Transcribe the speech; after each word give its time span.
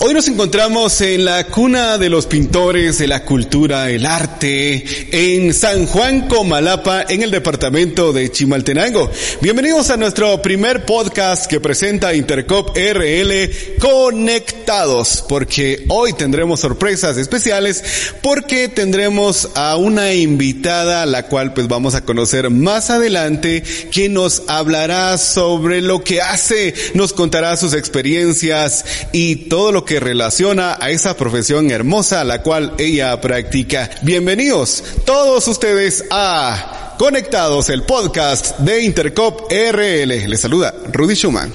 Hoy 0.00 0.12
nos 0.12 0.26
encontramos 0.28 1.00
en 1.00 1.24
la 1.24 1.46
cuna 1.46 1.98
de 1.98 2.10
los 2.10 2.26
pintores, 2.26 2.98
de 2.98 3.06
la 3.06 3.24
cultura, 3.24 3.88
el 3.88 4.04
arte, 4.04 4.84
en 5.12 5.54
San 5.54 5.86
Juan 5.86 6.26
Comalapa, 6.28 7.04
en 7.08 7.22
el 7.22 7.30
departamento 7.30 8.12
de 8.12 8.30
Chimaltenango. 8.30 9.10
Bienvenidos 9.40 9.90
a 9.90 9.96
nuestro 9.96 10.42
primer 10.42 10.84
podcast 10.84 11.46
que 11.46 11.60
presenta 11.60 12.12
Intercop 12.12 12.76
RL 12.76 13.50
Conectados, 13.78 15.24
porque 15.28 15.84
hoy 15.88 16.12
tendremos 16.12 16.60
sorpresas 16.60 17.16
especiales, 17.16 17.84
porque 18.20 18.68
tendremos 18.68 19.48
a 19.54 19.76
una 19.76 20.12
invitada, 20.12 21.06
la 21.06 21.28
cual 21.28 21.54
pues 21.54 21.68
vamos 21.68 21.94
a 21.94 22.04
conocer 22.04 22.50
más 22.50 22.90
adelante, 22.90 23.62
que 23.92 24.08
nos 24.08 24.42
hablará 24.48 25.16
sobre 25.18 25.80
lo 25.80 26.02
que 26.02 26.20
hace, 26.20 26.74
nos 26.94 27.12
contará 27.12 27.56
sus 27.56 27.72
experiencias 27.74 28.84
y 29.12 29.36
todo 29.36 29.72
lo 29.72 29.83
que 29.84 30.00
relaciona 30.00 30.76
a 30.80 30.90
esa 30.90 31.16
profesión 31.16 31.70
hermosa 31.70 32.24
la 32.24 32.42
cual 32.42 32.74
ella 32.78 33.20
practica. 33.20 33.90
Bienvenidos 34.02 34.82
todos 35.04 35.46
ustedes 35.48 36.04
a 36.10 36.94
Conectados, 36.98 37.68
el 37.70 37.82
podcast 37.82 38.58
de 38.58 38.82
Intercop 38.82 39.50
RL. 39.50 40.28
Les 40.28 40.40
saluda 40.40 40.74
Rudy 40.92 41.14
Schumann. 41.14 41.52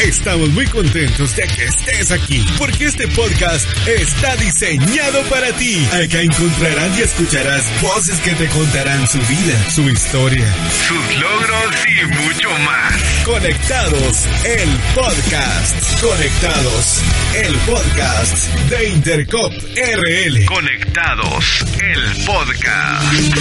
Estamos 0.00 0.48
muy 0.50 0.64
contentos 0.66 1.34
de 1.34 1.42
que 1.42 1.64
estés 1.64 2.12
aquí, 2.12 2.44
porque 2.56 2.84
este 2.86 3.08
podcast 3.08 3.66
está 3.88 4.36
diseñado 4.36 5.22
para 5.24 5.50
ti. 5.52 5.84
Acá 5.92 6.22
encontrarás 6.22 6.96
y 6.98 7.02
escucharás 7.02 7.64
voces 7.82 8.18
que 8.20 8.30
te 8.32 8.46
contarán 8.46 9.08
su 9.08 9.18
vida, 9.18 9.70
su 9.74 9.82
historia, 9.90 10.46
sus 10.86 11.20
logros 11.20 11.74
y 11.86 12.06
mucho 12.06 12.48
más. 12.60 12.94
Conectados, 13.24 14.24
el 14.44 14.68
podcast. 14.94 16.00
Conectados, 16.00 17.00
el 17.34 17.54
podcast 17.56 18.54
de 18.70 18.88
Intercop 18.90 19.52
RL. 19.52 20.44
Conectados, 20.46 21.64
el 21.80 22.24
podcast. 22.24 23.34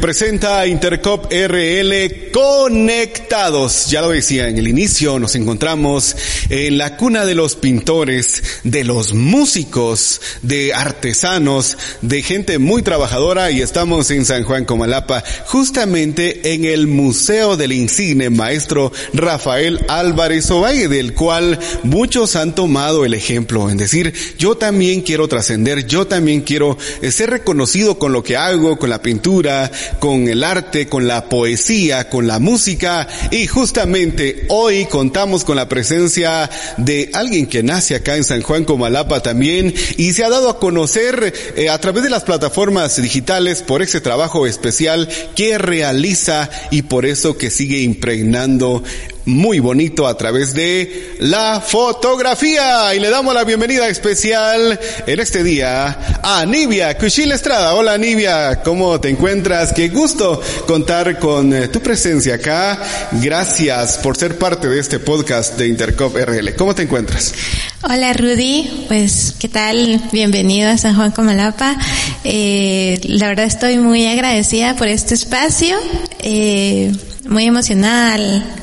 Presenta 0.00 0.64
Intercop 0.68 1.26
RL 1.32 2.30
Conectados. 2.30 3.90
Ya 3.90 4.00
lo 4.00 4.10
decía 4.10 4.46
en 4.46 4.56
el 4.56 4.68
inicio, 4.68 5.18
nos 5.18 5.34
encontramos 5.34 6.16
en 6.50 6.78
la 6.78 6.96
cuna 6.96 7.26
de 7.26 7.34
los 7.34 7.56
pintores, 7.56 8.60
de 8.62 8.84
los 8.84 9.12
músicos, 9.12 10.20
de 10.42 10.72
artesanos, 10.72 11.76
de 12.00 12.22
gente 12.22 12.60
muy 12.60 12.82
trabajadora 12.82 13.50
y 13.50 13.60
estamos 13.60 14.12
en 14.12 14.24
San 14.24 14.44
Juan 14.44 14.64
Comalapa, 14.64 15.24
justamente 15.46 16.54
en 16.54 16.64
el 16.64 16.86
Museo 16.86 17.56
del 17.56 17.72
Insigne 17.72 18.30
Maestro 18.30 18.92
Rafael 19.14 19.84
Álvarez 19.88 20.48
Ovalle, 20.52 20.86
del 20.86 21.12
cual 21.12 21.58
muchos 21.82 22.36
han 22.36 22.54
tomado 22.54 23.04
el 23.04 23.14
ejemplo 23.14 23.68
en 23.68 23.76
decir, 23.76 24.14
yo 24.38 24.56
también 24.56 25.00
quiero 25.00 25.26
trascender, 25.26 25.88
yo 25.88 26.06
también 26.06 26.42
quiero 26.42 26.78
eh, 27.02 27.10
ser 27.10 27.30
reconocido 27.30 27.98
con 27.98 28.12
lo 28.12 28.22
que 28.22 28.36
hago, 28.36 28.78
con 28.78 28.90
la 28.90 29.02
pintura, 29.02 29.72
con 29.98 30.28
el 30.28 30.44
arte, 30.44 30.86
con 30.86 31.06
la 31.06 31.28
poesía, 31.28 32.08
con 32.08 32.26
la 32.26 32.38
música. 32.38 33.08
Y 33.30 33.46
justamente 33.46 34.46
hoy 34.48 34.86
contamos 34.86 35.44
con 35.44 35.56
la 35.56 35.68
presencia 35.68 36.50
de 36.76 37.10
alguien 37.14 37.46
que 37.46 37.62
nace 37.62 37.94
acá 37.94 38.16
en 38.16 38.24
San 38.24 38.42
Juan 38.42 38.64
Comalapa 38.64 39.20
también 39.20 39.74
y 39.96 40.12
se 40.12 40.24
ha 40.24 40.30
dado 40.30 40.48
a 40.50 40.58
conocer 40.58 41.32
eh, 41.56 41.68
a 41.68 41.78
través 41.80 42.04
de 42.04 42.10
las 42.10 42.24
plataformas 42.24 43.00
digitales 43.00 43.62
por 43.62 43.82
ese 43.82 44.00
trabajo 44.00 44.46
especial 44.46 45.08
que 45.34 45.58
realiza 45.58 46.50
y 46.70 46.82
por 46.82 47.06
eso 47.06 47.36
que 47.36 47.50
sigue 47.50 47.80
impregnando 47.80 48.82
muy 49.28 49.60
bonito 49.60 50.06
a 50.06 50.16
través 50.16 50.54
de 50.54 51.16
la 51.20 51.60
fotografía. 51.60 52.94
Y 52.94 52.98
le 52.98 53.10
damos 53.10 53.34
la 53.34 53.44
bienvenida 53.44 53.86
especial 53.86 54.80
en 55.06 55.20
este 55.20 55.42
día 55.42 56.18
a 56.22 56.46
Nivia 56.46 56.96
Cuchil 56.96 57.30
Estrada. 57.32 57.74
Hola 57.74 57.98
Nivia, 57.98 58.62
¿cómo 58.62 58.98
te 58.98 59.10
encuentras? 59.10 59.74
Qué 59.74 59.88
gusto 59.88 60.40
contar 60.66 61.18
con 61.18 61.52
eh, 61.52 61.68
tu 61.68 61.80
presencia 61.80 62.36
acá. 62.36 62.82
Gracias 63.22 63.98
por 63.98 64.16
ser 64.16 64.38
parte 64.38 64.66
de 64.66 64.80
este 64.80 64.98
podcast 64.98 65.58
de 65.58 65.68
Intercop 65.68 66.16
RL. 66.16 66.54
¿Cómo 66.56 66.74
te 66.74 66.82
encuentras? 66.82 67.34
Hola 67.82 68.14
Rudy, 68.14 68.86
pues 68.88 69.34
¿qué 69.38 69.48
tal? 69.48 70.00
Bienvenido 70.10 70.70
a 70.70 70.78
San 70.78 70.96
Juan 70.96 71.10
Comalapa. 71.10 71.76
Eh, 72.24 72.98
la 73.04 73.28
verdad 73.28 73.44
estoy 73.44 73.76
muy 73.76 74.06
agradecida 74.06 74.74
por 74.74 74.88
este 74.88 75.14
espacio. 75.14 75.76
Eh, 76.20 76.90
muy 77.28 77.44
emocionada 77.44 78.16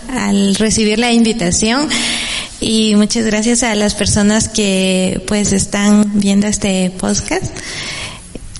al, 0.09 0.55
recibir 0.55 0.99
la 0.99 1.11
invitación 1.11 1.89
y 2.59 2.95
muchas 2.95 3.25
gracias 3.25 3.63
a 3.63 3.75
las 3.75 3.95
personas 3.95 4.49
que 4.49 5.21
pues 5.27 5.53
están 5.53 6.11
viendo 6.15 6.47
este 6.47 6.91
podcast. 6.97 7.45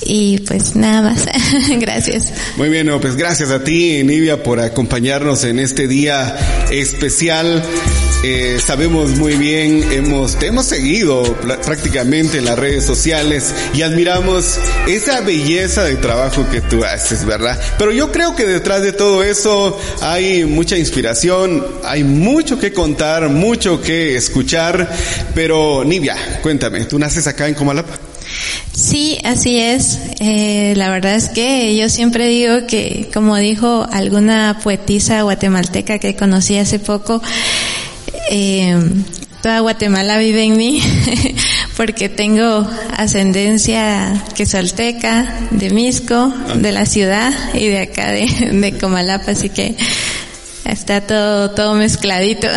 Y 0.08 0.40
pues 0.40 0.76
nada 0.76 1.02
más. 1.02 1.26
gracias. 1.80 2.32
Muy 2.58 2.70
bien, 2.70 2.90
pues 3.02 3.16
gracias 3.16 3.50
a 3.50 3.64
ti, 3.64 4.04
Nivia, 4.04 4.44
por 4.44 4.60
acompañarnos 4.60 5.44
en 5.46 5.60
este 5.60 5.88
día 5.88 6.38
especial 6.70 7.64
eh, 8.28 8.60
sabemos 8.60 9.12
muy 9.12 9.36
bien, 9.36 9.84
hemos, 9.92 10.36
te 10.40 10.48
hemos 10.48 10.66
seguido 10.66 11.22
prácticamente 11.64 12.40
en 12.40 12.46
las 12.46 12.58
redes 12.58 12.84
sociales 12.84 13.54
y 13.76 13.84
admiramos 13.84 14.58
esa 14.88 15.22
belleza 15.22 15.84
de 15.84 15.96
trabajo 15.98 16.44
que 16.50 16.60
tú 16.60 16.84
haces, 16.84 17.24
¿verdad? 17.24 17.60
Pero 17.78 17.92
yo 17.92 18.12
creo 18.12 18.36
que 18.36 18.48
detrás 18.48 18.82
de 18.82 18.94
todo 18.94 19.22
eso 19.22 19.80
hay 20.02 20.44
mucha 20.44 20.76
inspiración, 20.76 21.64
hay 21.84 22.04
mucho 22.04 22.58
que 22.58 22.74
contar, 22.74 23.30
mucho 23.30 23.80
que 23.80 24.16
escuchar, 24.16 24.90
pero 25.36 25.84
Nivia, 25.86 26.16
cuéntame, 26.42 26.86
¿tú 26.86 26.98
naces 26.98 27.28
acá 27.28 27.48
en 27.48 27.54
Comalapa? 27.54 28.00
Sí, 28.74 29.20
así 29.24 29.58
es. 29.58 30.00
Eh, 30.20 30.74
la 30.76 30.90
verdad 30.90 31.16
es 31.16 31.30
que 31.30 31.76
yo 31.78 31.90
siempre 31.90 32.28
digo 32.28 32.68
que, 32.68 33.10
como 33.14 33.36
dijo 33.38 33.88
alguna 33.92 34.60
poetisa 34.64 35.22
guatemalteca 35.22 36.00
que 36.00 36.16
conocí 36.16 36.58
hace 36.58 36.80
poco, 36.80 37.22
eh, 38.30 38.78
toda 39.42 39.60
Guatemala 39.60 40.18
vive 40.18 40.44
en 40.44 40.58
mí 40.58 40.82
porque 41.78 42.10
tengo 42.10 42.68
ascendencia 42.98 44.24
quesalteca, 44.36 45.48
de 45.52 45.70
Misco, 45.70 46.34
de 46.56 46.72
la 46.72 46.86
ciudad 46.86 47.34
y 47.54 47.68
de 47.68 47.80
acá 47.80 48.12
de, 48.12 48.28
de 48.52 48.78
Comalapa, 48.78 49.32
así 49.32 49.50
que 49.50 49.76
está 50.66 51.02
todo, 51.02 51.52
todo 51.52 51.76
mezcladito. 51.76 52.48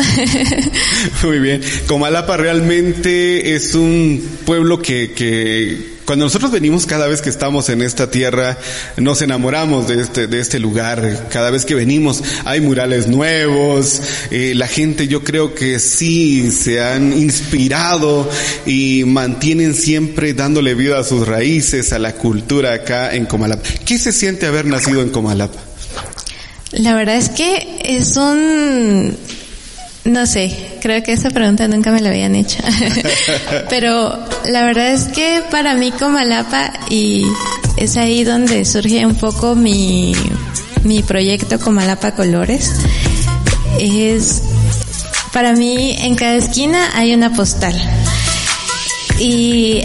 Muy 1.23 1.39
bien. 1.39 1.61
Comalapa 1.87 2.37
realmente 2.37 3.55
es 3.55 3.75
un 3.75 4.27
pueblo 4.45 4.81
que, 4.81 5.13
que 5.13 5.98
cuando 6.09 6.25
nosotros 6.25 6.51
venimos 6.51 6.87
cada 6.87 7.07
vez 7.07 7.21
que 7.21 7.29
estamos 7.29 7.69
en 7.69 7.83
esta 7.83 8.11
tierra, 8.11 8.57
nos 8.97 9.21
enamoramos 9.21 9.89
de 9.89 10.01
este, 10.01 10.27
de 10.27 10.41
este 10.41 10.59
lugar. 10.59 11.27
Cada 11.31 11.51
vez 11.51 11.67
que 11.67 11.75
venimos 11.75 12.25
hay 12.47 12.63
murales 12.63 13.09
nuevos. 13.09 14.01
Eh, 14.31 14.55
la 14.55 14.69
gente 14.69 15.07
yo 15.07 15.23
creo 15.23 15.55
que 15.55 15.79
sí 15.79 16.51
se 16.51 16.83
han 16.83 17.13
inspirado 17.13 18.27
y 18.65 19.05
mantienen 19.05 19.75
siempre 19.75 20.33
dándole 20.33 20.73
vida 20.73 20.99
a 20.99 21.05
sus 21.05 21.29
raíces, 21.29 21.93
a 21.93 21.99
la 21.99 22.15
cultura 22.15 22.73
acá 22.73 23.15
en 23.15 23.27
Comalapa. 23.27 23.69
¿Qué 23.85 23.99
se 23.99 24.11
siente 24.13 24.47
haber 24.47 24.65
nacido 24.65 25.03
en 25.03 25.11
Comalapa? 25.11 25.61
La 26.73 26.95
verdad 26.95 27.17
es 27.17 27.29
que 27.29 27.81
es 27.85 28.17
un 28.17 29.15
no 30.09 30.27
sé, 30.27 30.57
creo 30.81 31.03
que 31.03 31.13
esa 31.13 31.31
pregunta 31.31 31.69
nunca 31.69 31.91
me 31.91 32.01
la 32.01 32.11
habían 32.11 32.35
hecho. 32.35 32.59
Pero 33.71 34.19
la 34.47 34.65
verdad 34.65 34.93
es 34.93 35.05
que 35.05 35.43
para 35.51 35.75
mí 35.75 35.93
Comalapa 35.93 36.73
y 36.89 37.25
es 37.77 37.97
ahí 37.97 38.25
donde 38.25 38.65
surge 38.65 39.05
un 39.07 39.15
poco 39.15 39.55
mi, 39.55 40.13
mi 40.85 41.03
proyecto 41.03 41.59
Comalapa 41.61 42.13
Colores. 42.13 42.73
Es, 43.79 44.43
para 45.33 45.53
mí 45.53 45.97
en 46.01 46.15
cada 46.17 46.35
esquina 46.35 46.91
hay 46.95 47.15
una 47.15 47.33
postal. 47.33 47.75
Y 49.19 49.83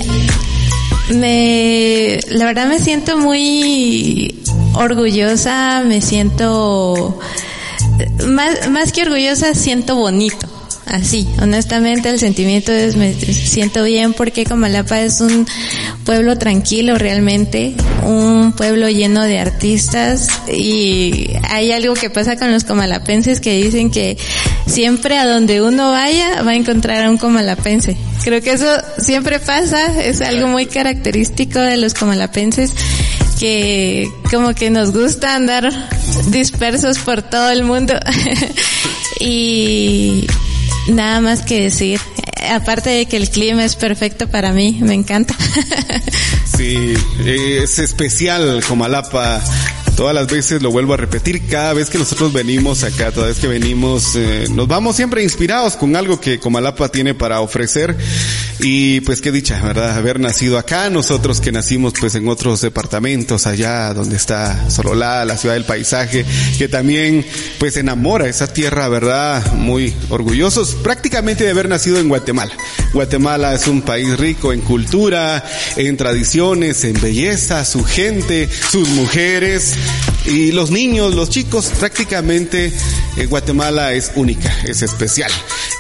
Me, 1.09 2.19
la 2.29 2.45
verdad 2.45 2.67
me 2.67 2.79
siento 2.79 3.17
muy 3.17 4.39
orgullosa, 4.73 5.83
me 5.85 6.01
siento, 6.01 7.19
más, 8.27 8.69
más 8.69 8.91
que 8.91 9.03
orgullosa, 9.03 9.53
siento 9.53 9.95
bonito 9.95 10.47
así. 10.85 11.27
Honestamente, 11.41 12.09
el 12.09 12.19
sentimiento 12.19 12.71
es, 12.71 12.95
me 12.95 13.13
siento 13.13 13.83
bien 13.83 14.13
porque 14.13 14.45
Comalapa 14.45 15.01
es 15.01 15.21
un 15.21 15.47
pueblo 16.05 16.37
tranquilo 16.37 16.97
realmente, 16.97 17.73
un 18.03 18.53
pueblo 18.53 18.89
lleno 18.89 19.23
de 19.23 19.39
artistas 19.39 20.27
y 20.51 21.31
hay 21.49 21.71
algo 21.71 21.93
que 21.93 22.09
pasa 22.09 22.37
con 22.37 22.51
los 22.51 22.63
comalapenses 22.63 23.39
que 23.39 23.55
dicen 23.55 23.91
que 23.91 24.17
siempre 24.67 25.17
a 25.17 25.25
donde 25.25 25.61
uno 25.61 25.91
vaya 25.91 26.41
va 26.43 26.51
a 26.51 26.55
encontrar 26.55 27.05
a 27.05 27.09
un 27.09 27.17
comalapense. 27.17 27.97
Creo 28.23 28.41
que 28.41 28.53
eso 28.53 28.67
siempre 28.97 29.39
pasa, 29.39 30.01
es 30.01 30.21
algo 30.21 30.47
muy 30.47 30.65
característico 30.65 31.59
de 31.59 31.77
los 31.77 31.93
comalapenses 31.93 32.71
que 33.39 34.09
como 34.29 34.53
que 34.53 34.69
nos 34.69 34.93
gusta 34.93 35.35
andar 35.35 35.69
dispersos 36.31 36.99
por 36.99 37.21
todo 37.21 37.49
el 37.51 37.63
mundo. 37.63 37.93
y 39.19 40.27
Nada 40.87 41.21
más 41.21 41.41
que 41.41 41.61
decir. 41.61 41.99
Aparte 42.51 42.89
de 42.89 43.05
que 43.05 43.15
el 43.15 43.29
clima 43.29 43.63
es 43.63 43.75
perfecto 43.75 44.27
para 44.27 44.51
mí, 44.51 44.79
me 44.81 44.93
encanta. 44.93 45.33
sí, 46.57 46.93
es 47.25 47.79
especial 47.79 48.61
Comalapa 48.67 49.41
todas 49.95 50.13
las 50.15 50.27
veces 50.27 50.61
lo 50.61 50.71
vuelvo 50.71 50.93
a 50.93 50.97
repetir, 50.97 51.47
cada 51.47 51.73
vez 51.73 51.89
que 51.89 51.97
nosotros 51.97 52.33
venimos 52.33 52.83
acá, 52.83 53.11
toda 53.11 53.27
vez 53.27 53.39
que 53.39 53.47
venimos, 53.47 54.15
eh, 54.15 54.47
nos 54.51 54.67
vamos 54.67 54.95
siempre 54.95 55.23
inspirados 55.23 55.75
con 55.75 55.95
algo 55.95 56.19
que 56.19 56.39
Comalapa 56.39 56.89
tiene 56.89 57.13
para 57.13 57.41
ofrecer 57.41 57.95
y 58.59 59.01
pues 59.01 59.21
qué 59.21 59.31
dicha, 59.31 59.61
¿verdad? 59.61 59.97
Haber 59.97 60.19
nacido 60.19 60.57
acá, 60.57 60.89
nosotros 60.89 61.41
que 61.41 61.51
nacimos 61.51 61.93
pues 61.99 62.15
en 62.15 62.27
otros 62.27 62.61
departamentos 62.61 63.47
allá 63.47 63.93
donde 63.93 64.15
está 64.15 64.69
Sololá, 64.69 65.25
la 65.25 65.37
ciudad 65.37 65.55
del 65.55 65.65
paisaje, 65.65 66.25
que 66.57 66.67
también 66.67 67.25
pues 67.59 67.77
enamora 67.77 68.27
esa 68.27 68.51
tierra, 68.51 68.87
¿verdad? 68.87 69.53
Muy 69.53 69.93
orgullosos 70.09 70.75
prácticamente 70.75 71.43
de 71.43 71.51
haber 71.51 71.69
nacido 71.69 71.99
en 71.99 72.09
Guatemala. 72.09 72.53
Guatemala 72.93 73.53
es 73.53 73.67
un 73.67 73.81
país 73.81 74.17
rico 74.17 74.53
en 74.53 74.61
cultura, 74.61 75.43
en 75.75 75.97
tradiciones, 75.97 76.83
en 76.83 76.99
belleza, 76.99 77.65
su 77.65 77.83
gente, 77.83 78.49
sus 78.71 78.87
mujeres, 78.89 79.75
y 80.25 80.51
los 80.51 80.71
niños, 80.71 81.15
los 81.15 81.29
chicos, 81.29 81.71
prácticamente 81.79 82.71
en 83.17 83.29
Guatemala 83.29 83.93
es 83.93 84.11
única, 84.15 84.53
es 84.63 84.81
especial. 84.81 85.31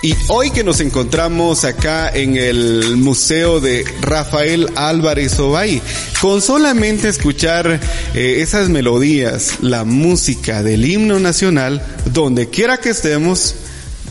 Y 0.01 0.13
hoy 0.27 0.51
que 0.51 0.63
nos 0.63 0.81
encontramos 0.81 1.63
acá 1.63 2.09
en 2.09 2.35
el 2.35 2.97
Museo 2.97 3.61
de 3.61 3.85
Rafael 4.01 4.69
Álvarez 4.75 5.39
Obay, 5.39 5.81
con 6.19 6.41
solamente 6.41 7.07
escuchar 7.07 7.79
eh, 8.13 8.39
esas 8.41 8.67
melodías, 8.69 9.59
la 9.61 9.85
música 9.85 10.61
del 10.61 10.85
himno 10.85 11.19
nacional, 11.19 11.81
donde 12.13 12.49
quiera 12.49 12.77
que 12.77 12.89
estemos, 12.89 13.55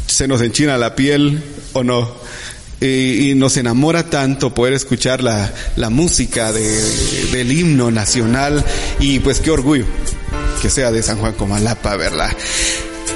se 0.06 0.26
nos 0.26 0.40
enchina 0.40 0.78
la 0.78 0.96
piel 0.96 1.42
o 1.74 1.84
no 1.84 2.21
y, 2.82 3.34
nos 3.36 3.56
enamora 3.56 4.04
tanto 4.04 4.54
poder 4.54 4.74
escuchar 4.74 5.22
la, 5.22 5.52
la 5.76 5.90
música 5.90 6.52
de, 6.52 6.80
del 7.32 7.52
himno 7.52 7.90
nacional 7.90 8.64
y 9.00 9.20
pues 9.20 9.40
qué 9.40 9.50
orgullo 9.50 9.86
que 10.60 10.70
sea 10.70 10.92
de 10.92 11.02
San 11.02 11.18
Juan 11.18 11.32
Comalapa, 11.32 11.96
¿verdad? 11.96 12.30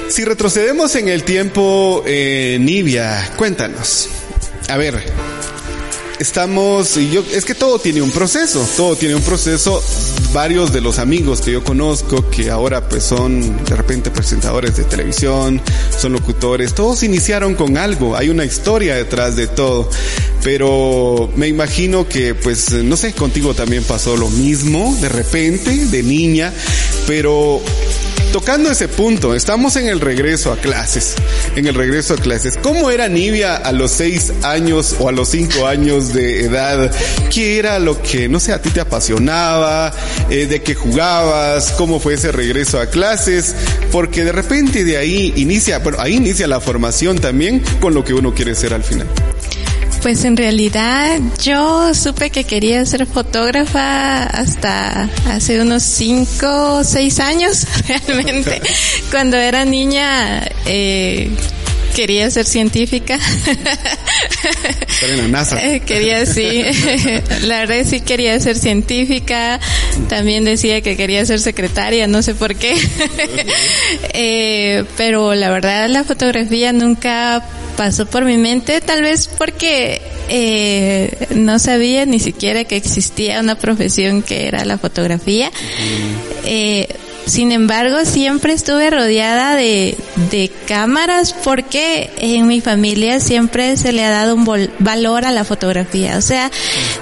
Si 0.09 0.25
retrocedemos 0.25 0.95
en 0.95 1.07
el 1.07 1.23
tiempo, 1.23 2.03
eh, 2.05 2.57
Nivia, 2.59 3.33
cuéntanos. 3.37 4.09
A 4.69 4.75
ver, 4.75 5.01
estamos, 6.19 6.97
y 6.97 7.09
yo, 7.09 7.23
es 7.33 7.45
que 7.45 7.55
todo 7.55 7.79
tiene 7.79 8.01
un 8.01 8.11
proceso, 8.11 8.67
todo 8.75 8.95
tiene 8.95 9.15
un 9.15 9.21
proceso. 9.21 9.83
Varios 10.33 10.73
de 10.73 10.81
los 10.81 10.99
amigos 10.99 11.41
que 11.41 11.51
yo 11.51 11.63
conozco, 11.63 12.29
que 12.29 12.51
ahora 12.51 12.87
pues 12.89 13.03
son 13.03 13.65
de 13.65 13.75
repente 13.75 14.11
presentadores 14.11 14.75
de 14.75 14.83
televisión, 14.83 15.61
son 15.97 16.13
locutores, 16.13 16.75
todos 16.75 17.03
iniciaron 17.03 17.55
con 17.55 17.77
algo, 17.77 18.15
hay 18.15 18.29
una 18.29 18.45
historia 18.45 18.95
detrás 18.95 19.35
de 19.35 19.47
todo. 19.47 19.89
Pero 20.43 21.29
me 21.35 21.47
imagino 21.47 22.07
que 22.07 22.35
pues, 22.35 22.71
no 22.71 22.97
sé, 22.97 23.13
contigo 23.13 23.53
también 23.53 23.83
pasó 23.83 24.15
lo 24.17 24.29
mismo, 24.29 24.95
de 25.01 25.09
repente, 25.09 25.85
de 25.85 26.03
niña, 26.03 26.53
pero 27.07 27.61
tocando 28.31 28.69
ese 28.69 28.87
punto, 28.87 29.33
estamos 29.33 29.75
en 29.77 29.87
el 29.87 29.99
regreso 29.99 30.51
a 30.51 30.57
clases, 30.57 31.15
en 31.55 31.65
el 31.67 31.73
regreso 31.73 32.13
a 32.13 32.17
clases. 32.17 32.57
¿Cómo 32.61 32.91
era 32.91 33.07
Nivia 33.07 33.55
a 33.55 33.71
los 33.71 33.91
seis 33.91 34.31
años 34.43 34.95
o 34.99 35.09
a 35.09 35.11
los 35.11 35.29
cinco 35.29 35.65
años 35.65 36.06
de 36.13 36.45
edad? 36.45 36.91
¿Qué 37.33 37.59
era 37.59 37.79
lo 37.79 38.01
que, 38.01 38.27
no 38.29 38.39
sé, 38.39 38.53
a 38.53 38.61
ti 38.61 38.69
te 38.69 38.81
apasionaba? 38.81 39.91
Eh, 40.29 40.45
¿De 40.45 40.61
qué 40.61 40.75
jugabas? 40.75 41.71
¿Cómo 41.77 41.99
fue 41.99 42.15
ese 42.15 42.31
regreso 42.31 42.79
a 42.79 42.87
clases? 42.87 43.55
Porque 43.91 44.23
de 44.23 44.31
repente 44.31 44.83
de 44.83 44.97
ahí 44.97 45.33
inicia, 45.35 45.79
bueno, 45.79 45.99
ahí 46.01 46.15
inicia 46.15 46.47
la 46.47 46.59
formación 46.59 47.19
también 47.19 47.63
con 47.79 47.93
lo 47.93 48.03
que 48.03 48.13
uno 48.13 48.33
quiere 48.33 48.55
ser 48.55 48.73
al 48.73 48.83
final. 48.83 49.07
Pues 50.01 50.23
en 50.25 50.37
realidad 50.37 51.19
yo 51.43 51.93
supe 51.93 52.29
que 52.29 52.43
quería 52.43 52.85
ser 52.85 53.05
fotógrafa 53.05 54.23
hasta 54.23 55.09
hace 55.29 55.59
unos 55.59 55.83
cinco 55.83 56.77
o 56.77 56.83
seis 56.83 57.19
años 57.19 57.65
realmente. 57.87 58.61
Cuando 59.11 59.37
era 59.37 59.65
niña 59.65 60.47
eh, 60.65 61.29
quería 61.97 62.29
ser 62.29 62.45
científica. 62.45 63.17
en 65.01 65.17
la 65.17 65.27
NASA. 65.27 65.57
Eh, 65.67 65.79
quería, 65.79 66.25
sí. 66.27 66.63
La 67.41 67.65
verdad 67.65 67.83
sí 67.89 68.01
quería 68.01 68.39
ser 68.39 68.55
científica. 68.55 69.59
También 70.07 70.43
decía 70.45 70.81
que 70.81 70.95
quería 70.95 71.25
ser 71.25 71.39
secretaria, 71.39 72.05
no 72.05 72.21
sé 72.21 72.35
por 72.35 72.55
qué. 72.55 72.75
Eh, 74.13 74.83
pero 74.97 75.35
la 75.35 75.49
verdad 75.49 75.87
la 75.89 76.03
fotografía 76.03 76.73
nunca 76.73 77.43
pasó 77.75 78.05
por 78.05 78.25
mi 78.25 78.37
mente, 78.37 78.81
tal 78.81 79.01
vez 79.01 79.29
porque 79.37 80.01
eh, 80.29 81.27
no 81.35 81.59
sabía 81.59 82.05
ni 82.05 82.19
siquiera 82.19 82.63
que 82.63 82.75
existía 82.75 83.39
una 83.39 83.55
profesión 83.55 84.23
que 84.23 84.47
era 84.47 84.65
la 84.65 84.77
fotografía. 84.77 85.51
Eh, 86.45 86.87
sin 87.27 87.51
embargo, 87.51 88.05
siempre 88.05 88.53
estuve 88.53 88.89
rodeada 88.89 89.55
de, 89.55 89.97
de 90.31 90.49
cámaras 90.67 91.33
porque 91.43 92.09
en 92.17 92.47
mi 92.47 92.61
familia 92.61 93.19
siempre 93.19 93.75
se 93.77 93.91
le 93.91 94.03
ha 94.05 94.09
dado 94.09 94.35
un 94.35 94.69
valor 94.79 95.25
a 95.25 95.31
la 95.31 95.43
fotografía. 95.43 96.17
O 96.17 96.21
sea, 96.21 96.49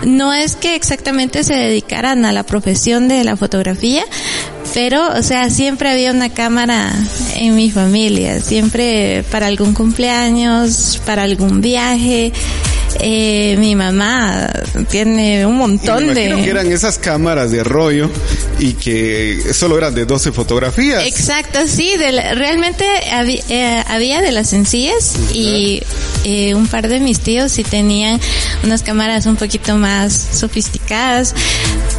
no 0.03 0.33
es 0.33 0.55
que 0.55 0.75
exactamente 0.75 1.43
se 1.43 1.53
dedicaran 1.53 2.25
a 2.25 2.31
la 2.31 2.43
profesión 2.43 3.07
de 3.07 3.23
la 3.23 3.37
fotografía, 3.37 4.03
pero, 4.73 5.07
o 5.13 5.21
sea, 5.21 5.49
siempre 5.49 5.89
había 5.89 6.11
una 6.11 6.29
cámara 6.29 6.91
en 7.35 7.55
mi 7.55 7.69
familia, 7.69 8.41
siempre 8.41 9.23
para 9.31 9.47
algún 9.47 9.73
cumpleaños, 9.73 10.99
para 11.05 11.23
algún 11.23 11.61
viaje. 11.61 12.33
Eh, 12.99 13.55
mi 13.59 13.75
mamá 13.75 14.49
tiene 14.89 15.45
un 15.45 15.57
montón 15.57 16.13
de... 16.13 16.33
que 16.43 16.49
eran 16.49 16.71
esas 16.71 16.97
cámaras 16.97 17.51
de 17.51 17.63
rollo 17.63 18.09
y 18.59 18.73
que 18.73 19.41
solo 19.53 19.77
eran 19.77 19.93
de 19.93 20.05
12 20.05 20.31
fotografías. 20.31 21.05
Exacto, 21.05 21.59
sí, 21.67 21.93
realmente 21.97 22.85
eh, 23.49 23.83
había, 23.87 24.21
de 24.21 24.31
las 24.31 24.49
sencillas 24.49 25.15
y 25.33 25.81
eh, 26.23 26.55
un 26.55 26.67
par 26.67 26.87
de 26.87 26.99
mis 26.99 27.19
tíos 27.19 27.51
sí 27.51 27.63
tenían 27.63 28.19
unas 28.63 28.81
cámaras 28.81 29.25
un 29.25 29.35
poquito 29.35 29.75
más 29.75 30.13
sofisticadas, 30.13 31.35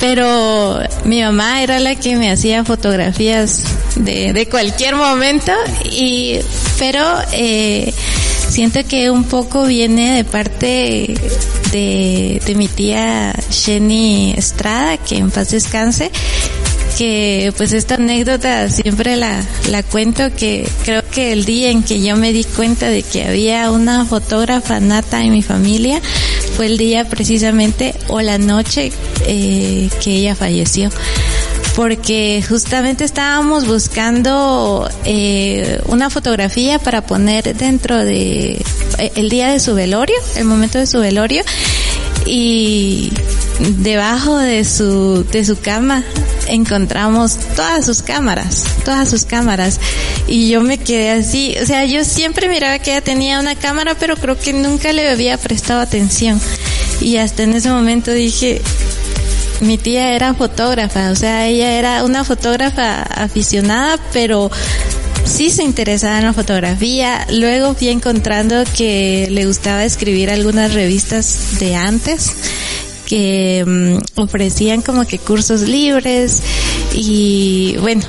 pero 0.00 0.80
mi 1.04 1.22
mamá 1.22 1.62
era 1.62 1.78
la 1.78 1.94
que 1.94 2.16
me 2.16 2.30
hacía 2.30 2.64
fotografías 2.64 3.62
de, 3.96 4.32
de 4.32 4.46
cualquier 4.48 4.96
momento 4.96 5.52
y, 5.84 6.38
pero, 6.78 7.02
eh, 7.32 7.92
siento 8.56 8.80
que 8.88 9.10
un 9.10 9.24
poco 9.24 9.66
viene 9.66 10.16
de 10.16 10.24
parte 10.24 11.14
de, 11.72 12.54
mi 12.56 12.68
tía 12.68 13.34
Jenny 13.50 14.32
Estrada, 14.34 14.96
que 14.96 15.18
en 15.18 15.30
paz 15.30 15.50
descanse, 15.50 16.10
que 16.96 17.52
pues 17.58 17.74
esta 17.74 17.96
anécdota 17.96 18.70
siempre 18.70 19.16
la, 19.16 19.44
la 19.68 19.82
cuento 19.82 20.34
que 20.34 20.66
creo 20.86 21.02
que 21.10 21.32
el 21.32 21.44
día 21.44 21.70
en 21.70 21.82
que 21.82 22.00
yo 22.00 22.16
me 22.16 22.32
di 22.32 22.44
cuenta 22.44 22.88
de 22.88 23.02
que 23.02 23.24
había 23.24 23.70
una 23.70 24.06
fotógrafa 24.06 24.80
nata 24.80 25.22
en 25.22 25.32
mi 25.32 25.42
familia 25.42 26.00
fue 26.56 26.64
el 26.64 26.78
día 26.78 27.04
precisamente 27.04 27.94
o 28.08 28.22
la 28.22 28.38
noche 28.38 28.90
eh, 29.26 29.90
que 30.02 30.12
ella 30.12 30.34
falleció 30.34 30.88
porque 31.76 32.42
justamente 32.48 33.04
estábamos 33.04 33.66
buscando 33.66 34.90
eh, 35.04 35.78
una 35.86 36.08
fotografía 36.08 36.78
para 36.78 37.06
poner 37.06 37.54
dentro 37.54 37.98
de 38.02 38.52
eh, 38.98 39.12
el 39.14 39.28
día 39.28 39.52
de 39.52 39.60
su 39.60 39.74
velorio, 39.74 40.16
el 40.36 40.46
momento 40.46 40.78
de 40.78 40.86
su 40.86 40.98
velorio 41.00 41.44
y 42.24 43.12
debajo 43.78 44.38
de 44.38 44.64
su 44.64 45.24
de 45.30 45.44
su 45.44 45.60
cama 45.60 46.02
encontramos 46.48 47.36
todas 47.54 47.84
sus 47.84 48.02
cámaras, 48.02 48.64
todas 48.84 49.08
sus 49.10 49.24
cámaras. 49.24 49.78
Y 50.26 50.48
yo 50.48 50.62
me 50.62 50.78
quedé 50.78 51.10
así, 51.10 51.56
o 51.62 51.66
sea, 51.66 51.84
yo 51.84 52.04
siempre 52.04 52.48
miraba 52.48 52.78
que 52.78 52.92
ella 52.92 53.00
tenía 53.02 53.38
una 53.38 53.54
cámara, 53.54 53.94
pero 53.98 54.16
creo 54.16 54.38
que 54.38 54.52
nunca 54.52 54.92
le 54.92 55.08
había 55.08 55.36
prestado 55.36 55.80
atención. 55.80 56.40
Y 57.00 57.18
hasta 57.18 57.42
en 57.42 57.54
ese 57.54 57.68
momento 57.70 58.12
dije, 58.12 58.62
mi 59.60 59.78
tía 59.78 60.14
era 60.14 60.34
fotógrafa, 60.34 61.10
o 61.10 61.16
sea, 61.16 61.46
ella 61.46 61.78
era 61.78 62.04
una 62.04 62.24
fotógrafa 62.24 63.02
aficionada, 63.02 63.98
pero 64.12 64.50
sí 65.24 65.50
se 65.50 65.62
interesaba 65.62 66.18
en 66.18 66.24
la 66.24 66.32
fotografía. 66.32 67.26
Luego 67.30 67.74
fui 67.74 67.88
encontrando 67.88 68.62
que 68.76 69.28
le 69.30 69.46
gustaba 69.46 69.84
escribir 69.84 70.30
algunas 70.30 70.74
revistas 70.74 71.58
de 71.58 71.74
antes 71.74 72.32
que 73.06 73.64
mm, 73.64 74.20
ofrecían 74.20 74.82
como 74.82 75.06
que 75.06 75.18
cursos 75.18 75.62
libres 75.62 76.42
y 76.92 77.76
bueno, 77.80 78.02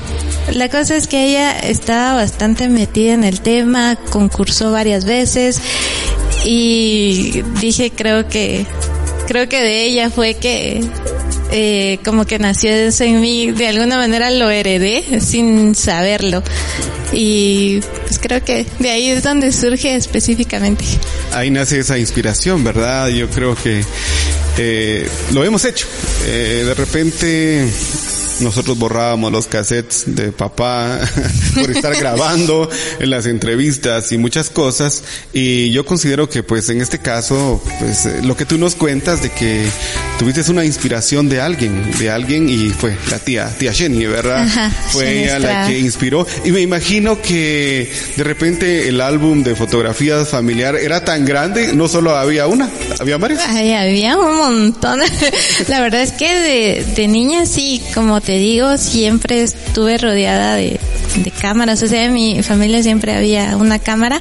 la 0.53 0.69
cosa 0.69 0.95
es 0.95 1.07
que 1.07 1.27
ella 1.27 1.57
estaba 1.59 2.15
bastante 2.15 2.67
metida 2.67 3.13
en 3.13 3.23
el 3.23 3.41
tema, 3.41 3.95
concursó 4.09 4.71
varias 4.71 5.05
veces 5.05 5.61
y 6.45 7.43
dije 7.61 7.91
creo 7.95 8.27
que 8.27 8.65
creo 9.27 9.47
que 9.49 9.61
de 9.61 9.85
ella 9.85 10.09
fue 10.09 10.35
que 10.35 10.81
eh, 11.51 11.99
como 12.03 12.25
que 12.25 12.39
nació 12.39 12.71
eso 12.71 13.03
en 13.03 13.21
mí, 13.21 13.51
de 13.51 13.67
alguna 13.67 13.97
manera 13.97 14.29
lo 14.31 14.49
heredé 14.49 15.19
sin 15.21 15.75
saberlo. 15.75 16.43
Y 17.13 17.79
pues 18.05 18.19
creo 18.19 18.43
que 18.43 18.65
de 18.79 18.89
ahí 18.89 19.09
es 19.09 19.23
donde 19.23 19.51
surge 19.51 19.95
específicamente. 19.95 20.83
Ahí 21.33 21.49
nace 21.51 21.79
esa 21.79 21.97
inspiración, 21.97 22.63
¿verdad? 22.63 23.07
Yo 23.09 23.29
creo 23.29 23.55
que 23.55 23.81
eh, 24.57 25.07
lo 25.33 25.43
hemos 25.43 25.63
hecho. 25.63 25.87
Eh, 26.25 26.63
de 26.65 26.73
repente 26.73 27.67
nosotros 28.39 28.77
borrábamos 28.77 29.31
los 29.31 29.47
cassettes 29.47 30.03
de 30.07 30.31
papá 30.31 30.99
por 31.55 31.69
estar 31.71 31.95
grabando 31.99 32.69
en 32.99 33.09
las 33.09 33.25
entrevistas 33.25 34.11
y 34.11 34.17
muchas 34.17 34.49
cosas. 34.49 35.03
Y 35.33 35.71
yo 35.71 35.85
considero 35.85 36.29
que 36.29 36.43
pues 36.43 36.69
en 36.69 36.81
este 36.81 36.99
caso, 36.99 37.61
pues 37.79 38.05
eh, 38.05 38.21
lo 38.23 38.35
que 38.35 38.45
tú 38.45 38.57
nos 38.57 38.75
cuentas 38.75 39.21
de 39.21 39.29
que 39.29 39.65
tuviste 40.19 40.37
una 40.49 40.65
inspiración 40.65 41.29
de 41.29 41.41
alguien, 41.41 41.91
de 41.97 42.09
alguien 42.09 42.47
y 42.47 42.69
fue 42.69 42.95
la 43.09 43.19
tía, 43.19 43.49
tía 43.57 43.73
Jenny, 43.73 44.05
¿verdad? 44.05 44.47
fue 44.89 45.23
ella 45.23 45.39
la 45.39 45.67
que 45.67 45.79
inspiró. 45.79 46.25
Y 46.45 46.51
me 46.51 46.61
imagino 46.61 47.21
que 47.21 47.91
de 48.15 48.23
repente 48.23 48.87
el 48.87 49.01
álbum 49.01 49.43
de 49.43 49.55
fotografías 49.55 50.29
familiar 50.29 50.75
era 50.75 51.03
tan 51.03 51.25
grande, 51.25 51.73
no 51.73 51.87
solo 51.87 52.15
había 52.15 52.47
una, 52.47 52.69
había 52.99 53.17
varias. 53.17 53.43
Ay, 53.47 53.73
había 53.73 54.17
un 54.17 54.37
montón. 54.37 54.99
la 55.67 55.81
verdad 55.81 56.01
es 56.01 56.11
que 56.11 56.33
de, 56.33 56.85
de 56.95 57.07
niña 57.07 57.45
sí, 57.45 57.81
como 57.93 58.21
te 58.27 58.37
digo, 58.39 58.77
siempre 58.77 59.41
estuve 59.41 59.97
rodeada 59.97 60.55
de, 60.55 60.81
cámaras, 61.39 61.81
o 61.81 61.87
sea, 61.87 62.03
en 62.03 62.13
mi 62.13 62.43
familia 62.43 62.83
siempre 62.83 63.15
había 63.15 63.55
una 63.55 63.79
cámara, 63.79 64.19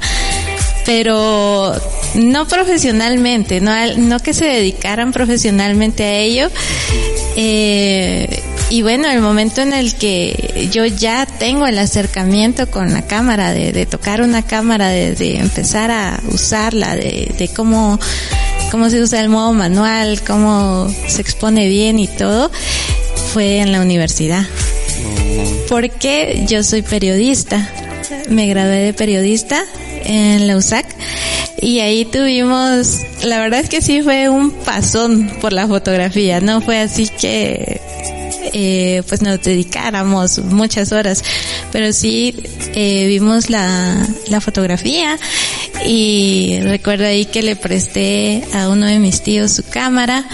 pero 0.85 1.75
no 2.15 2.47
profesionalmente, 2.47 3.61
no, 3.61 3.73
no 3.97 4.21
que 4.21 4.33
se 4.33 4.45
dedicaran 4.45 5.11
profesionalmente 5.11 6.05
a 6.05 6.19
ello. 6.19 6.51
Eh, 7.35 8.45
y 8.71 8.83
bueno, 8.83 9.11
el 9.11 9.21
momento 9.21 9.61
en 9.61 9.73
el 9.73 9.97
que 9.97 10.69
yo 10.73 10.87
ya 10.87 11.27
tengo 11.27 11.67
el 11.67 11.77
acercamiento 11.77 12.71
con 12.71 12.93
la 12.93 13.03
cámara, 13.03 13.53
de, 13.53 13.87
tocar 13.87 14.23
una 14.23 14.43
cámara, 14.43 14.89
de, 14.91 15.39
empezar 15.39 15.91
a 15.91 16.21
usarla, 16.29 16.95
de, 16.95 17.35
de 17.37 17.49
cómo, 17.49 17.99
cómo 18.71 18.89
se 18.89 19.03
usa 19.03 19.21
el 19.21 19.31
modo 19.31 19.53
manual, 19.53 20.23
cómo 20.23 20.89
se 21.09 21.23
expone 21.23 21.67
bien 21.67 21.99
y 21.99 22.07
todo, 22.07 22.53
fue 23.37 23.59
en 23.59 23.71
la 23.71 23.83
universidad. 23.83 24.47
Porque 25.69 26.47
yo 26.49 26.63
soy 26.63 26.81
periodista. 26.81 27.71
Me 28.31 28.47
gradué 28.47 28.77
de 28.77 28.95
periodista 28.95 29.63
en 30.07 30.47
la 30.47 30.57
USAC 30.57 30.87
y 31.61 31.81
ahí 31.81 32.07
tuvimos, 32.07 33.03
la 33.25 33.39
verdad 33.41 33.61
es 33.61 33.69
que 33.69 33.83
sí 33.83 34.01
fue 34.01 34.31
un 34.31 34.53
pasón 34.53 35.31
por 35.43 35.53
la 35.53 35.69
fotografía, 35.69 36.41
no 36.41 36.63
fue 36.63 36.79
así 36.79 37.09
que 37.09 37.79
eh, 38.55 39.03
pues 39.07 39.21
nos 39.21 39.43
dedicáramos 39.43 40.39
muchas 40.39 40.93
horas, 40.93 41.23
pero 41.73 41.93
sí 41.93 42.35
eh, 42.75 43.05
vimos 43.07 43.51
la, 43.51 44.09
la 44.29 44.41
fotografía 44.41 45.19
y 45.85 46.59
recuerdo 46.63 47.05
ahí 47.05 47.27
que 47.27 47.43
le 47.43 47.55
presté 47.55 48.45
a 48.55 48.71
uno 48.71 48.87
de 48.87 48.99
mis 48.99 49.21
tíos 49.23 49.53
su 49.53 49.63
cámara 49.63 50.25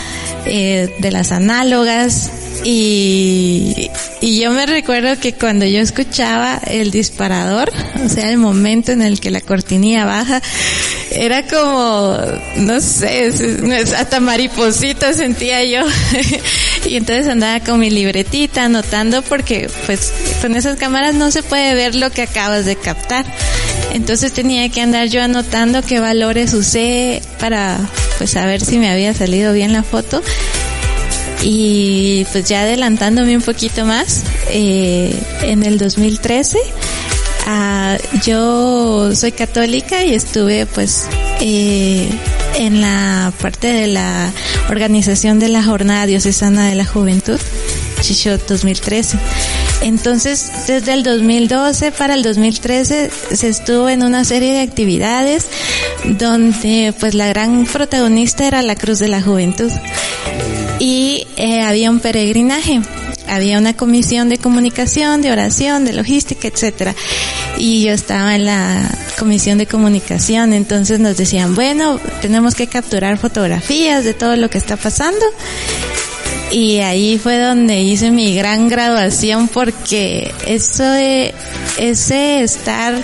eh, 0.47 0.95
de 1.01 1.11
las 1.11 1.33
análogas 1.33 2.31
y, 2.65 3.91
y 4.21 4.41
yo 4.41 4.51
me 4.53 4.67
recuerdo 4.67 5.19
que 5.19 5.33
cuando 5.33 5.67
yo 5.67 5.81
escuchaba 5.81 6.61
el 6.67 6.91
disparador, 6.91 7.73
o 8.05 8.09
sea, 8.09 8.31
el 8.31 8.39
momento 8.39 8.93
en 8.93 9.03
el 9.03 9.21
que 9.21 9.31
la 9.31 9.41
cortinilla 9.41 10.05
baja, 10.05 10.41
era 11.11 11.47
como, 11.47 12.17
no 12.57 12.81
sé, 12.81 13.33
hasta 13.97 14.21
mariposita 14.21 15.13
sentía 15.13 15.65
yo. 15.65 15.87
y 16.87 16.97
entonces 16.97 17.27
andaba 17.27 17.61
con 17.61 17.81
mi 17.81 17.91
libretita 17.91 18.65
anotando 18.65 19.23
porque 19.23 19.69
pues 19.87 20.13
con 20.41 20.55
esas 20.55 20.79
cámaras 20.79 21.15
no 21.15 21.31
se 21.31 21.43
puede 21.43 21.75
ver 21.75 21.95
lo 21.95 22.11
que 22.11 22.23
acabas 22.23 22.65
de 22.65 22.77
captar. 22.77 23.27
Entonces 23.93 24.33
tenía 24.33 24.69
que 24.69 24.81
andar 24.81 25.09
yo 25.09 25.23
anotando 25.23 25.83
qué 25.83 26.01
valores 26.01 26.55
usé 26.55 27.23
para 27.39 27.79
pues 28.19 28.31
saber 28.31 28.65
si 28.65 28.79
me 28.79 28.91
había 28.91 29.13
salido 29.15 29.53
bien 29.53 29.73
la 29.73 29.83
foto 29.83 30.23
y 31.43 32.25
pues 32.33 32.49
ya 32.49 32.63
adelantándome 32.63 33.37
un 33.37 33.43
poquito 33.43 33.85
más, 33.85 34.23
eh, 34.51 35.15
en 35.43 35.63
el 35.65 35.79
2013 35.79 36.59
ah, 37.47 37.97
yo 38.25 39.15
soy 39.15 39.33
católica 39.33 40.05
y 40.05 40.15
estuve 40.15 40.67
pues 40.67 41.07
eh, 41.41 42.09
en 42.57 42.81
la 42.81 43.33
parte 43.41 43.73
de 43.73 43.87
la 43.89 44.31
organización 44.69 45.39
de 45.39 45.49
la 45.49 45.63
Jornada 45.63 46.07
Diocesana 46.07 46.69
de 46.69 46.75
la 46.75 46.85
Juventud, 46.85 47.41
Chichot 48.01 48.47
2013. 48.47 49.19
Entonces, 49.83 50.51
desde 50.67 50.93
el 50.93 51.03
2012 51.03 51.91
para 51.93 52.15
el 52.15 52.23
2013 52.23 53.11
se 53.33 53.49
estuvo 53.49 53.89
en 53.89 54.03
una 54.05 54.25
serie 54.25 54.53
de 54.53 54.61
actividades 54.61 55.49
donde 56.05 56.95
pues 56.99 57.15
la 57.15 57.29
gran 57.29 57.65
protagonista 57.65 58.47
era 58.47 58.63
la 58.63 58.77
Cruz 58.77 58.99
de 58.99 59.09
la 59.09 59.23
Juventud 59.23 59.73
y 60.79 61.27
eh, 61.37 61.63
había 61.63 61.91
un 61.91 62.01
peregrinaje, 62.01 62.81
había 63.29 63.59
una 63.59 63.75
comisión 63.75 64.29
de 64.29 64.39
comunicación, 64.39 65.23
de 65.23 65.33
oración, 65.33 65.85
de 65.85 65.93
logística, 65.93 66.49
etcétera. 66.49 66.95
Y 67.59 67.85
yo 67.85 67.93
estaba 67.93 68.35
en 68.35 68.47
la 68.47 68.91
comisión 69.19 69.59
de 69.59 69.67
comunicación, 69.67 70.53
entonces 70.53 71.01
nos 71.01 71.17
decían, 71.17 71.55
bueno, 71.55 72.01
tenemos 72.21 72.55
que 72.55 72.67
capturar 72.67 73.19
fotografías 73.19 74.05
de 74.05 74.15
todo 74.15 74.37
lo 74.37 74.51
que 74.51 74.59
está 74.59 74.77
pasando. 74.77 75.25
Y 76.51 76.81
ahí 76.81 77.19
fue 77.19 77.39
donde 77.39 77.81
hice 77.81 78.11
mi 78.11 78.35
gran 78.35 78.69
graduación 78.69 79.49
porque 79.49 80.35
eso 80.47 80.85
de 80.85 81.35
ese 81.79 82.43
estar 82.43 82.95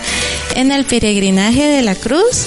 en 0.55 0.71
el 0.71 0.85
peregrinaje 0.85 1.63
de 1.63 1.83
la 1.83 1.95
cruz 1.95 2.47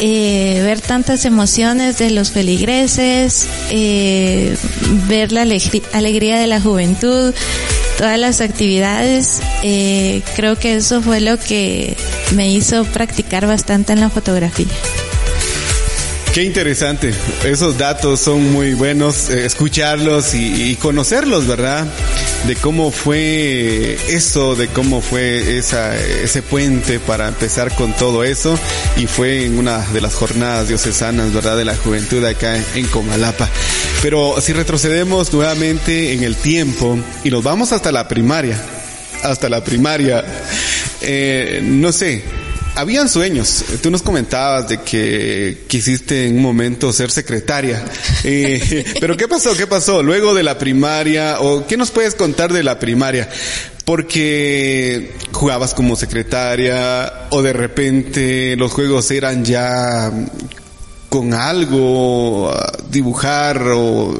eh, 0.00 0.60
ver 0.62 0.80
tantas 0.80 1.24
emociones 1.24 1.98
de 1.98 2.10
los 2.10 2.30
feligreses, 2.30 3.48
eh, 3.70 4.56
ver 5.08 5.32
la 5.32 5.42
alegría 5.42 6.38
de 6.38 6.46
la 6.46 6.60
juventud, 6.60 7.34
todas 7.96 8.18
las 8.18 8.40
actividades, 8.40 9.40
eh, 9.62 10.22
creo 10.34 10.56
que 10.56 10.76
eso 10.76 11.00
fue 11.02 11.20
lo 11.20 11.38
que 11.38 11.96
me 12.34 12.50
hizo 12.50 12.84
practicar 12.84 13.46
bastante 13.46 13.92
en 13.92 14.00
la 14.00 14.10
fotografía. 14.10 14.66
Qué 16.36 16.42
interesante. 16.42 17.14
Esos 17.44 17.78
datos 17.78 18.20
son 18.20 18.52
muy 18.52 18.74
buenos, 18.74 19.30
eh, 19.30 19.46
escucharlos 19.46 20.34
y, 20.34 20.76
conocerlos, 20.76 21.46
¿verdad? 21.46 21.86
De 22.46 22.54
cómo 22.54 22.92
fue 22.92 23.98
eso, 24.08 24.54
de 24.54 24.68
cómo 24.68 25.00
fue 25.00 25.58
esa, 25.58 25.96
ese 25.96 26.42
puente 26.42 27.00
para 27.00 27.28
empezar 27.28 27.74
con 27.74 27.92
todo 27.94 28.22
eso. 28.22 28.58
Y 28.96 29.06
fue 29.06 29.44
en 29.44 29.58
una 29.58 29.78
de 29.92 30.00
las 30.00 30.14
jornadas 30.14 30.68
diocesanas, 30.68 31.32
¿verdad? 31.32 31.56
De 31.56 31.64
la 31.64 31.76
juventud 31.76 32.24
acá 32.24 32.56
en 32.74 32.86
Comalapa. 32.86 33.48
Pero 34.02 34.40
si 34.40 34.52
retrocedemos 34.52 35.32
nuevamente 35.32 36.12
en 36.12 36.22
el 36.22 36.36
tiempo 36.36 36.98
y 37.24 37.30
nos 37.30 37.42
vamos 37.42 37.72
hasta 37.72 37.90
la 37.90 38.06
primaria, 38.06 38.60
hasta 39.22 39.48
la 39.48 39.64
primaria, 39.64 40.24
eh, 41.00 41.60
no 41.62 41.90
sé, 41.92 42.22
habían 42.76 43.08
sueños. 43.08 43.64
Tú 43.82 43.90
nos 43.90 44.02
comentabas 44.02 44.68
de 44.68 44.80
que 44.82 45.64
quisiste 45.66 46.26
en 46.26 46.36
un 46.36 46.42
momento 46.42 46.92
ser 46.92 47.10
secretaria. 47.10 47.84
Eh, 48.22 48.84
pero 49.00 49.16
¿qué 49.16 49.26
pasó? 49.26 49.56
¿Qué 49.56 49.66
pasó? 49.66 50.02
Luego 50.02 50.34
de 50.34 50.42
la 50.42 50.58
primaria, 50.58 51.40
o 51.40 51.66
¿qué 51.66 51.76
nos 51.76 51.90
puedes 51.90 52.14
contar 52.14 52.52
de 52.52 52.62
la 52.62 52.78
primaria? 52.78 53.28
Porque 53.84 55.14
jugabas 55.32 55.74
como 55.74 55.96
secretaria, 55.96 57.28
o 57.30 57.42
de 57.42 57.52
repente 57.52 58.56
los 58.56 58.72
juegos 58.72 59.10
eran 59.10 59.44
ya 59.44 60.12
con 61.08 61.32
algo, 61.34 62.54
dibujar 62.90 63.62
o 63.74 64.18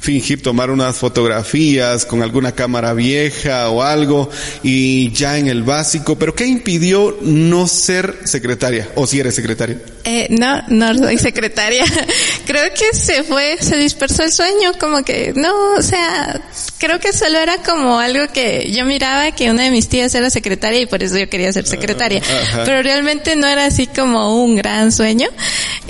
fingir 0.00 0.42
tomar 0.42 0.70
unas 0.70 0.96
fotografías 0.96 2.06
con 2.06 2.22
alguna 2.22 2.52
cámara 2.52 2.92
vieja 2.92 3.68
o 3.70 3.82
algo 3.82 4.30
y 4.62 5.10
ya 5.12 5.38
en 5.38 5.48
el 5.48 5.62
básico, 5.62 6.18
pero 6.18 6.34
¿qué 6.34 6.46
impidió 6.46 7.18
no 7.20 7.66
ser 7.66 8.20
secretaria 8.24 8.88
o 8.94 9.06
si 9.06 9.20
eres 9.20 9.34
secretaria? 9.34 9.78
Eh, 10.04 10.28
no, 10.30 10.62
no 10.68 10.94
soy 10.94 11.18
secretaria. 11.18 11.84
creo 12.46 12.72
que 12.72 12.96
se 12.96 13.24
fue, 13.24 13.58
se 13.60 13.76
dispersó 13.76 14.22
el 14.22 14.32
sueño, 14.32 14.72
como 14.78 15.02
que 15.02 15.32
no, 15.34 15.74
o 15.76 15.82
sea, 15.82 16.40
creo 16.78 17.00
que 17.00 17.12
solo 17.12 17.38
era 17.38 17.58
como 17.58 17.98
algo 17.98 18.32
que 18.32 18.70
yo 18.72 18.84
miraba 18.84 19.32
que 19.32 19.50
una 19.50 19.64
de 19.64 19.70
mis 19.70 19.88
tías 19.88 20.14
era 20.14 20.30
secretaria 20.30 20.80
y 20.80 20.86
por 20.86 21.02
eso 21.02 21.18
yo 21.18 21.28
quería 21.28 21.52
ser 21.52 21.66
secretaria, 21.66 22.22
pero 22.64 22.82
realmente 22.82 23.36
no 23.36 23.46
era 23.46 23.66
así 23.66 23.86
como 23.86 24.42
un 24.42 24.56
gran 24.56 24.92
sueño 24.92 25.28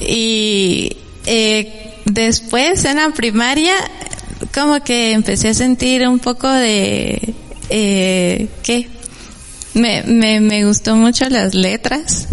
y 0.00 0.96
eh, 1.26 1.87
después 2.10 2.84
en 2.84 2.96
la 2.96 3.10
primaria 3.10 3.74
como 4.54 4.80
que 4.82 5.12
empecé 5.12 5.48
a 5.48 5.54
sentir 5.54 6.06
un 6.08 6.18
poco 6.18 6.48
de 6.48 7.34
eh, 7.70 8.48
¿qué? 8.62 8.88
Me, 9.74 10.02
me, 10.02 10.40
me 10.40 10.64
gustó 10.64 10.96
mucho 10.96 11.28
las 11.28 11.54
letras 11.54 12.26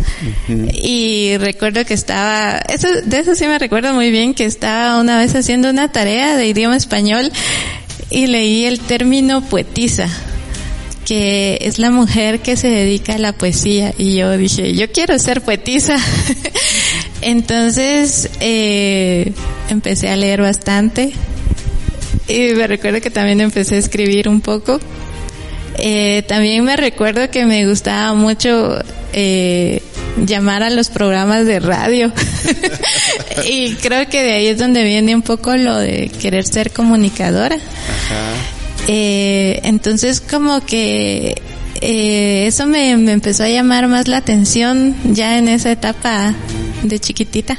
y 0.48 1.38
recuerdo 1.38 1.86
que 1.86 1.94
estaba, 1.94 2.58
eso, 2.70 2.88
de 3.04 3.20
eso 3.20 3.36
sí 3.36 3.46
me 3.46 3.60
recuerdo 3.60 3.94
muy 3.94 4.10
bien, 4.10 4.34
que 4.34 4.46
estaba 4.46 5.00
una 5.00 5.20
vez 5.20 5.36
haciendo 5.36 5.70
una 5.70 5.92
tarea 5.92 6.38
de 6.38 6.48
idioma 6.48 6.78
español 6.78 7.32
y 8.10 8.28
leí 8.28 8.66
el 8.66 8.80
término 8.80 9.42
poetisa 9.42 10.10
que 11.06 11.60
es 11.62 11.78
la 11.78 11.92
mujer 11.92 12.40
que 12.40 12.58
se 12.58 12.68
dedica 12.68 13.14
a 13.14 13.18
la 13.20 13.32
poesía. 13.32 13.94
Y 13.98 14.16
yo 14.16 14.36
dije 14.38 14.74
yo 14.74 14.92
quiero 14.92 15.18
ser 15.20 15.42
poetisa 15.42 15.98
entonces 17.26 18.30
eh, 18.40 19.34
empecé 19.70 20.10
a 20.10 20.16
leer 20.16 20.42
bastante 20.42 21.12
y 22.28 22.54
me 22.54 22.68
recuerdo 22.68 23.02
que 23.02 23.10
también 23.10 23.42
empecé 23.42 23.76
a 23.76 23.80
escribir 23.80 24.30
un 24.30 24.42
poco 24.42 24.80
eh, 25.78 26.24
también 26.28 26.64
me 26.64 26.78
recuerdo 26.78 27.30
que 27.30 27.46
me 27.46 27.68
gustaba 27.68 28.14
mucho 28.14 28.78
eh, 29.14 29.82
llamar 30.26 30.64
a 30.64 30.70
los 30.70 30.90
programas 30.90 31.46
de 31.46 31.60
radio. 31.60 32.12
y 33.50 33.74
creo 33.76 34.08
que 34.08 34.24
de 34.24 34.34
ahí 34.34 34.48
es 34.48 34.58
donde 34.58 34.84
viene 34.84 35.16
un 35.16 35.22
poco 35.22 35.56
lo 35.56 35.78
de 35.78 36.10
querer 36.22 36.46
ser 36.46 36.72
comunicadora. 36.72 37.58
Eh, 38.88 39.60
entonces 39.64 40.22
como 40.22 40.62
que 40.62 41.42
eh, 41.82 42.46
eso 42.48 42.68
me, 42.68 42.96
me, 42.98 43.14
empezó 43.14 43.44
a 43.44 43.50
llamar 43.50 43.88
más 43.88 44.08
la 44.08 44.18
atención 44.18 44.96
ya 45.12 45.38
en 45.38 45.50
esa 45.50 45.72
etapa 45.72 46.34
de 46.88 47.00
chiquitita. 47.00 47.58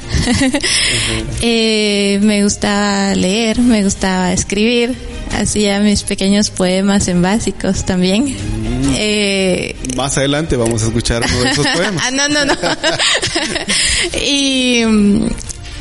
eh, 1.41 2.19
me 2.23 2.43
gustaba 2.43 3.15
leer, 3.15 3.59
me 3.61 3.83
gustaba 3.85 4.33
escribir, 4.33 4.95
hacía 5.33 5.81
mis 5.81 6.03
pequeños 6.03 6.51
poemas 6.51 7.09
en 7.09 7.23
básicos 7.23 7.85
también. 7.85 8.25
Mm. 8.25 8.95
Eh, 8.99 9.77
Más 9.97 10.17
adelante 10.19 10.57
vamos 10.57 10.83
a 10.83 10.87
escuchar 10.87 11.25
uno 11.29 11.41
de 11.43 11.51
esos 11.51 11.67
poemas. 11.75 12.03
ah, 12.07 12.11
no, 12.11 12.29
no, 12.29 12.45
no. 12.45 12.55
y, 14.25 14.83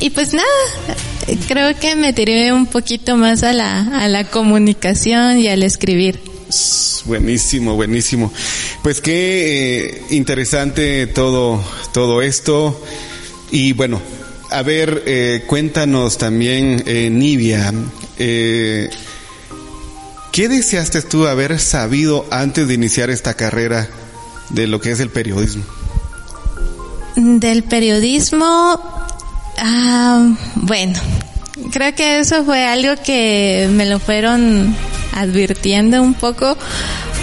y 0.00 0.10
pues 0.10 0.32
nada, 0.32 0.46
creo 1.48 1.78
que 1.78 1.96
me 1.96 2.12
tiré 2.12 2.52
un 2.52 2.66
poquito 2.66 3.16
más 3.16 3.42
a 3.42 3.52
la, 3.52 3.80
a 4.00 4.08
la 4.08 4.24
comunicación 4.24 5.38
y 5.38 5.48
al 5.48 5.62
escribir. 5.62 6.20
Buenísimo, 7.06 7.74
buenísimo. 7.74 8.32
Pues 8.82 9.00
qué 9.00 9.86
eh, 9.86 10.02
interesante 10.10 11.06
todo, 11.06 11.62
todo 11.92 12.22
esto. 12.22 12.80
Y 13.50 13.72
bueno, 13.72 14.00
a 14.50 14.62
ver, 14.62 15.02
eh, 15.06 15.44
cuéntanos 15.46 16.18
también, 16.18 16.82
eh, 16.86 17.10
Nivia, 17.10 17.72
eh, 18.18 18.90
¿qué 20.32 20.48
deseaste 20.48 21.02
tú 21.02 21.26
haber 21.26 21.58
sabido 21.58 22.26
antes 22.30 22.68
de 22.68 22.74
iniciar 22.74 23.10
esta 23.10 23.34
carrera 23.34 23.88
de 24.50 24.66
lo 24.66 24.80
que 24.80 24.92
es 24.92 25.00
el 25.00 25.10
periodismo? 25.10 25.64
Del 27.16 27.64
periodismo, 27.64 28.80
ah, 29.58 30.36
bueno, 30.54 30.98
creo 31.72 31.94
que 31.94 32.20
eso 32.20 32.44
fue 32.44 32.64
algo 32.66 33.00
que 33.02 33.68
me 33.72 33.86
lo 33.86 33.98
fueron 33.98 34.76
advirtiendo 35.12 36.02
un 36.02 36.14
poco, 36.14 36.56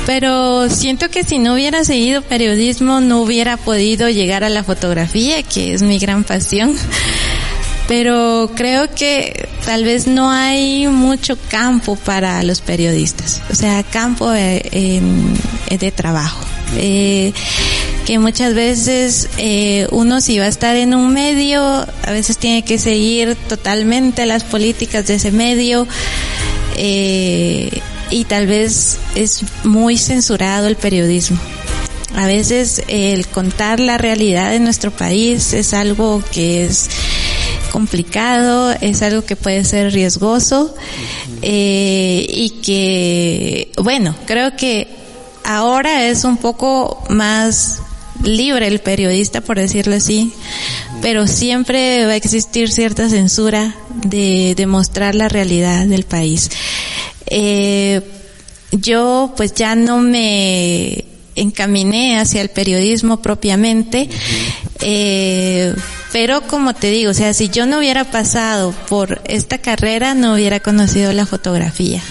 pero 0.06 0.70
siento 0.70 1.10
que 1.10 1.24
si 1.24 1.40
no 1.40 1.54
hubiera 1.54 1.84
seguido 1.84 2.22
periodismo 2.22 3.02
no 3.02 3.22
hubiera 3.22 3.58
podido 3.58 4.10
llegar 4.10 4.44
a 4.44 4.50
la 4.50 4.64
fotografía, 4.64 5.44
que 5.44 5.74
es 5.74 5.82
mi 5.82 6.00
gran 6.00 6.24
pasión. 6.24 6.76
Pero 7.88 8.50
creo 8.56 8.90
que 8.96 9.50
tal 9.66 9.84
vez 9.84 10.08
no 10.08 10.32
hay 10.32 10.88
mucho 10.88 11.38
campo 11.50 11.98
para 11.98 12.42
los 12.44 12.62
periodistas, 12.62 13.42
o 13.52 13.56
sea, 13.56 13.84
campo 13.84 14.30
de, 14.30 15.02
de 15.70 15.92
trabajo. 15.92 16.46
Eh, 16.78 17.34
que 18.06 18.20
muchas 18.20 18.54
veces 18.54 19.30
eh, 19.38 19.88
uno 19.92 20.22
si 20.22 20.40
va 20.40 20.46
a 20.46 20.50
estar 20.50 20.76
en 20.76 20.94
un 20.94 21.14
medio, 21.14 21.62
a 21.62 22.12
veces 22.12 22.38
tiene 22.38 22.64
que 22.64 22.78
seguir 22.78 23.36
totalmente 23.36 24.26
las 24.26 24.44
políticas 24.44 25.06
de 25.08 25.16
ese 25.16 25.32
medio 25.32 25.88
eh, 26.76 27.70
y 28.14 28.26
tal 28.26 28.46
vez 28.46 29.00
es 29.16 29.42
muy 29.64 29.98
censurado 29.98 30.68
el 30.68 30.76
periodismo. 30.76 31.40
A 32.16 32.28
veces 32.28 32.84
el 32.88 33.26
contar 33.28 33.80
la 33.80 33.98
realidad 33.98 34.52
de 34.52 34.60
nuestro 34.60 34.92
país 34.92 35.54
es 35.54 35.74
algo 35.74 36.24
que 36.32 36.66
es 36.66 36.90
complicado, 37.72 38.72
es 38.82 39.02
algo 39.02 39.26
que 39.26 39.36
puede 39.36 39.66
ser 39.66 39.92
riesgoso 39.92 40.76
eh, 41.42 42.24
y 42.30 42.52
que, 42.62 43.72
bueno, 43.82 44.16
creo 44.28 44.56
que 44.56 44.88
ahora 45.44 46.08
es 46.08 46.24
un 46.24 46.38
poco 46.38 47.04
más 47.10 47.82
libre 48.22 48.68
el 48.68 48.80
periodista, 48.80 49.42
por 49.42 49.58
decirlo 49.58 49.96
así, 49.96 50.32
pero 51.02 51.26
siempre 51.26 52.06
va 52.06 52.12
a 52.12 52.16
existir 52.16 52.72
cierta 52.72 53.10
censura 53.10 53.76
de, 53.96 54.54
de 54.56 54.68
mostrar 54.68 55.16
la 55.16 55.30
realidad 55.30 55.88
del 55.88 56.04
país. 56.04 56.52
Eh, 57.36 58.02
yo 58.72 59.34
pues 59.36 59.56
ya 59.56 59.76
no 59.76 60.00
me 60.00 61.06
encaminé 61.36 62.20
hacia 62.20 62.42
el 62.42 62.50
periodismo 62.50 63.24
propiamente, 63.24 64.08
eh, 64.82 65.74
pero 66.12 66.42
como 66.42 66.76
te 66.76 66.92
digo, 66.92 67.10
o 67.10 67.14
sea, 67.16 67.34
si 67.34 67.50
yo 67.50 67.66
no 67.66 67.80
hubiera 67.80 68.04
pasado 68.04 68.72
por 68.88 69.22
esta 69.26 69.58
carrera, 69.58 70.14
no 70.14 70.36
hubiera 70.36 70.60
conocido 70.60 71.12
la 71.12 71.26
fotografía. 71.26 72.04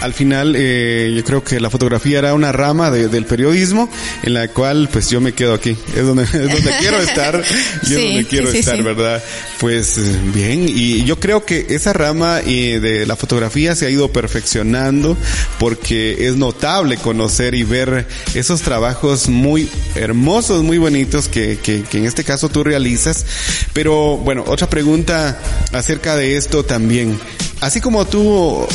Al 0.00 0.12
final, 0.12 0.54
eh, 0.56 1.12
yo 1.16 1.24
creo 1.24 1.42
que 1.42 1.58
la 1.58 1.70
fotografía 1.70 2.18
era 2.18 2.34
una 2.34 2.52
rama 2.52 2.90
de, 2.90 3.08
del 3.08 3.24
periodismo 3.24 3.88
en 4.22 4.34
la 4.34 4.48
cual, 4.48 4.88
pues 4.92 5.10
yo 5.10 5.20
me 5.20 5.32
quedo 5.32 5.54
aquí. 5.54 5.76
Es 5.94 6.04
donde, 6.04 6.22
es 6.24 6.30
donde 6.30 6.76
quiero 6.78 6.98
estar 6.98 7.42
y 7.82 7.86
es 7.86 8.02
donde 8.02 8.26
quiero 8.26 8.50
sí, 8.50 8.58
estar, 8.58 8.76
sí. 8.76 8.82
¿verdad? 8.82 9.22
Pues 9.58 9.98
bien, 10.34 10.66
y 10.68 11.04
yo 11.04 11.18
creo 11.18 11.44
que 11.44 11.66
esa 11.70 11.92
rama 11.92 12.40
eh, 12.46 12.78
de 12.80 13.06
la 13.06 13.16
fotografía 13.16 13.74
se 13.74 13.86
ha 13.86 13.90
ido 13.90 14.12
perfeccionando 14.12 15.16
porque 15.58 16.26
es 16.26 16.36
notable 16.36 16.96
conocer 16.98 17.54
y 17.54 17.62
ver 17.62 18.06
esos 18.34 18.62
trabajos 18.62 19.28
muy 19.28 19.68
hermosos, 19.94 20.62
muy 20.62 20.78
bonitos 20.78 21.28
que, 21.28 21.58
que, 21.58 21.82
que 21.82 21.98
en 21.98 22.06
este 22.06 22.24
caso 22.24 22.48
tú 22.48 22.62
realizas. 22.64 23.24
Pero 23.72 24.16
bueno, 24.18 24.44
otra 24.46 24.68
pregunta 24.68 25.38
acerca 25.72 26.16
de 26.16 26.36
esto 26.36 26.64
también. 26.64 27.18
Así 27.60 27.80
como 27.80 28.06
tú 28.06 28.66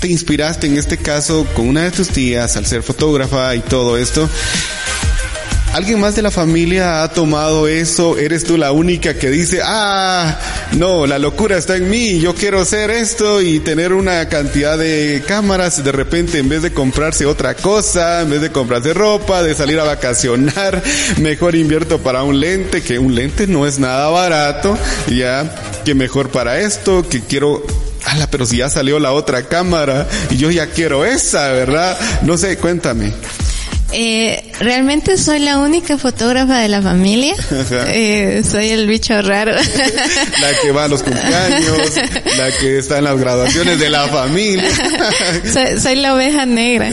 te 0.00 0.08
inspiraste 0.08 0.66
en 0.66 0.76
este 0.76 0.96
caso 0.96 1.46
con 1.54 1.68
una 1.68 1.82
de 1.82 1.90
tus 1.90 2.08
tías 2.08 2.56
al 2.56 2.66
ser 2.66 2.82
fotógrafa 2.82 3.54
y 3.54 3.60
todo 3.60 3.96
esto. 3.96 4.28
¿Alguien 5.72 6.00
más 6.00 6.16
de 6.16 6.22
la 6.22 6.30
familia 6.30 7.02
ha 7.02 7.08
tomado 7.12 7.68
eso? 7.68 8.16
¿Eres 8.18 8.44
tú 8.44 8.56
la 8.56 8.72
única 8.72 9.14
que 9.14 9.28
dice, 9.28 9.60
ah, 9.62 10.38
no, 10.72 11.06
la 11.06 11.18
locura 11.18 11.58
está 11.58 11.76
en 11.76 11.90
mí, 11.90 12.18
yo 12.20 12.34
quiero 12.34 12.60
hacer 12.60 12.90
esto 12.90 13.42
y 13.42 13.60
tener 13.60 13.92
una 13.92 14.28
cantidad 14.28 14.78
de 14.78 15.22
cámaras, 15.26 15.84
de 15.84 15.92
repente 15.92 16.38
en 16.38 16.48
vez 16.48 16.62
de 16.62 16.72
comprarse 16.72 17.26
otra 17.26 17.54
cosa, 17.54 18.22
en 18.22 18.30
vez 18.30 18.40
de 18.40 18.50
comprarse 18.50 18.94
ropa, 18.94 19.42
de 19.42 19.54
salir 19.54 19.78
a 19.78 19.84
vacacionar, 19.84 20.82
mejor 21.20 21.54
invierto 21.54 21.98
para 21.98 22.22
un 22.22 22.40
lente, 22.40 22.82
que 22.82 22.98
un 22.98 23.14
lente 23.14 23.46
no 23.46 23.66
es 23.66 23.78
nada 23.78 24.08
barato, 24.08 24.76
ya, 25.06 25.54
que 25.84 25.94
mejor 25.94 26.30
para 26.30 26.60
esto, 26.60 27.06
que 27.08 27.20
quiero 27.20 27.62
ala, 28.04 28.28
pero 28.30 28.46
si 28.46 28.58
ya 28.58 28.68
salió 28.68 28.98
la 28.98 29.12
otra 29.12 29.48
cámara 29.48 30.06
y 30.30 30.36
yo 30.36 30.50
ya 30.50 30.66
quiero 30.68 31.04
esa, 31.04 31.48
¿verdad? 31.52 31.98
No 32.22 32.36
sé, 32.38 32.56
cuéntame. 32.58 33.12
Eh, 33.90 34.52
realmente 34.60 35.16
soy 35.16 35.38
la 35.38 35.58
única 35.58 35.96
fotógrafa 35.96 36.58
de 36.58 36.68
la 36.68 36.82
familia. 36.82 37.34
Eh, 37.90 38.42
soy 38.48 38.68
el 38.68 38.86
bicho 38.86 39.20
raro. 39.22 39.52
la 40.40 40.58
que 40.60 40.70
va 40.72 40.84
a 40.84 40.88
los 40.88 41.02
cumpleaños, 41.02 41.96
la 42.36 42.50
que 42.58 42.78
está 42.78 42.98
en 42.98 43.04
las 43.04 43.18
graduaciones 43.18 43.78
de 43.78 43.90
la 43.90 44.06
familia. 44.08 44.68
soy, 45.52 45.80
soy, 45.80 45.96
la 45.96 46.14
oveja 46.14 46.46
negra. 46.46 46.90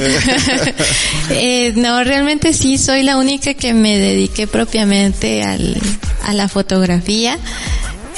eh, 1.29 1.73
no, 1.75 2.03
realmente 2.03 2.53
sí 2.53 2.77
soy 2.77 3.03
la 3.03 3.17
única 3.17 3.53
que 3.53 3.73
me 3.73 3.97
dediqué 3.97 4.47
propiamente 4.47 5.43
al, 5.43 5.77
a 6.23 6.33
la 6.33 6.47
fotografía. 6.47 7.37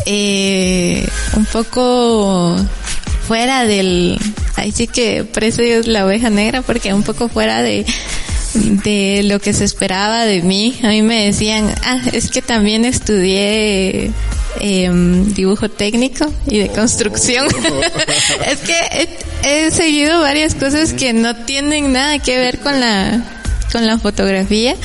Eh, 0.06 1.08
un 1.36 1.46
poco 1.46 2.56
fuera 3.28 3.66
del, 3.66 4.18
ahí 4.56 4.72
sí 4.72 4.88
que 4.88 5.26
precio 5.26 5.64
es 5.64 5.88
la 5.88 6.06
oveja 6.06 6.30
negra 6.30 6.62
porque 6.62 6.94
un 6.94 7.04
poco 7.04 7.28
fuera 7.28 7.62
de, 7.62 7.86
de 8.54 9.24
lo 9.24 9.40
que 9.40 9.54
se 9.54 9.64
esperaba 9.66 10.26
de 10.26 10.42
mí. 10.42 10.78
A 10.84 10.88
mí 10.88 11.02
me 11.02 11.26
decían, 11.26 11.74
ah, 11.84 12.02
es 12.14 12.30
que 12.30 12.42
también 12.42 12.86
estudié 12.86 14.12
em, 14.60 15.34
dibujo 15.34 15.70
técnico 15.70 16.32
y 16.48 16.60
de 16.60 16.70
construcción. 16.70 17.48
es 18.48 18.58
que 18.60 19.08
he, 19.44 19.72
seguido 19.72 20.22
varias 20.22 20.56
cosas 20.56 20.94
que 20.94 21.14
no 21.14 21.36
tienen 21.36 21.92
nada 21.92 22.20
que 22.20 22.38
ver 22.38 22.60
con 22.60 22.80
la 22.80 23.37
con 23.72 23.86
la 23.86 23.98
fotografía. 23.98 24.76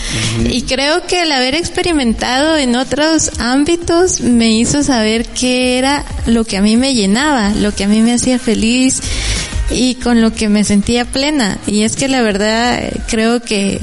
Y 0.48 0.62
creo 0.62 1.06
que 1.06 1.22
el 1.22 1.32
haber 1.32 1.54
experimentado 1.54 2.56
en 2.56 2.76
otros 2.76 3.38
ámbitos 3.38 4.20
me 4.20 4.50
hizo 4.50 4.82
saber 4.82 5.26
qué 5.26 5.78
era 5.78 6.04
lo 6.26 6.44
que 6.44 6.56
a 6.56 6.62
mí 6.62 6.76
me 6.76 6.94
llenaba, 6.94 7.50
lo 7.50 7.74
que 7.74 7.84
a 7.84 7.88
mí 7.88 8.00
me 8.00 8.14
hacía 8.14 8.38
feliz 8.38 9.00
y 9.70 9.94
con 9.96 10.20
lo 10.20 10.32
que 10.32 10.48
me 10.48 10.64
sentía 10.64 11.04
plena. 11.04 11.58
Y 11.66 11.82
es 11.82 11.96
que 11.96 12.08
la 12.08 12.22
verdad 12.22 12.80
creo 13.08 13.42
que 13.42 13.80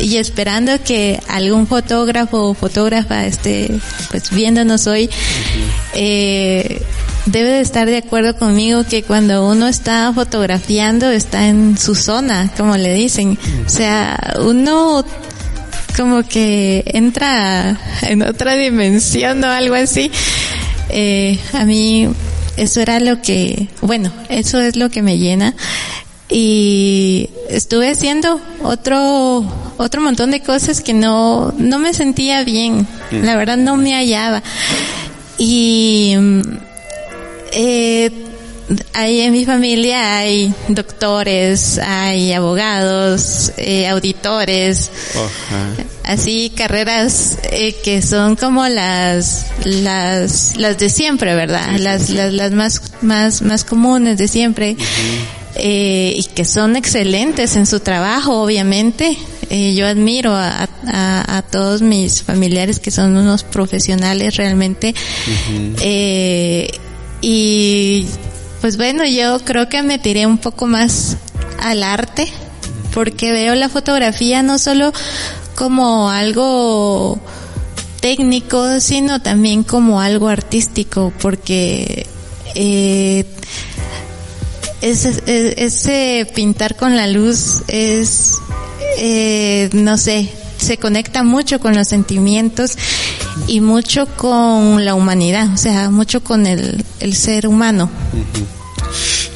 y 0.00 0.16
esperando 0.16 0.72
que 0.82 1.20
algún 1.28 1.66
fotógrafo 1.66 2.50
o 2.50 2.54
fotógrafa 2.54 3.26
esté 3.26 3.68
pues 4.10 4.30
viéndonos 4.30 4.86
hoy 4.86 5.10
eh, 5.94 6.80
debe 7.26 7.50
de 7.50 7.60
estar 7.60 7.86
de 7.86 7.98
acuerdo 7.98 8.36
conmigo 8.36 8.84
que 8.84 9.02
cuando 9.02 9.48
uno 9.48 9.68
está 9.68 10.12
fotografiando 10.12 11.10
está 11.10 11.46
en 11.48 11.78
su 11.78 11.94
zona 11.94 12.50
como 12.56 12.76
le 12.76 12.94
dicen. 12.94 13.38
O 13.66 13.68
sea 13.68 14.34
uno 14.40 15.04
como 15.96 16.22
que 16.22 16.82
entra 16.86 17.78
en 18.02 18.22
otra 18.22 18.54
dimensión 18.54 19.42
o 19.44 19.48
algo 19.48 19.74
así. 19.74 20.10
Eh, 20.88 21.38
a 21.52 21.64
mí 21.64 22.08
eso 22.56 22.80
era 22.80 23.00
lo 23.00 23.22
que 23.22 23.68
bueno 23.80 24.12
eso 24.28 24.60
es 24.60 24.76
lo 24.76 24.90
que 24.90 25.02
me 25.02 25.18
llena. 25.18 25.54
Y 26.28 27.28
estuve 27.50 27.90
haciendo 27.90 28.40
otro 28.62 29.44
otro 29.76 30.00
montón 30.00 30.30
de 30.30 30.40
cosas 30.40 30.80
que 30.80 30.94
no 30.94 31.52
no 31.56 31.78
me 31.78 31.94
sentía 31.94 32.42
bien. 32.42 32.86
Mm. 33.10 33.24
la 33.24 33.36
verdad 33.36 33.58
no 33.58 33.76
me 33.76 33.94
hallaba. 33.94 34.42
Y 35.38 36.14
eh, 37.52 38.10
ahí 38.94 39.20
en 39.20 39.32
mi 39.32 39.44
familia 39.44 40.18
hay 40.18 40.54
doctores 40.68 41.78
hay 41.78 42.32
abogados 42.32 43.52
eh, 43.56 43.86
auditores 43.88 44.90
así 46.04 46.52
carreras 46.56 47.38
eh, 47.50 47.76
que 47.82 48.02
son 48.02 48.36
como 48.36 48.66
las 48.68 49.46
las 49.64 50.56
las 50.56 50.78
de 50.78 50.88
siempre 50.88 51.34
verdad 51.34 51.76
las, 51.78 52.10
las 52.10 52.32
las 52.32 52.52
más 52.52 52.82
más 53.02 53.42
más 53.42 53.64
comunes 53.64 54.16
de 54.18 54.28
siempre 54.28 54.76
eh, 55.54 56.14
y 56.16 56.22
que 56.34 56.44
son 56.44 56.76
excelentes 56.76 57.56
en 57.56 57.66
su 57.66 57.80
trabajo, 57.80 58.42
obviamente. 58.42 59.16
Eh, 59.50 59.74
yo 59.74 59.86
admiro 59.86 60.34
a, 60.34 60.66
a, 60.86 61.42
todos 61.42 61.82
mis 61.82 62.22
familiares 62.22 62.78
que 62.78 62.90
son 62.90 63.14
unos 63.16 63.44
profesionales 63.44 64.36
realmente. 64.36 64.94
eh, 65.82 66.70
y 67.22 68.06
pues 68.60 68.76
bueno, 68.76 69.06
yo 69.06 69.38
creo 69.40 69.68
que 69.68 69.82
me 69.82 69.98
tiré 69.98 70.26
un 70.26 70.38
poco 70.38 70.66
más 70.66 71.16
al 71.58 71.82
arte 71.82 72.30
porque 72.92 73.32
veo 73.32 73.54
la 73.54 73.68
fotografía 73.68 74.42
no 74.42 74.58
solo 74.58 74.92
como 75.54 76.10
algo 76.10 77.18
técnico, 78.00 78.80
sino 78.80 79.22
también 79.22 79.62
como 79.62 80.00
algo 80.00 80.28
artístico, 80.28 81.12
porque 81.20 82.06
eh, 82.54 83.24
ese, 84.80 85.22
ese 85.56 86.26
pintar 86.34 86.76
con 86.76 86.96
la 86.96 87.06
luz 87.06 87.62
es, 87.68 88.38
eh, 88.98 89.70
no 89.72 89.96
sé, 89.96 90.28
se 90.58 90.78
conecta 90.78 91.22
mucho 91.22 91.60
con 91.60 91.74
los 91.74 91.88
sentimientos 91.88 92.76
y 93.46 93.60
mucho 93.60 94.06
con 94.16 94.84
la 94.84 94.94
humanidad, 94.94 95.52
o 95.52 95.56
sea, 95.56 95.90
mucho 95.90 96.22
con 96.22 96.46
el, 96.46 96.84
el 97.00 97.14
ser 97.14 97.46
humano. 97.46 97.90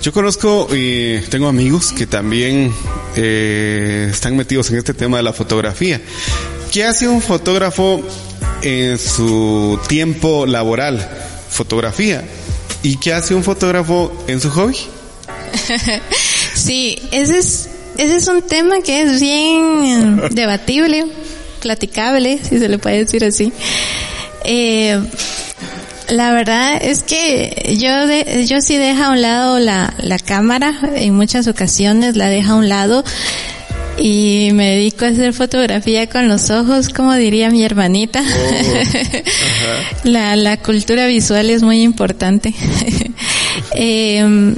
Yo 0.03 0.13
conozco 0.13 0.69
y 0.73 1.19
tengo 1.31 1.49
amigos 1.49 1.93
que 1.93 2.07
también 2.07 2.73
eh, 3.17 4.09
están 4.11 4.37
metidos 4.37 4.71
en 4.71 4.77
este 4.77 4.95
tema 4.95 5.17
de 5.17 5.25
la 5.25 5.33
fotografía. 5.33 6.01
¿Qué 6.71 6.85
hace 6.85 7.09
un 7.09 7.21
fotógrafo 7.21 8.03
en 8.63 8.99
su 8.99 9.81
tiempo 9.89 10.47
laboral? 10.47 11.09
Fotografía. 11.51 12.23
¿Y 12.83 12.99
qué 12.99 13.15
hace 13.15 13.35
un 13.35 13.43
fotógrafo 13.43 14.13
en 14.29 14.41
su 14.41 14.51
hobby? 14.51 14.77
sí, 16.55 16.99
ese 17.11 17.39
es, 17.39 17.69
ese 17.97 18.17
es 18.17 18.29
un 18.29 18.43
tema 18.43 18.81
que 18.85 19.03
es 19.03 19.21
bien 19.21 20.21
debatible, 20.31 21.07
platicable, 21.67 22.39
si 22.39 22.61
se 22.61 22.69
le 22.69 22.79
puede 22.79 22.99
decir 22.99 23.25
así. 23.25 23.53
Eh, 24.45 25.01
la 26.09 26.31
verdad 26.31 26.79
es 26.81 27.03
que 27.03 27.77
yo 27.81 28.07
de, 28.07 28.47
yo 28.47 28.61
sí 28.61 28.77
dejo 28.77 29.03
a 29.03 29.11
un 29.11 29.21
lado 29.21 29.59
la, 29.59 29.93
la 29.99 30.21
cámara, 30.21 30.79
en 30.95 31.15
muchas 31.15 31.49
ocasiones 31.49 32.15
la 32.15 32.29
dejo 32.29 32.53
a 32.53 32.55
un 32.55 32.69
lado 32.69 33.03
y 33.99 34.51
me 34.53 34.77
dedico 34.77 35.07
a 35.07 35.09
hacer 35.09 35.33
fotografía 35.33 36.09
con 36.09 36.29
los 36.29 36.51
ojos, 36.51 36.89
como 36.91 37.13
diría 37.15 37.51
mi 37.51 37.65
hermanita. 37.65 38.23
Oh, 38.23 40.05
la, 40.05 40.37
la 40.37 40.59
cultura 40.59 41.07
visual 41.07 41.51
es 41.51 41.65
muy 41.65 41.83
importante. 41.83 42.55
eh, 43.75 44.55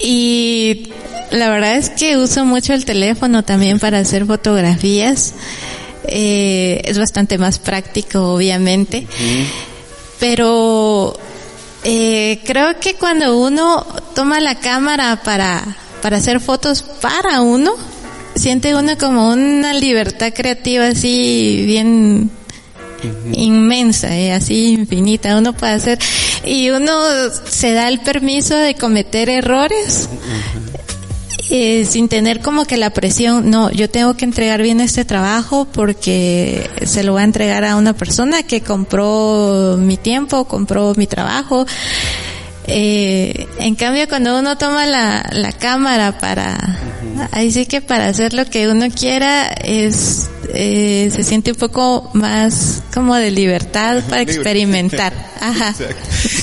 y 0.00 0.88
la 1.30 1.50
verdad 1.50 1.76
es 1.76 1.90
que 1.90 2.16
uso 2.16 2.44
mucho 2.44 2.74
el 2.74 2.84
teléfono 2.84 3.42
también 3.42 3.78
para 3.78 3.98
hacer 3.98 4.26
fotografías. 4.26 5.34
Eh, 6.08 6.80
es 6.84 6.98
bastante 6.98 7.38
más 7.38 7.58
práctico, 7.58 8.34
obviamente. 8.34 9.06
Pero 10.18 11.18
eh, 11.84 12.40
creo 12.44 12.78
que 12.78 12.94
cuando 12.94 13.38
uno 13.38 13.84
toma 14.14 14.40
la 14.40 14.56
cámara 14.56 15.20
para, 15.22 15.64
para 16.00 16.18
hacer 16.18 16.40
fotos 16.40 16.82
para 16.82 17.40
uno, 17.40 17.74
siente 18.34 18.74
uno 18.74 18.96
como 18.98 19.30
una 19.30 19.74
libertad 19.74 20.32
creativa 20.34 20.86
así 20.86 21.64
bien 21.66 22.30
inmensa, 23.32 24.16
eh, 24.16 24.32
así 24.32 24.72
infinita. 24.72 25.36
Uno 25.36 25.52
puede 25.52 25.72
hacer 25.72 25.98
y 26.44 26.70
uno 26.70 26.92
se 27.48 27.72
da 27.72 27.88
el 27.88 28.00
permiso 28.00 28.56
de 28.56 28.74
cometer 28.74 29.28
errores 29.28 30.08
eh, 31.50 31.84
sin 31.84 32.08
tener 32.08 32.40
como 32.40 32.64
que 32.64 32.76
la 32.76 32.90
presión, 32.90 33.50
no, 33.50 33.70
yo 33.70 33.90
tengo 33.90 34.14
que 34.14 34.24
entregar 34.24 34.62
bien 34.62 34.80
este 34.80 35.04
trabajo 35.04 35.66
porque 35.66 36.68
se 36.84 37.02
lo 37.02 37.12
voy 37.12 37.22
a 37.22 37.24
entregar 37.24 37.64
a 37.64 37.76
una 37.76 37.92
persona 37.92 38.42
que 38.42 38.60
compró 38.60 39.76
mi 39.78 39.96
tiempo, 39.96 40.44
compró 40.44 40.94
mi 40.96 41.06
trabajo. 41.06 41.66
Eh, 42.66 43.48
en 43.58 43.74
cambio, 43.74 44.08
cuando 44.08 44.38
uno 44.38 44.56
toma 44.56 44.86
la, 44.86 45.28
la 45.32 45.52
cámara 45.52 46.18
para, 46.18 46.56
ahí 47.32 47.50
sí 47.50 47.66
que 47.66 47.80
para 47.80 48.06
hacer 48.06 48.34
lo 48.34 48.44
que 48.44 48.68
uno 48.68 48.86
quiera, 48.88 49.48
es, 49.48 50.30
eh, 50.54 51.10
se 51.14 51.24
siente 51.24 51.52
un 51.52 51.58
poco 51.58 52.08
más 52.12 52.82
como 52.94 53.16
de 53.16 53.30
libertad 53.32 54.02
para 54.08 54.22
experimentar. 54.22 55.12
Ajá. 55.40 55.74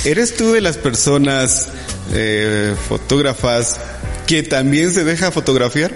¿Eres 0.03 0.35
tú 0.35 0.51
de 0.51 0.61
las 0.61 0.77
personas 0.77 1.69
eh, 2.11 2.75
fotógrafas 2.87 3.79
que 4.29 4.43
también 4.43 4.93
se 4.93 5.03
deja 5.03 5.31
fotografiar? 5.31 5.91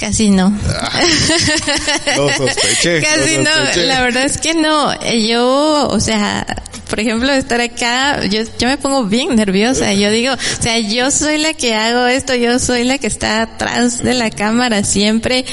Casi 0.00 0.30
no. 0.30 0.52
Ah, 0.68 1.00
no 2.16 2.28
sospeché. 2.36 3.00
Casi 3.02 3.38
no, 3.38 3.84
la 3.84 4.02
verdad 4.02 4.24
es 4.24 4.38
que 4.38 4.52
no. 4.54 4.92
Yo, 5.12 5.86
o 5.90 6.00
sea, 6.00 6.44
por 6.90 6.98
ejemplo, 6.98 7.30
estar 7.30 7.60
acá, 7.60 8.24
yo, 8.24 8.42
yo 8.58 8.66
me 8.66 8.78
pongo 8.78 9.04
bien 9.04 9.36
nerviosa. 9.36 9.92
Yo 9.94 10.10
digo, 10.10 10.32
o 10.32 10.62
sea, 10.62 10.80
yo 10.80 11.12
soy 11.12 11.38
la 11.38 11.54
que 11.54 11.76
hago 11.76 12.08
esto, 12.08 12.34
yo 12.34 12.58
soy 12.58 12.82
la 12.82 12.98
que 12.98 13.06
está 13.06 13.42
atrás 13.42 14.02
de 14.02 14.14
la 14.14 14.30
cámara 14.30 14.82
siempre. 14.82 15.44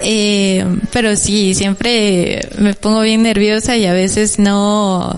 Eh, 0.00 0.64
pero 0.90 1.16
sí, 1.16 1.52
siempre 1.54 2.48
me 2.56 2.72
pongo 2.72 3.02
bien 3.02 3.24
nerviosa 3.24 3.76
y 3.76 3.84
a 3.84 3.92
veces 3.92 4.38
no, 4.38 5.12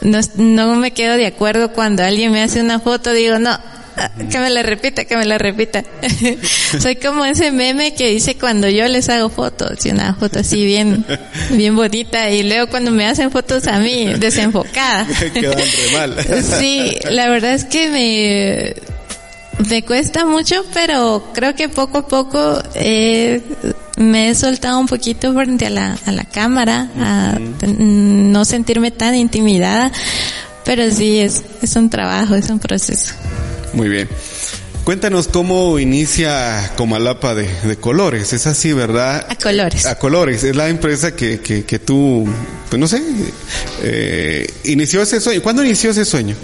no, 0.00 0.20
no 0.34 0.74
me 0.74 0.90
quedo 0.90 1.16
de 1.16 1.26
acuerdo 1.26 1.72
cuando 1.72 2.02
alguien 2.02 2.32
me 2.32 2.42
hace 2.42 2.60
una 2.60 2.80
foto, 2.80 3.12
digo, 3.12 3.38
no, 3.38 3.56
que 4.30 4.38
me 4.38 4.50
la 4.50 4.62
repita, 4.62 5.04
que 5.04 5.16
me 5.16 5.24
la 5.24 5.38
repita. 5.38 5.84
Soy 6.80 6.96
como 6.96 7.24
ese 7.24 7.50
meme 7.52 7.94
que 7.94 8.10
dice 8.10 8.36
cuando 8.36 8.68
yo 8.68 8.86
les 8.88 9.08
hago 9.08 9.28
fotos, 9.28 9.84
y 9.84 9.90
una 9.90 10.14
foto 10.14 10.40
así 10.40 10.64
bien, 10.64 11.04
bien 11.50 11.76
bonita, 11.76 12.30
y 12.30 12.42
luego 12.42 12.68
cuando 12.68 12.90
me 12.90 13.06
hacen 13.06 13.30
fotos 13.30 13.66
a 13.66 13.78
mí, 13.78 14.06
desenfocada. 14.14 15.06
Quedan 15.34 15.58
re 15.58 15.92
mal. 15.92 16.16
sí, 16.42 16.96
la 17.10 17.28
verdad 17.28 17.54
es 17.54 17.64
que 17.64 17.88
me, 17.90 19.68
me 19.68 19.82
cuesta 19.82 20.26
mucho, 20.26 20.64
pero 20.72 21.30
creo 21.32 21.54
que 21.54 21.68
poco 21.68 21.98
a 21.98 22.08
poco 22.08 22.62
eh, 22.74 23.40
me 23.96 24.30
he 24.30 24.34
soltado 24.34 24.78
un 24.78 24.86
poquito 24.86 25.32
frente 25.34 25.66
a 25.66 25.70
la, 25.70 25.98
a 26.06 26.12
la 26.12 26.24
cámara, 26.24 26.88
a 26.98 27.38
no 27.78 28.44
sentirme 28.44 28.90
tan 28.90 29.14
intimidada, 29.14 29.92
pero 30.64 30.90
sí 30.90 31.18
es, 31.18 31.42
es 31.60 31.76
un 31.76 31.90
trabajo, 31.90 32.34
es 32.34 32.48
un 32.50 32.58
proceso. 32.58 33.14
Muy 33.72 33.88
bien. 33.88 34.08
Cuéntanos 34.84 35.28
cómo 35.28 35.78
inicia 35.78 36.72
Comalapa 36.76 37.34
de, 37.34 37.48
de, 37.62 37.76
Colores. 37.76 38.32
Es 38.32 38.46
así, 38.48 38.72
¿verdad? 38.72 39.26
A 39.28 39.36
Colores. 39.36 39.86
A 39.86 39.96
Colores. 39.96 40.42
Es 40.42 40.56
la 40.56 40.68
empresa 40.68 41.14
que, 41.14 41.40
que, 41.40 41.64
que 41.64 41.78
tú 41.78 42.28
pues 42.72 42.80
no 42.80 42.88
sé, 42.88 43.02
eh, 43.82 44.50
inició 44.64 45.02
ese 45.02 45.20
sueño. 45.20 45.42
¿Cuándo 45.42 45.62
inició 45.62 45.90
ese 45.90 46.06
sueño? 46.06 46.34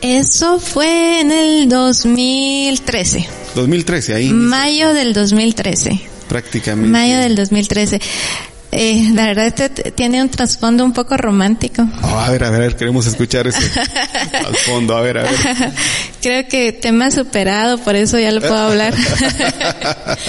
Eso 0.00 0.58
fue 0.58 1.20
en 1.20 1.30
el 1.30 1.68
2013. 1.68 3.28
2013, 3.54 4.14
ahí. 4.14 4.30
Mayo 4.30 4.94
del 4.94 5.12
2013. 5.12 6.00
Prácticamente. 6.30 6.90
Mayo 6.90 7.18
del 7.18 7.36
2013. 7.36 8.00
Eh, 8.72 9.10
la 9.14 9.26
verdad 9.26 9.46
este 9.46 9.90
tiene 9.90 10.22
un 10.22 10.28
trasfondo 10.28 10.84
un 10.84 10.92
poco 10.92 11.16
romántico. 11.16 11.86
Oh, 12.02 12.18
a 12.18 12.30
ver, 12.30 12.44
a 12.44 12.50
ver, 12.50 12.76
queremos 12.76 13.06
escuchar 13.06 13.48
eso. 13.48 13.58
Al 14.46 14.56
fondo, 14.56 14.96
a 14.96 15.00
ver, 15.00 15.18
a 15.18 15.22
ver. 15.22 15.32
Creo 16.22 16.46
que 16.48 16.72
tema 16.72 17.10
superado, 17.10 17.78
por 17.78 17.96
eso 17.96 18.18
ya 18.18 18.30
lo 18.30 18.40
puedo 18.40 18.56
hablar. 18.56 18.94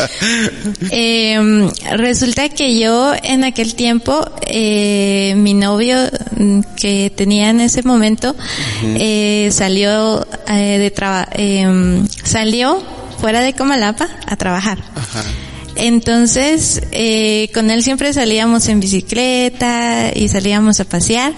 eh, 0.92 1.70
resulta 1.92 2.50
que 2.50 2.80
yo 2.80 3.14
en 3.22 3.44
aquel 3.44 3.76
tiempo, 3.76 4.26
eh, 4.48 5.34
mi 5.38 5.54
novio 5.54 5.98
mm, 6.38 6.62
que 6.76 7.12
tenía 7.16 7.50
en 7.50 7.60
ese 7.60 7.84
momento, 7.84 8.36
eh, 8.84 9.50
salió 9.52 10.26
eh, 10.48 10.80
de 10.80 10.92
trabajo, 10.92 11.30
em, 11.34 12.08
salió 12.24 12.82
fuera 13.20 13.42
de 13.42 13.54
Comalapa 13.54 14.08
a 14.26 14.36
trabajar. 14.36 14.80
Ajá. 14.96 15.24
Entonces, 15.84 16.80
eh, 16.92 17.50
con 17.56 17.72
él 17.72 17.82
siempre 17.82 18.14
salíamos 18.14 18.68
en 18.68 18.80
bicicleta 18.80 20.12
y 20.14 20.28
salíamos 20.28 20.80
a 20.80 20.86
pasear 20.86 21.34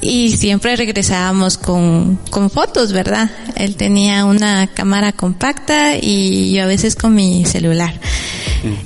y 0.00 0.36
siempre 0.36 0.76
regresábamos 0.76 1.58
con, 1.58 2.14
con 2.30 2.48
fotos, 2.48 2.92
¿verdad? 2.92 3.28
Él 3.56 3.74
tenía 3.74 4.24
una 4.24 4.68
cámara 4.68 5.10
compacta 5.10 5.96
y 5.96 6.52
yo 6.52 6.62
a 6.62 6.66
veces 6.66 6.94
con 6.94 7.16
mi 7.16 7.44
celular. 7.44 7.92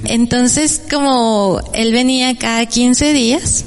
Entonces, 0.04 0.80
como 0.90 1.60
él 1.74 1.92
venía 1.92 2.34
cada 2.38 2.64
15 2.64 3.12
días, 3.12 3.66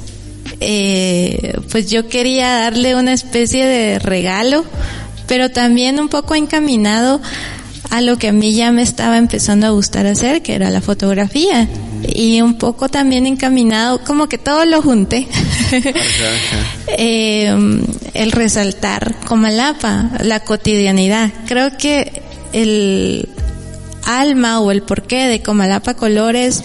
eh, 0.58 1.54
pues 1.70 1.88
yo 1.88 2.08
quería 2.08 2.58
darle 2.58 2.96
una 2.96 3.12
especie 3.12 3.66
de 3.66 4.00
regalo, 4.00 4.64
pero 5.28 5.48
también 5.48 6.00
un 6.00 6.08
poco 6.08 6.34
encaminado 6.34 7.20
a 7.90 8.00
lo 8.00 8.16
que 8.18 8.28
a 8.28 8.32
mí 8.32 8.54
ya 8.54 8.72
me 8.72 8.82
estaba 8.82 9.18
empezando 9.18 9.66
a 9.66 9.70
gustar 9.70 10.06
hacer, 10.06 10.42
que 10.42 10.54
era 10.54 10.70
la 10.70 10.80
fotografía. 10.80 11.68
Y 12.08 12.40
un 12.40 12.54
poco 12.54 12.88
también 12.88 13.26
encaminado, 13.26 14.02
como 14.04 14.28
que 14.28 14.38
todo 14.38 14.64
lo 14.64 14.80
junté. 14.80 15.28
eh, 16.86 17.54
el 18.14 18.32
resaltar 18.32 19.14
Comalapa, 19.26 20.10
la 20.22 20.40
cotidianidad. 20.40 21.30
Creo 21.46 21.76
que 21.76 22.22
el 22.52 23.28
alma 24.04 24.60
o 24.60 24.70
el 24.70 24.82
porqué 24.82 25.26
de 25.26 25.42
Comalapa 25.42 25.94
Colores 25.94 26.62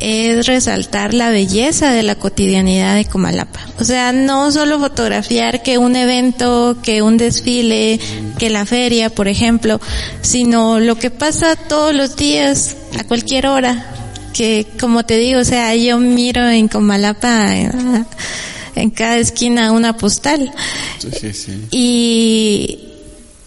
es 0.00 0.46
resaltar 0.46 1.14
la 1.14 1.30
belleza 1.30 1.90
de 1.90 2.02
la 2.02 2.14
cotidianidad 2.14 2.94
de 2.94 3.04
Comalapa. 3.04 3.60
O 3.80 3.84
sea, 3.84 4.12
no 4.12 4.50
solo 4.52 4.78
fotografiar 4.78 5.62
que 5.62 5.78
un 5.78 5.96
evento, 5.96 6.76
que 6.82 7.02
un 7.02 7.16
desfile, 7.16 8.00
que 8.38 8.50
la 8.50 8.66
feria, 8.66 9.10
por 9.10 9.28
ejemplo, 9.28 9.80
sino 10.22 10.80
lo 10.80 10.96
que 10.96 11.10
pasa 11.10 11.56
todos 11.56 11.94
los 11.94 12.16
días, 12.16 12.76
a 12.98 13.04
cualquier 13.04 13.46
hora. 13.46 13.94
Que, 14.32 14.66
como 14.78 15.04
te 15.04 15.16
digo, 15.16 15.40
o 15.40 15.44
sea, 15.44 15.74
yo 15.74 15.98
miro 15.98 16.48
en 16.48 16.68
Comalapa, 16.68 17.56
en, 17.56 18.90
cada 18.90 19.16
esquina 19.16 19.72
una 19.72 19.96
postal. 19.96 20.52
Sí, 20.98 21.08
sí, 21.20 21.32
sí. 21.32 21.64
Y 21.72 22.87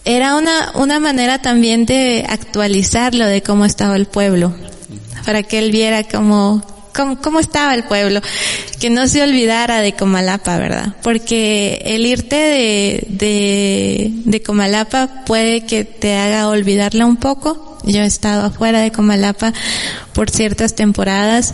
era 0.05 0.35
una, 0.35 0.71
una 0.75 0.99
manera 0.99 1.39
también 1.39 1.85
de 1.85 2.25
actualizarlo 2.27 3.25
de 3.25 3.43
cómo 3.43 3.65
estaba 3.65 3.95
el 3.95 4.07
pueblo, 4.07 4.53
para 5.25 5.43
que 5.43 5.59
él 5.59 5.71
viera 5.71 6.03
cómo, 6.03 6.65
cómo, 6.93 7.21
cómo 7.21 7.39
estaba 7.39 7.75
el 7.75 7.83
pueblo, 7.83 8.21
que 8.79 8.89
no 8.89 9.07
se 9.07 9.21
olvidara 9.21 9.81
de 9.81 9.93
Comalapa, 9.93 10.57
¿verdad? 10.57 10.95
Porque 11.03 11.81
el 11.85 12.05
irte 12.05 12.35
de, 12.35 13.05
de, 13.09 14.11
de 14.25 14.41
Comalapa 14.41 15.23
puede 15.25 15.65
que 15.65 15.83
te 15.85 16.15
haga 16.15 16.47
olvidarla 16.47 17.05
un 17.05 17.17
poco. 17.17 17.77
Yo 17.83 18.01
he 18.01 18.05
estado 18.05 18.45
afuera 18.45 18.79
de 18.79 18.91
Comalapa 18.91 19.53
por 20.13 20.29
ciertas 20.29 20.75
temporadas 20.75 21.53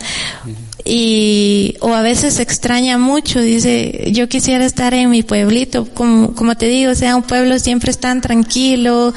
y 0.90 1.76
o 1.82 1.94
a 1.94 2.02
veces 2.02 2.40
extraña 2.40 2.98
mucho, 2.98 3.42
dice, 3.42 4.10
yo 4.14 4.30
quisiera 4.30 4.66
estar 4.66 4.94
en 4.94 5.10
mi 5.10 5.22
pueblito, 5.22 5.86
como, 5.94 6.34
como 6.34 6.56
te 6.56 6.68
digo, 6.68 6.92
o 6.92 6.96
sea, 6.96 7.16
un 7.16 7.24
pueblo 7.24 7.60
siempre 7.60 7.92
es 7.92 8.00
tan 8.00 8.22
tranquilo, 8.22 9.14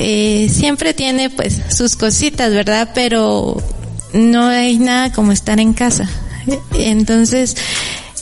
eh, 0.00 0.48
siempre 0.52 0.94
tiene 0.94 1.30
pues 1.30 1.60
sus 1.70 1.94
cositas, 1.94 2.52
¿verdad? 2.52 2.90
Pero 2.94 3.62
no 4.12 4.48
hay 4.48 4.78
nada 4.78 5.12
como 5.12 5.30
estar 5.30 5.60
en 5.60 5.72
casa. 5.72 6.08
Entonces, 6.74 7.56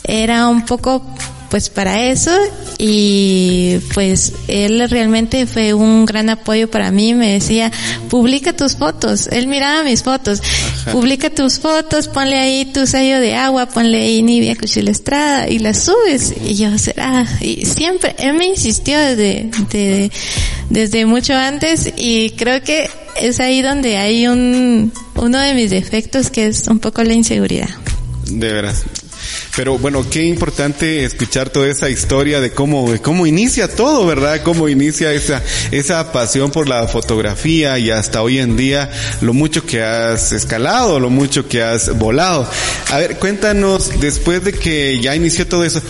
era 0.05 0.49
un 0.49 0.67
poco 0.67 1.03
pues 1.51 1.71
para 1.71 2.07
eso. 2.09 2.33
Y 2.79 3.79
pues 3.95 4.33
él 4.49 4.89
realmente 4.91 5.47
fue 5.47 5.73
un 5.73 6.05
gran 6.05 6.29
apoyo 6.29 6.71
para 6.71 6.91
mí, 6.91 7.15
me 7.15 7.33
decía, 7.33 7.73
publica 8.11 8.55
tus 8.55 8.77
fotos, 8.77 9.29
él 9.29 9.47
miraba 9.47 9.83
mis 9.83 10.03
fotos, 10.03 10.43
publica 10.93 11.31
tus 11.31 11.59
fotos, 11.59 12.09
ponle 12.09 12.39
ahí 12.39 12.67
tu 12.67 12.87
sello 12.87 13.19
de 13.19 13.35
agua, 13.35 13.67
ponle 13.67 14.03
ahí 14.03 14.23
Nivia 14.23 14.57
Cuchilestrada 14.57 15.49
y 15.49 15.59
las 15.59 15.85
subes 15.85 16.35
y 16.45 16.55
yo 16.57 16.77
será, 16.77 17.27
y 17.41 17.65
siempre, 17.65 18.15
él 18.19 18.35
me 18.35 18.47
insistió 18.47 18.99
desde, 18.99 19.51
de, 19.71 20.11
desde 20.71 21.07
mucho 21.07 21.35
antes. 21.35 21.93
Y 21.97 22.31
creo 22.31 22.63
que 22.63 22.89
es 23.21 23.41
ahí 23.41 23.63
donde 23.63 23.97
hay 23.97 24.27
un, 24.27 24.93
uno 25.15 25.39
de 25.39 25.55
mis 25.55 25.71
defectos 25.71 26.31
que 26.31 26.47
es 26.47 26.69
un 26.69 26.79
poco 26.79 27.03
la 27.03 27.15
inseguridad. 27.15 27.69
De 28.27 28.53
veras. 28.53 28.85
Pero 29.57 29.79
bueno, 29.79 30.05
qué 30.09 30.23
importante 30.23 31.05
escuchar 31.05 31.49
toda 31.49 31.69
esa 31.69 31.89
historia 31.89 32.43
de 32.43 32.51
cómo, 32.51 32.93
de 32.93 33.01
cómo 33.01 33.27
inicia 33.27 33.69
todo, 33.69 34.05
¿verdad? 34.05 34.43
Cómo 34.43 34.69
inicia 34.69 35.13
esa, 35.15 35.43
esa 35.71 36.13
pasión 36.13 36.51
por 36.51 36.69
la 36.69 36.87
fotografía 36.89 37.79
y 37.79 37.91
hasta 37.91 38.21
hoy 38.23 38.39
en 38.39 38.59
día 38.59 38.91
lo 39.23 39.33
mucho 39.33 39.65
que 39.65 39.83
has 39.83 40.33
escalado, 40.33 41.01
lo 41.01 41.09
mucho 41.09 41.49
que 41.49 41.63
has 41.63 41.97
volado. 41.99 42.47
A 42.91 42.99
ver, 42.99 43.17
cuéntanos, 43.17 43.99
después 43.99 44.45
de 44.45 44.53
que 44.53 45.01
ya 45.01 45.17
inició 45.17 45.47
todo 45.47 45.65
eso, 45.65 45.81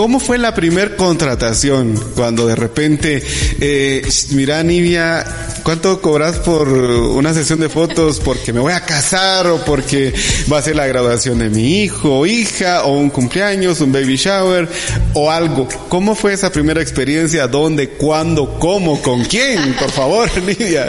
¿Cómo 0.00 0.18
fue 0.18 0.38
la 0.38 0.54
primer 0.54 0.96
contratación 0.96 1.94
cuando 2.16 2.46
de 2.46 2.56
repente, 2.56 3.22
eh, 3.60 4.00
mira 4.30 4.62
Nivia, 4.62 5.22
¿cuánto 5.62 6.00
cobras 6.00 6.38
por 6.38 6.68
una 6.70 7.34
sesión 7.34 7.60
de 7.60 7.68
fotos 7.68 8.18
porque 8.18 8.54
me 8.54 8.60
voy 8.60 8.72
a 8.72 8.80
casar 8.80 9.46
o 9.48 9.62
porque 9.62 10.14
va 10.50 10.56
a 10.56 10.62
ser 10.62 10.76
la 10.76 10.86
graduación 10.86 11.40
de 11.40 11.50
mi 11.50 11.82
hijo 11.82 12.20
o 12.20 12.24
hija 12.24 12.84
o 12.84 12.96
un 12.96 13.10
cumpleaños, 13.10 13.82
un 13.82 13.92
baby 13.92 14.16
shower 14.16 14.70
o 15.12 15.30
algo? 15.30 15.68
¿Cómo 15.90 16.14
fue 16.14 16.32
esa 16.32 16.50
primera 16.50 16.80
experiencia? 16.80 17.46
¿Dónde? 17.46 17.90
¿Cuándo? 17.90 18.58
¿Cómo? 18.58 19.02
¿Con 19.02 19.22
quién? 19.24 19.74
Por 19.74 19.90
favor, 19.90 20.30
Nivia. 20.42 20.88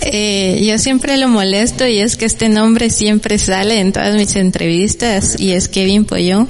Eh, 0.00 0.64
yo 0.64 0.78
siempre 0.78 1.18
lo 1.18 1.28
molesto 1.28 1.86
y 1.86 1.98
es 1.98 2.16
que 2.16 2.24
este 2.24 2.48
nombre 2.48 2.88
siempre 2.88 3.38
sale 3.38 3.78
en 3.78 3.92
todas 3.92 4.14
mis 4.14 4.36
entrevistas 4.36 5.38
y 5.38 5.52
es 5.52 5.68
Kevin 5.68 6.06
Pollón. 6.06 6.48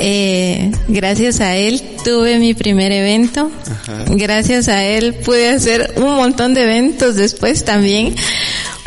Eh, 0.00 0.70
gracias 0.88 1.40
a 1.40 1.56
él 1.56 1.82
tuve 2.04 2.38
mi 2.38 2.54
primer 2.54 2.92
evento. 2.92 3.50
Ajá. 3.70 4.04
Gracias 4.10 4.68
a 4.68 4.84
él 4.84 5.14
pude 5.14 5.48
hacer 5.48 5.94
un 5.96 6.14
montón 6.14 6.54
de 6.54 6.62
eventos 6.62 7.16
después 7.16 7.64
también. 7.64 8.14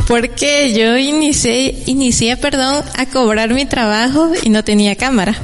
Porque 0.08 0.74
yo 0.74 0.98
inicié, 0.98 1.84
inicié, 1.86 2.36
perdón, 2.36 2.84
a 2.96 3.06
cobrar 3.06 3.54
mi 3.54 3.66
trabajo 3.66 4.32
y 4.42 4.50
no 4.50 4.64
tenía 4.64 4.96
cámara. 4.96 5.36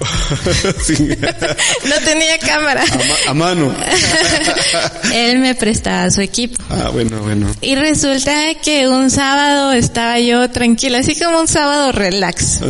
No 1.88 1.94
tenía 2.04 2.38
cámara. 2.38 2.82
A, 2.90 2.96
ma- 2.96 3.30
a 3.30 3.34
mano. 3.34 3.74
Él 5.14 5.38
me 5.38 5.54
prestaba 5.54 6.10
su 6.10 6.20
equipo. 6.20 6.62
Ah, 6.70 6.90
bueno, 6.92 7.18
bueno. 7.20 7.46
Y 7.60 7.74
resulta 7.74 8.32
que 8.62 8.88
un 8.88 9.10
sábado 9.10 9.72
estaba 9.72 10.18
yo 10.20 10.48
tranquila, 10.50 10.98
así 10.98 11.14
como 11.16 11.40
un 11.40 11.48
sábado 11.48 11.92
relax. 11.92 12.60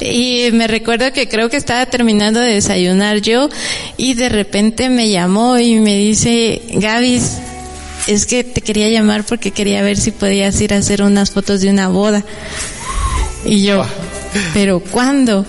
Y 0.00 0.48
me 0.52 0.66
recuerdo 0.66 1.12
que 1.12 1.28
creo 1.28 1.48
que 1.50 1.56
estaba 1.56 1.86
terminando 1.86 2.40
de 2.40 2.54
desayunar 2.54 3.18
yo 3.18 3.48
y 3.96 4.14
de 4.14 4.28
repente 4.28 4.88
me 4.88 5.08
llamó 5.10 5.58
y 5.58 5.76
me 5.80 5.96
dice, 5.96 6.62
Gaby, 6.72 7.20
es 8.08 8.26
que 8.26 8.44
te 8.44 8.60
quería 8.60 8.88
llamar 8.88 9.24
porque 9.24 9.50
quería 9.52 9.82
ver 9.82 9.96
si 9.96 10.10
podías 10.10 10.60
ir 10.60 10.74
a 10.74 10.78
hacer 10.78 11.02
unas 11.02 11.30
fotos 11.30 11.60
de 11.60 11.70
una 11.70 11.88
boda. 11.88 12.24
Y 13.44 13.64
yo, 13.64 13.84
¿pero 14.54 14.80
cuándo? 14.80 15.44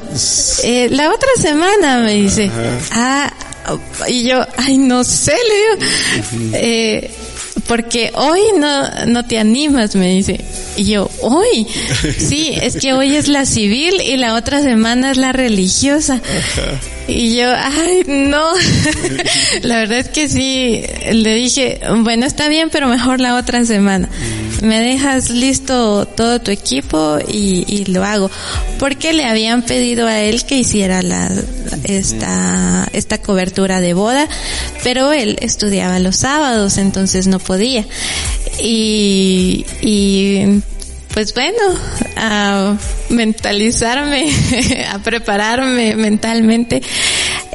Eh, 0.64 0.90
la 0.92 1.12
otra 1.12 1.30
semana 1.40 2.00
me 2.00 2.14
dice. 2.14 2.50
Ah, 2.92 3.32
y 4.08 4.24
yo, 4.24 4.46
ay, 4.58 4.78
no 4.78 5.04
sé, 5.04 5.34
le 5.50 5.56
digo. 5.56 6.52
Eh, 6.54 7.12
porque 7.68 8.12
hoy 8.16 8.42
no, 8.58 9.06
no 9.08 9.26
te 9.26 9.40
animas, 9.40 9.96
me 9.96 10.10
dice. 10.10 10.40
Y 10.76 10.86
yo, 10.86 11.10
hoy, 11.22 11.68
sí, 12.18 12.52
es 12.62 12.78
que 12.78 12.94
hoy 12.94 13.16
es 13.16 13.28
la 13.28 13.46
civil 13.46 14.02
y 14.02 14.18
la 14.18 14.36
otra 14.36 14.62
semana 14.62 15.12
es 15.12 15.18
la 15.18 15.32
religiosa. 15.32 16.22
Y 17.08 17.36
yo, 17.36 17.52
ay, 17.56 18.04
no. 18.08 18.44
la 19.62 19.78
verdad 19.80 20.00
es 20.00 20.10
que 20.10 20.30
sí, 20.30 20.84
le 21.12 21.36
dije, 21.36 21.80
bueno, 22.00 22.26
está 22.26 22.48
bien, 22.48 22.70
pero 22.72 22.88
mejor 22.88 23.20
la 23.20 23.36
otra 23.36 23.66
semana. 23.66 24.10
Me 24.62 24.80
dejas 24.80 25.30
listo 25.30 26.06
todo 26.06 26.40
tu 26.40 26.52
equipo 26.52 27.20
y, 27.28 27.66
y 27.68 27.86
lo 27.86 28.04
hago. 28.04 28.32
Porque 28.80 29.14
le 29.14 29.26
habían 29.26 29.64
pedido 29.64 30.08
a 30.08 30.22
él 30.22 30.46
que 30.46 30.58
hiciera 30.58 31.02
la, 31.02 31.30
esta, 31.84 32.88
esta 32.94 33.18
cobertura 33.18 33.82
de 33.82 33.94
boda, 33.94 34.28
pero 34.84 35.12
él 35.12 35.38
estudiaba 35.42 36.00
los 36.00 36.18
sábados, 36.18 36.78
entonces 36.78 37.28
no 37.28 37.40
podía. 37.40 37.53
Y, 38.60 39.66
y 39.82 40.62
pues 41.14 41.34
bueno, 41.36 41.60
a 42.18 42.76
mentalizarme, 43.10 44.32
a 44.92 45.00
prepararme 45.00 45.96
mentalmente, 45.96 46.82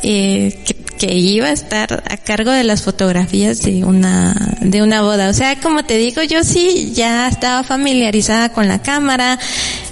eh, 0.04 0.56
que, 0.64 0.74
que, 0.74 1.14
iba 1.14 1.48
a 1.48 1.52
estar 1.52 2.04
a 2.08 2.16
cargo 2.18 2.52
de 2.52 2.62
las 2.62 2.82
fotografías 2.82 3.62
de 3.62 3.84
una, 3.84 4.56
de 4.60 4.80
una 4.80 5.02
boda. 5.02 5.28
O 5.28 5.32
sea, 5.32 5.58
como 5.60 5.84
te 5.84 5.98
digo, 5.98 6.22
yo 6.22 6.44
sí 6.44 6.92
ya 6.94 7.26
estaba 7.26 7.64
familiarizada 7.64 8.50
con 8.50 8.68
la 8.68 8.80
cámara, 8.80 9.40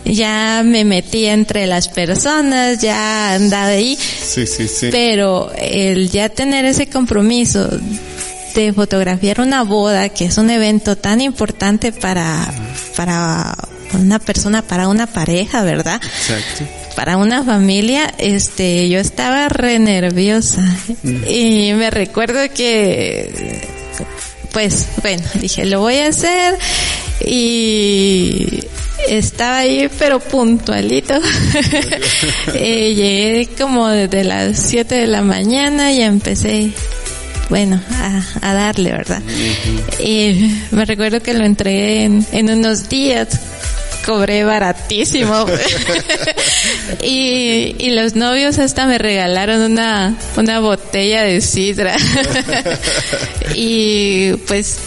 ya 0.05 0.63
me 0.65 0.85
metí 0.85 1.27
entre 1.27 1.67
las 1.67 1.89
personas, 1.89 2.81
ya 2.81 3.35
andaba 3.35 3.69
ahí. 3.69 3.97
Sí, 3.97 4.47
sí, 4.47 4.69
sí. 4.69 4.89
Pero 4.93 5.51
el 5.59 6.09
ya 6.11 6.29
tener 6.29 6.65
ese 6.67 6.89
compromiso 6.89 7.69
de 8.61 8.73
fotografiar 8.73 9.41
una 9.41 9.63
boda, 9.63 10.09
que 10.09 10.25
es 10.25 10.39
un 10.39 10.51
evento 10.51 10.97
tan 10.97 11.21
importante 11.21 11.93
para, 11.93 12.47
para 12.97 13.55
una 13.93 14.19
persona, 14.19 14.63
para 14.63 14.89
una 14.89 15.07
pareja, 15.07 15.63
¿verdad? 15.63 16.01
Exacto. 16.03 16.65
Para 16.95 17.19
una 17.19 17.45
familia, 17.45 18.13
este, 18.19 18.89
yo 18.89 18.99
estaba 18.99 19.49
re 19.49 19.79
nerviosa. 19.79 20.63
Mm. 21.03 21.25
Y 21.29 21.73
me 21.75 21.91
recuerdo 21.91 22.41
que, 22.55 23.69
pues, 24.53 24.87
bueno, 25.03 25.23
dije, 25.35 25.67
lo 25.67 25.81
voy 25.81 25.99
a 25.99 26.09
hacer 26.09 26.59
y 27.25 28.61
estaba 29.09 29.59
ahí 29.59 29.91
pero 29.99 30.21
puntualito. 30.21 31.15
eh, 32.55 32.95
llegué 32.95 33.49
como 33.59 33.89
desde 33.89 34.25
las 34.25 34.59
7 34.59 34.95
de 34.95 35.07
la 35.07 35.23
mañana 35.23 35.93
y 35.93 36.01
empecé 36.01 36.73
bueno, 37.49 37.81
a, 37.93 38.23
a 38.43 38.55
darle, 38.55 38.93
¿verdad? 38.93 39.23
Y 40.01 40.53
me 40.71 40.85
recuerdo 40.85 41.21
que 41.21 41.35
lo 41.35 41.45
entregué 41.45 42.05
en, 42.05 42.27
en 42.33 42.51
unos 42.51 42.89
días, 42.89 43.41
cobré 44.07 44.45
baratísimo. 44.45 45.47
y, 47.03 47.75
y 47.79 47.91
los 47.91 48.15
novios 48.15 48.59
hasta 48.59 48.87
me 48.87 48.99
regalaron 48.99 49.61
una, 49.61 50.17
una 50.37 50.61
botella 50.61 51.23
de 51.23 51.41
sidra. 51.41 51.97
y 53.55 54.33
pues, 54.47 54.79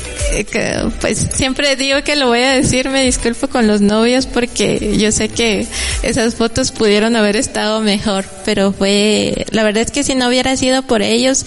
pues 1.02 1.28
siempre 1.34 1.76
digo 1.76 2.02
que 2.04 2.16
lo 2.16 2.28
voy 2.28 2.40
a 2.44 2.54
decir, 2.54 2.90
me 2.90 3.04
disculpo 3.04 3.50
con 3.50 3.68
los 3.68 3.82
novios 3.82 4.26
porque 4.26 4.98
yo 4.98 5.12
sé 5.12 5.30
que 5.30 5.68
esas 6.02 6.36
fotos 6.36 6.72
pudieron 6.72 7.16
haber 7.16 7.36
estado 7.36 7.82
mejor, 7.82 8.26
pero 8.46 8.72
fue, 8.72 9.46
la 9.52 9.64
verdad 9.64 9.84
es 9.84 9.92
que 9.92 10.04
si 10.04 10.16
no 10.16 10.30
hubiera 10.30 10.56
sido 10.56 10.82
por 10.84 11.02
ellos, 11.02 11.46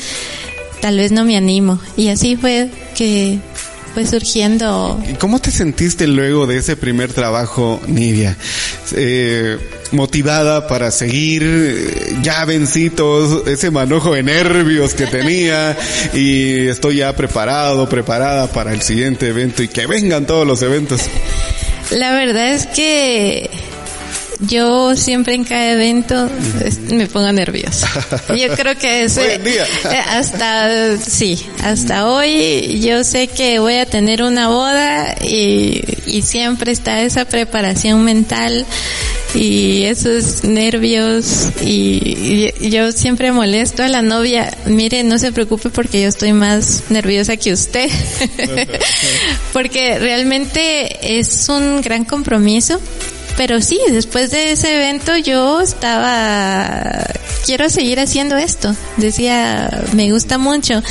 tal 0.82 0.98
vez 0.98 1.12
no 1.12 1.24
me 1.24 1.36
animo. 1.36 1.80
Y 1.96 2.08
así 2.08 2.36
fue 2.36 2.68
que 2.94 3.38
fue 3.94 4.04
surgiendo. 4.04 5.00
¿Cómo 5.18 5.38
te 5.38 5.50
sentiste 5.50 6.06
luego 6.06 6.46
de 6.46 6.58
ese 6.58 6.76
primer 6.76 7.12
trabajo, 7.12 7.80
Nidia? 7.86 8.36
Eh, 8.94 9.58
motivada 9.92 10.66
para 10.66 10.90
seguir, 10.90 12.18
ya 12.22 12.44
vencí 12.44 12.90
todo 12.90 13.46
ese 13.46 13.70
manojo 13.70 14.14
de 14.14 14.24
nervios 14.24 14.94
que 14.94 15.06
tenía 15.06 15.76
y 16.14 16.66
estoy 16.66 16.96
ya 16.96 17.14
preparado, 17.14 17.88
preparada 17.88 18.48
para 18.48 18.72
el 18.72 18.82
siguiente 18.82 19.28
evento 19.28 19.62
y 19.62 19.68
que 19.68 19.86
vengan 19.86 20.26
todos 20.26 20.46
los 20.46 20.62
eventos. 20.62 21.00
La 21.90 22.12
verdad 22.12 22.54
es 22.54 22.66
que 22.66 23.50
yo 24.48 24.96
siempre 24.96 25.34
en 25.34 25.44
cada 25.44 25.72
evento 25.72 26.28
me 26.90 27.06
pongo 27.06 27.32
nerviosa. 27.32 27.88
Yo 28.36 28.48
creo 28.56 28.76
que 28.76 29.04
ese, 29.04 29.40
hasta, 30.08 30.96
sí, 30.98 31.44
hasta 31.62 32.08
hoy 32.08 32.80
yo 32.80 33.04
sé 33.04 33.28
que 33.28 33.58
voy 33.58 33.74
a 33.74 33.86
tener 33.86 34.22
una 34.22 34.48
boda 34.48 35.14
y, 35.22 35.82
y 36.06 36.22
siempre 36.22 36.72
está 36.72 37.02
esa 37.02 37.24
preparación 37.24 38.04
mental 38.04 38.66
y 39.34 39.84
esos 39.84 40.44
nervios 40.44 41.48
y, 41.64 42.52
y, 42.60 42.70
yo 42.70 42.92
siempre 42.92 43.32
molesto 43.32 43.82
a 43.82 43.88
la 43.88 44.02
novia, 44.02 44.54
mire, 44.66 45.04
no 45.04 45.18
se 45.18 45.32
preocupe 45.32 45.70
porque 45.70 46.02
yo 46.02 46.08
estoy 46.08 46.32
más 46.32 46.84
nerviosa 46.90 47.36
que 47.36 47.52
usted. 47.52 47.88
porque 49.52 49.98
realmente 49.98 51.18
es 51.18 51.48
un 51.48 51.80
gran 51.80 52.04
compromiso 52.04 52.80
pero 53.36 53.60
sí, 53.60 53.80
después 53.90 54.30
de 54.30 54.52
ese 54.52 54.76
evento 54.76 55.16
yo 55.16 55.60
estaba, 55.60 57.04
quiero 57.46 57.70
seguir 57.70 58.00
haciendo 58.00 58.36
esto. 58.36 58.74
Decía, 58.96 59.84
me 59.94 60.12
gusta 60.12 60.38
mucho. 60.38 60.82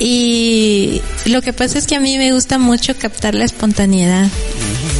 Y 0.00 1.00
lo 1.26 1.42
que 1.42 1.52
pasa 1.52 1.78
es 1.78 1.86
que 1.86 1.96
a 1.96 2.00
mí 2.00 2.18
me 2.18 2.32
gusta 2.32 2.58
mucho 2.58 2.96
captar 2.96 3.34
la 3.34 3.44
espontaneidad. 3.44 4.28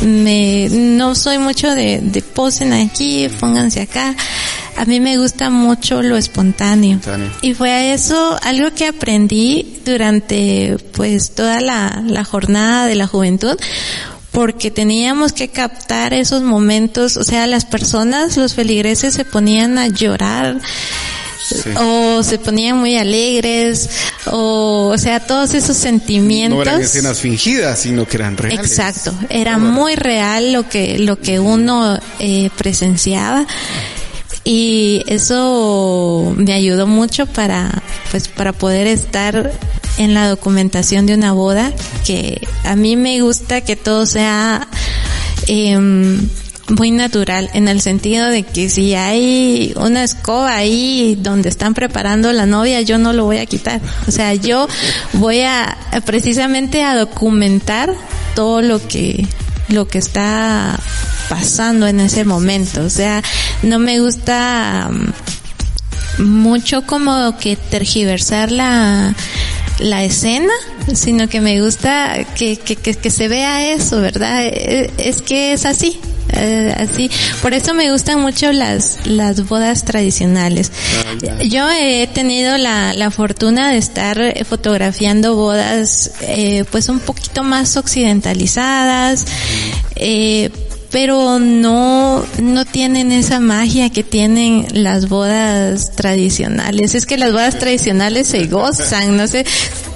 Me, 0.02 0.68
no 0.70 1.14
soy 1.14 1.38
mucho 1.38 1.74
de, 1.74 2.00
de 2.00 2.22
posen 2.22 2.72
aquí, 2.72 3.28
pónganse 3.40 3.82
acá. 3.82 4.14
A 4.76 4.84
mí 4.84 5.00
me 5.00 5.18
gusta 5.18 5.50
mucho 5.50 6.02
lo 6.02 6.16
espontáneo. 6.16 7.00
Y 7.42 7.54
fue 7.54 7.70
a 7.72 7.94
eso 7.94 8.38
algo 8.42 8.72
que 8.74 8.86
aprendí 8.86 9.80
durante 9.84 10.76
pues 10.92 11.32
toda 11.32 11.60
la, 11.60 12.02
la 12.06 12.24
jornada 12.24 12.86
de 12.86 12.94
la 12.94 13.08
juventud 13.08 13.56
porque 14.38 14.70
teníamos 14.70 15.32
que 15.32 15.48
captar 15.48 16.14
esos 16.14 16.42
momentos, 16.42 17.16
o 17.16 17.24
sea, 17.24 17.48
las 17.48 17.64
personas, 17.64 18.36
los 18.36 18.54
feligreses 18.54 19.12
se 19.12 19.24
ponían 19.24 19.78
a 19.78 19.88
llorar. 19.88 20.60
Sí. 21.44 21.70
o 21.76 22.22
se 22.22 22.38
ponían 22.38 22.76
muy 22.76 22.96
alegres, 22.98 23.88
o, 24.26 24.92
o 24.94 24.98
sea, 24.98 25.18
todos 25.18 25.54
esos 25.54 25.76
sentimientos. 25.76 26.56
No 26.56 26.62
eran 26.62 26.82
escenas 26.82 27.18
fingidas, 27.18 27.80
sino 27.80 28.06
que 28.06 28.18
eran 28.18 28.36
reales. 28.36 28.64
Exacto, 28.64 29.12
era 29.28 29.58
muy 29.58 29.96
real 29.96 30.52
lo 30.52 30.68
que, 30.68 31.00
lo 31.00 31.18
que 31.18 31.40
uno 31.40 31.98
eh, 32.20 32.50
presenciaba 32.56 33.44
y 34.44 35.02
eso 35.08 36.32
me 36.36 36.52
ayudó 36.52 36.86
mucho 36.86 37.26
para 37.26 37.82
pues 38.12 38.28
para 38.28 38.52
poder 38.52 38.86
estar 38.86 39.50
en 39.98 40.14
la 40.14 40.28
documentación 40.28 41.06
de 41.06 41.14
una 41.14 41.32
boda 41.32 41.72
que 42.06 42.46
a 42.64 42.76
mí 42.76 42.96
me 42.96 43.20
gusta 43.20 43.60
que 43.60 43.76
todo 43.76 44.06
sea 44.06 44.68
eh, 45.46 45.78
muy 46.68 46.90
natural 46.90 47.50
en 47.54 47.68
el 47.68 47.80
sentido 47.80 48.28
de 48.28 48.42
que 48.42 48.68
si 48.68 48.94
hay 48.94 49.72
una 49.76 50.04
escoba 50.04 50.56
ahí 50.56 51.18
donde 51.20 51.48
están 51.48 51.74
preparando 51.74 52.32
la 52.32 52.46
novia 52.46 52.80
yo 52.82 52.98
no 52.98 53.12
lo 53.12 53.24
voy 53.24 53.38
a 53.38 53.46
quitar 53.46 53.80
o 54.06 54.10
sea 54.10 54.34
yo 54.34 54.68
voy 55.14 55.40
a 55.40 55.76
precisamente 56.04 56.82
a 56.82 56.94
documentar 56.94 57.94
todo 58.34 58.62
lo 58.62 58.86
que 58.86 59.26
lo 59.68 59.86
que 59.86 59.98
está 59.98 60.78
pasando 61.28 61.86
en 61.86 62.00
ese 62.00 62.24
momento. 62.24 62.82
O 62.82 62.90
sea, 62.90 63.22
no 63.62 63.78
me 63.78 64.00
gusta 64.00 64.88
um, 64.90 66.24
mucho 66.24 66.82
como 66.82 67.36
que 67.38 67.56
tergiversar 67.56 68.50
la, 68.50 69.14
la 69.78 70.04
escena, 70.04 70.52
sino 70.94 71.28
que 71.28 71.40
me 71.40 71.60
gusta 71.60 72.16
que, 72.36 72.56
que, 72.56 72.76
que, 72.76 72.94
que 72.94 73.10
se 73.10 73.28
vea 73.28 73.72
eso, 73.72 74.00
¿verdad? 74.00 74.40
E, 74.42 74.90
Es 74.98 75.22
que 75.22 75.52
es 75.52 75.64
así, 75.64 76.00
eh, 76.32 76.74
así. 76.76 77.10
Por 77.42 77.54
eso 77.54 77.74
me 77.74 77.90
gustan 77.92 78.20
mucho 78.20 78.52
las, 78.52 79.06
las 79.06 79.48
bodas 79.48 79.84
tradicionales. 79.84 80.72
Yo 81.48 81.68
he 81.70 82.06
tenido 82.08 82.58
la, 82.58 82.92
la 82.92 83.10
fortuna 83.10 83.70
de 83.70 83.78
estar 83.78 84.18
fotografiando 84.44 85.34
bodas, 85.34 86.10
eh, 86.22 86.64
pues 86.70 86.88
un 86.88 87.00
poquito 87.00 87.42
más 87.44 87.76
occidentalizadas, 87.76 89.24
eh, 89.96 90.50
pero 90.90 91.38
no, 91.38 92.24
no 92.40 92.64
tienen 92.64 93.12
esa 93.12 93.40
magia 93.40 93.90
que 93.90 94.02
tienen 94.02 94.66
las 94.72 95.08
bodas 95.08 95.92
tradicionales. 95.92 96.94
Es 96.94 97.04
que 97.04 97.18
las 97.18 97.32
bodas 97.32 97.58
tradicionales 97.58 98.28
se 98.28 98.46
gozan, 98.46 99.16
no 99.16 99.26
sé, 99.26 99.44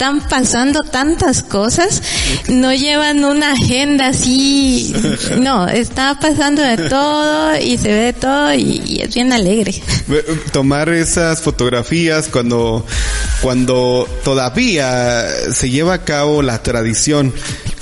están 0.03 0.21
pasando 0.29 0.83
tantas 0.83 1.45
cosas, 1.45 2.03
no 2.49 2.75
llevan 2.75 3.25
una 3.25 3.53
agenda 3.53 4.09
así, 4.09 4.93
no, 5.39 5.69
está 5.69 6.19
pasando 6.19 6.61
de 6.61 6.89
todo 6.89 7.57
y 7.57 7.79
se 7.79 7.93
ve 7.93 8.13
todo 8.13 8.53
y, 8.53 9.01
es 9.01 9.15
bien 9.15 9.33
alegre. 9.33 9.81
Tomar 10.51 10.89
esas 10.89 11.41
fotografías 11.41 12.27
cuando, 12.27 12.85
cuando 13.43 14.09
todavía 14.25 15.25
se 15.53 15.71
lleva 15.71 15.95
a 15.95 16.05
cabo 16.05 16.43
la 16.43 16.61
tradición, 16.65 17.33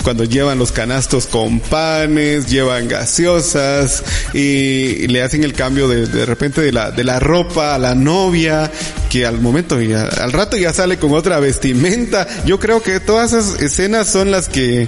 cuando 0.03 0.23
llevan 0.23 0.57
los 0.59 0.71
canastos 0.71 1.25
con 1.25 1.59
panes, 1.59 2.49
llevan 2.49 2.87
gaseosas 2.87 4.03
y 4.33 5.07
le 5.07 5.21
hacen 5.21 5.43
el 5.43 5.53
cambio 5.53 5.87
de, 5.87 6.07
de 6.07 6.25
repente 6.25 6.61
de 6.61 6.71
la, 6.71 6.91
de 6.91 7.03
la 7.03 7.19
ropa 7.19 7.75
a 7.75 7.77
la 7.77 7.95
novia, 7.95 8.71
que 9.09 9.25
al 9.25 9.39
momento 9.41 9.79
ya, 9.81 10.03
al 10.03 10.31
rato 10.31 10.57
ya 10.57 10.73
sale 10.73 10.97
con 10.97 11.13
otra 11.13 11.39
vestimenta. 11.39 12.10
Yo 12.45 12.59
creo 12.59 12.81
que 12.81 12.99
todas 12.99 13.33
esas 13.33 13.61
escenas 13.61 14.07
son 14.07 14.31
las 14.31 14.49
que, 14.49 14.87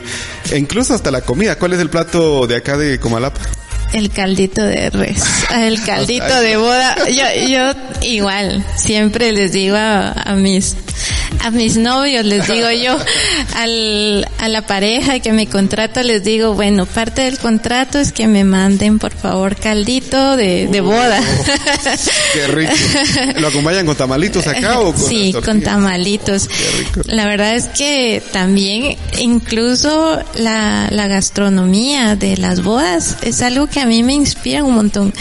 incluso 0.55 0.93
hasta 0.93 1.11
la 1.11 1.21
comida. 1.21 1.57
¿Cuál 1.57 1.73
es 1.73 1.79
el 1.79 1.89
plato 1.89 2.47
de 2.47 2.57
acá 2.57 2.77
de 2.77 2.99
Comalapa? 2.99 3.39
El 3.93 4.09
caldito 4.09 4.63
de 4.63 4.89
res, 4.89 5.23
el 5.53 5.83
caldito 5.83 6.41
de 6.41 6.57
boda. 6.57 6.95
Yo, 7.09 7.25
yo 7.47 7.73
igual, 8.01 8.65
siempre 8.75 9.31
les 9.31 9.51
digo 9.51 9.77
a, 9.77 10.33
mis, 10.35 10.75
a 11.43 11.51
mis 11.51 11.77
novios, 11.77 12.25
les 12.25 12.47
digo 12.47 12.69
yo, 12.71 12.97
al, 13.55 14.27
a 14.39 14.47
la 14.47 14.65
pareja 14.65 15.19
que 15.19 15.33
me 15.33 15.47
contrato, 15.47 16.01
les 16.01 16.23
digo, 16.23 16.53
bueno, 16.53 16.85
parte 16.85 17.23
del 17.23 17.37
contrato 17.37 17.99
es 17.99 18.11
que 18.11 18.27
me 18.27 18.43
manden, 18.43 18.97
por 18.97 19.11
favor, 19.13 19.55
caldito 19.55 20.37
de, 20.37 20.67
de 20.67 20.81
boda. 20.81 21.21
Qué 22.33 22.47
rico. 22.47 22.73
¿Lo 23.39 23.47
acompañan 23.47 23.85
con 23.85 23.95
tamalitos 23.95 24.47
acá 24.47 24.79
o 24.79 24.93
con 24.93 25.03
Sí, 25.03 25.33
con 25.45 25.61
tamalitos. 25.61 26.49
La 27.05 27.25
verdad 27.25 27.55
es 27.55 27.65
que 27.67 28.21
también, 28.31 28.97
incluso 29.19 30.19
la, 30.35 30.87
la 30.91 31.07
gastronomía 31.07 32.15
de 32.15 32.37
las 32.37 32.63
bodas 32.63 33.17
es 33.21 33.41
algo 33.41 33.67
que 33.67 33.79
a 33.81 33.85
mí 33.85 34.01
me 34.03 34.13
inspira 34.13 34.63
un 34.63 34.75
montón. 34.75 35.13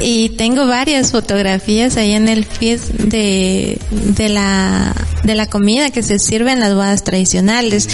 Y 0.00 0.30
tengo 0.30 0.66
varias 0.66 1.10
fotografías 1.10 1.96
ahí 1.96 2.12
en 2.12 2.28
el 2.28 2.44
feed 2.44 2.80
de, 2.98 3.78
de 3.90 4.28
la, 4.28 4.94
de 5.24 5.34
la 5.34 5.39
comida 5.46 5.90
que 5.90 6.02
se 6.02 6.18
sirve 6.18 6.52
en 6.52 6.60
las 6.60 6.74
bodas 6.74 7.04
tradicionales. 7.04 7.88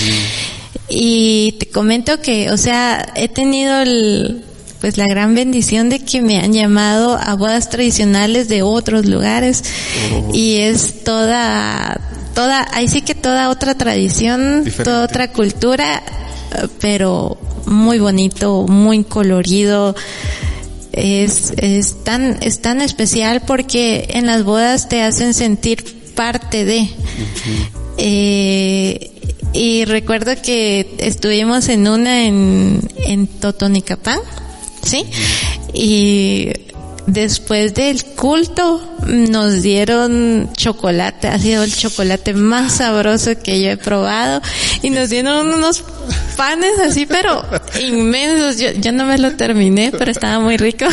Y 0.89 1.53
te 1.59 1.67
comento 1.67 2.21
que, 2.21 2.51
o 2.51 2.57
sea, 2.57 3.13
he 3.17 3.29
tenido 3.29 3.81
el, 3.81 4.45
pues 4.81 4.99
la 4.99 5.07
gran 5.09 5.35
bendición 5.35 5.89
de 5.89 5.99
que 5.99 6.23
me 6.23 6.39
han 6.39 6.53
llamado 6.53 7.19
a 7.21 7.35
bodas 7.35 7.71
tradicionales 7.71 8.49
de 8.49 8.63
otros 8.63 9.07
lugares 9.07 9.65
oh. 10.13 10.31
y 10.33 10.59
es 10.59 11.03
toda 11.03 12.01
toda 12.37 12.69
ahí 12.73 12.87
sí 12.87 13.01
que 13.01 13.15
toda 13.15 13.49
otra 13.49 13.75
tradición, 13.75 14.65
toda 14.85 15.05
otra 15.05 15.33
cultura, 15.33 16.03
pero 16.81 17.39
muy 17.65 17.99
bonito, 17.99 18.67
muy 18.69 19.05
colorido. 19.05 19.97
Es, 20.93 21.53
es 21.57 22.05
tan, 22.05 22.39
es 22.43 22.61
tan 22.61 22.81
especial 22.81 23.43
porque 23.47 24.07
en 24.11 24.27
las 24.27 24.45
bodas 24.45 24.89
te 24.89 25.03
hacen 25.03 25.35
sentir 25.35 25.83
parte 26.17 26.65
de. 26.65 26.89
eh, 27.99 29.13
y 29.53 29.85
recuerdo 29.85 30.33
que 30.43 30.97
estuvimos 30.99 31.69
en 31.69 31.87
una 31.87 32.27
en, 32.27 32.81
en 33.07 33.27
Totonicapán, 33.27 34.19
¿sí? 34.83 35.07
Y 35.73 36.51
después 37.07 37.73
del 37.75 38.05
culto 38.05 38.83
nos 39.07 39.63
dieron 39.63 40.51
chocolate, 40.57 41.29
ha 41.29 41.39
sido 41.39 41.63
el 41.63 41.75
chocolate 41.75 42.35
más 42.35 42.79
sabroso 42.79 43.39
que 43.43 43.63
yo 43.63 43.71
he 43.71 43.77
probado 43.77 44.43
y 44.83 44.91
nos 44.91 45.09
dieron 45.09 45.55
unos 45.55 45.85
panes 46.37 46.79
así 46.81 47.07
pero 47.07 47.45
inmensos, 47.81 48.59
yo, 48.59 48.73
yo 48.73 48.93
no 48.93 49.05
me 49.07 49.19
lo 49.19 49.37
terminé 49.37 49.93
pero 49.97 50.11
estaba 50.11 50.41
muy 50.41 50.57
rico. 50.57 50.87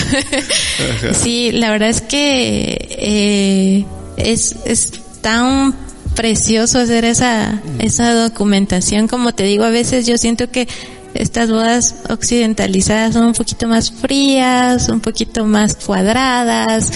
sí, 1.13 1.51
la 1.51 1.71
verdad 1.71 1.89
es 1.89 2.01
que 2.01 2.77
eh, 2.89 3.85
es, 4.17 4.55
es 4.65 4.91
tan 5.23 5.73
precioso 6.15 6.77
hacer 6.77 7.05
esa, 7.05 7.59
esa 7.79 8.13
documentación, 8.13 9.07
como 9.07 9.33
te 9.33 9.45
digo, 9.45 9.63
a 9.63 9.69
veces 9.69 10.05
yo 10.05 10.17
siento 10.19 10.51
que 10.51 10.67
estas 11.15 11.49
bodas 11.49 11.95
occidentalizadas 12.09 13.13
son 13.13 13.27
un 13.27 13.33
poquito 13.33 13.67
más 13.67 13.91
frías, 13.91 14.89
un 14.89 14.99
poquito 14.99 15.45
más 15.45 15.75
cuadradas. 15.75 16.91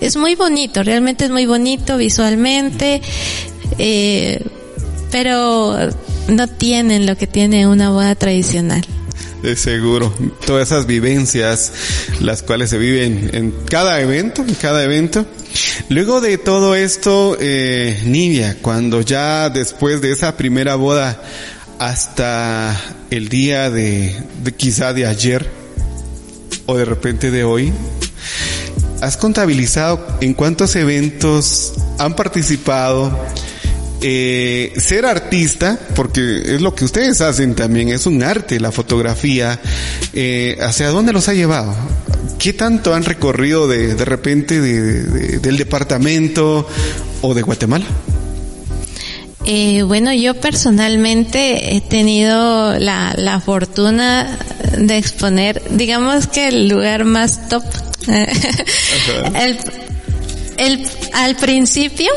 Es 0.00 0.16
muy 0.16 0.34
bonito, 0.34 0.82
realmente 0.82 1.24
es 1.24 1.30
muy 1.30 1.44
bonito 1.44 1.96
visualmente, 1.96 3.02
eh, 3.78 4.42
pero 5.10 5.76
no 6.28 6.46
tienen 6.48 7.04
lo 7.04 7.16
que 7.16 7.26
tiene 7.26 7.66
una 7.66 7.90
boda 7.90 8.14
tradicional. 8.14 8.82
De 9.42 9.56
seguro, 9.56 10.14
todas 10.46 10.68
esas 10.68 10.86
vivencias, 10.86 11.72
las 12.20 12.42
cuales 12.42 12.70
se 12.70 12.78
viven 12.78 13.30
en 13.32 13.50
cada 13.68 14.00
evento, 14.00 14.42
en 14.46 14.54
cada 14.54 14.84
evento. 14.84 15.26
Luego 15.88 16.20
de 16.20 16.38
todo 16.38 16.76
esto, 16.76 17.36
eh, 17.40 18.00
Nivia, 18.04 18.58
cuando 18.62 19.00
ya 19.00 19.50
después 19.50 20.00
de 20.00 20.12
esa 20.12 20.36
primera 20.36 20.76
boda 20.76 21.20
hasta 21.80 22.80
el 23.10 23.28
día 23.28 23.68
de, 23.68 24.14
quizá 24.56 24.92
de 24.92 25.06
ayer 25.06 25.50
o 26.66 26.76
de 26.76 26.84
repente 26.84 27.32
de 27.32 27.42
hoy, 27.42 27.72
¿has 29.00 29.16
contabilizado 29.16 30.18
en 30.20 30.34
cuántos 30.34 30.76
eventos 30.76 31.72
han 31.98 32.14
participado? 32.14 33.18
Eh, 34.04 34.72
ser 34.76 35.06
artista, 35.06 35.78
porque 35.94 36.42
es 36.56 36.60
lo 36.60 36.74
que 36.74 36.84
ustedes 36.84 37.20
hacen 37.20 37.54
también, 37.54 37.88
es 37.88 38.06
un 38.06 38.22
arte, 38.24 38.58
la 38.58 38.72
fotografía, 38.72 39.60
eh, 40.12 40.58
¿hacia 40.60 40.88
dónde 40.88 41.12
los 41.12 41.28
ha 41.28 41.34
llevado? 41.34 41.72
¿Qué 42.38 42.52
tanto 42.52 42.94
han 42.94 43.04
recorrido 43.04 43.68
de, 43.68 43.94
de 43.94 44.04
repente 44.04 44.60
del 44.60 45.56
departamento 45.56 46.66
o 47.20 47.34
de 47.34 47.42
Guatemala? 47.42 47.86
Eh, 49.44 49.82
bueno, 49.82 50.12
yo 50.12 50.34
personalmente 50.34 51.76
he 51.76 51.80
tenido 51.80 52.78
la, 52.78 53.14
la 53.16 53.40
fortuna 53.40 54.38
de 54.78 54.98
exponer, 54.98 55.62
digamos 55.70 56.26
que 56.26 56.48
el 56.48 56.68
lugar 56.68 57.04
más 57.04 57.48
top. 57.48 57.64
el, 58.08 59.58
el, 60.58 60.86
al 61.12 61.36
principio, 61.36 62.10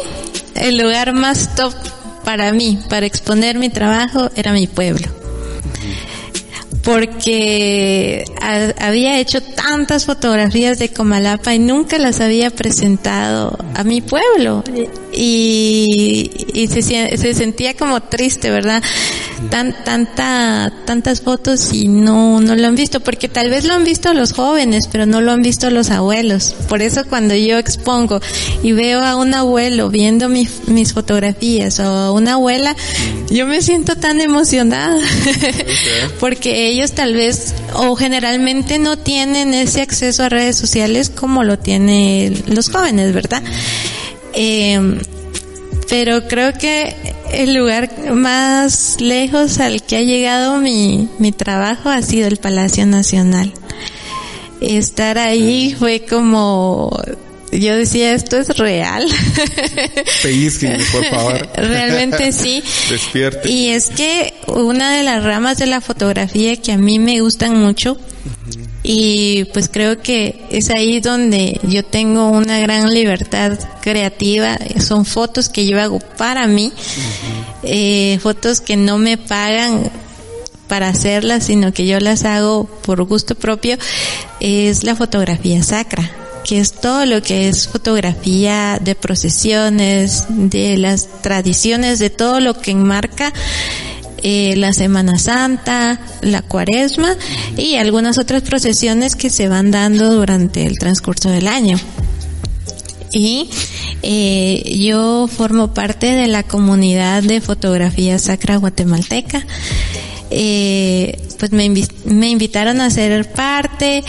el 0.56 0.78
lugar 0.78 1.14
más 1.14 1.56
top 1.56 1.74
para 2.24 2.52
mí, 2.52 2.80
para 2.90 3.06
exponer 3.06 3.58
mi 3.58 3.70
trabajo, 3.70 4.30
era 4.36 4.52
mi 4.52 4.68
pueblo. 4.68 5.08
Porque 6.84 8.26
había 8.80 9.20
hecho 9.20 9.42
tantas 9.42 10.06
fotografías 10.06 10.78
de 10.78 10.90
Comalapa 10.90 11.54
y 11.56 11.60
nunca 11.60 11.98
las 11.98 12.22
había 12.22 12.52
presentado 12.52 13.58
a 13.74 13.84
mi 13.84 14.02
pueblo 14.02 14.64
y, 15.16 16.30
y 16.54 16.68
se, 16.68 16.82
se 16.82 17.34
sentía 17.34 17.76
como 17.76 18.02
triste, 18.02 18.50
¿verdad? 18.52 18.84
Tan, 19.50 19.76
tanta, 19.84 20.72
tantas 20.86 21.22
fotos 21.22 21.74
y 21.74 21.88
no, 21.88 22.40
no 22.42 22.56
lo 22.56 22.68
han 22.68 22.76
visto, 22.76 23.00
porque 23.00 23.30
tal 23.30 23.50
vez 23.50 23.66
lo 23.66 23.74
han 23.74 23.84
visto 23.84 24.14
los 24.14 24.34
jóvenes, 24.34 24.88
pero 24.92 25.06
no 25.06 25.22
lo 25.22 25.32
han 25.32 25.42
visto 25.42 25.70
los 25.70 25.90
abuelos. 25.90 26.56
Por 26.68 26.82
eso 26.82 27.06
cuando 27.06 27.36
yo 27.36 27.58
expongo 27.58 28.20
y 28.64 28.72
veo 28.72 29.02
a 29.04 29.16
un 29.16 29.34
abuelo 29.34 29.90
viendo 29.90 30.30
mis 30.30 30.94
fotografías 30.94 31.80
o 31.80 31.84
a 31.84 32.12
una 32.12 32.34
abuela, 32.34 32.76
yo 33.30 33.46
me 33.46 33.62
siento 33.62 33.96
tan 33.96 34.22
emocionada, 34.22 35.00
porque 36.20 36.68
ellos 36.70 36.92
tal 36.92 37.14
vez 37.14 37.54
o 37.74 37.96
generalmente 37.96 38.80
no 38.80 38.98
tienen 38.98 39.54
ese 39.54 39.82
acceso 39.82 40.24
a 40.24 40.30
redes 40.30 40.56
sociales 40.56 41.10
como 41.10 41.44
lo 41.44 41.60
tienen 41.60 42.44
los 42.48 42.70
jóvenes, 42.70 43.14
¿verdad? 43.14 43.44
Eh, 44.36 45.00
pero 45.90 46.28
creo 46.28 46.54
que 46.54 46.96
el 47.32 47.54
lugar 47.54 47.90
más 48.14 49.00
lejos 49.00 49.60
al 49.60 49.84
que 49.84 49.98
ha 49.98 50.02
llegado 50.02 50.58
mi, 50.58 51.10
mi 51.20 51.32
trabajo 51.32 51.90
ha 51.90 52.02
sido 52.02 52.28
el 52.28 52.38
Palacio 52.38 52.86
Nacional. 52.86 53.54
Estar 54.62 55.18
ahí 55.18 55.76
fue 55.78 56.06
como 56.06 56.98
yo 57.52 57.76
decía, 57.76 58.14
esto 58.14 58.38
es 58.38 58.50
real. 58.58 59.06
por 60.92 61.06
favor. 61.06 61.50
Realmente 61.56 62.32
sí. 62.32 62.64
Despierte. 62.90 63.50
Y 63.50 63.70
es 63.70 63.90
que 63.90 64.34
una 64.48 64.96
de 64.96 65.04
las 65.04 65.24
ramas 65.24 65.58
de 65.58 65.68
la 65.68 65.82
fotografía 65.82 66.56
que 66.58 66.72
a 66.72 66.78
mí 66.78 67.00
me 67.00 67.22
gustan 67.22 67.58
mucho, 67.58 67.98
y 68.84 69.46
pues 69.46 69.70
creo 69.70 70.02
que 70.02 70.46
es 70.52 70.70
ahí 70.70 71.00
donde 71.00 71.60
yo 71.64 71.84
tengo 71.84 72.30
una 72.30 72.60
gran 72.60 72.94
libertad 72.94 73.58
creativa, 73.82 74.58
son 74.80 75.06
fotos 75.06 75.50
que 75.50 75.66
yo 75.66 75.82
hago 75.82 76.00
para 76.00 76.46
mí, 76.48 76.72
eh, 77.64 78.20
fotos 78.22 78.62
que 78.62 78.78
no 78.78 79.00
me 79.00 79.18
pagan 79.18 79.90
para 80.68 80.90
hacerlas, 80.90 81.46
sino 81.46 81.74
que 81.74 81.88
yo 81.88 82.00
las 82.00 82.26
hago 82.26 82.66
por 82.84 83.04
gusto 83.04 83.34
propio, 83.34 83.78
es 84.40 84.84
la 84.84 84.96
fotografía 84.96 85.64
sacra 85.64 86.25
que 86.46 86.60
es 86.60 86.74
todo 86.74 87.06
lo 87.08 87.24
que 87.24 87.50
es 87.50 87.68
fotografía 87.68 88.78
de 88.80 88.94
procesiones, 88.94 90.26
de 90.30 90.78
las 90.78 91.08
tradiciones, 91.22 91.98
de 91.98 92.12
todo 92.12 92.40
lo 92.40 92.54
que 92.62 92.70
enmarca 92.72 93.34
eh, 94.22 94.56
la 94.56 94.72
Semana 94.72 95.18
Santa, 95.18 96.00
la 96.22 96.44
Cuaresma 96.44 97.16
y 97.58 97.76
algunas 97.76 98.20
otras 98.20 98.44
procesiones 98.44 99.16
que 99.16 99.32
se 99.32 99.48
van 99.48 99.72
dando 99.72 100.14
durante 100.14 100.68
el 100.68 100.78
transcurso 100.78 101.30
del 101.30 101.48
año. 101.48 101.80
Y 103.12 103.50
eh, 104.04 104.78
yo 104.80 105.28
formo 105.28 105.74
parte 105.74 106.12
de 106.12 106.28
la 106.28 106.44
comunidad 106.44 107.24
de 107.24 107.42
fotografía 107.42 108.20
sacra 108.20 108.58
guatemalteca. 108.58 109.44
Eh, 110.30 111.20
pues 111.40 111.52
me, 111.52 111.72
me 112.06 112.30
invitaron 112.30 112.82
a 112.82 112.90
ser 112.90 113.32
parte 113.32 114.04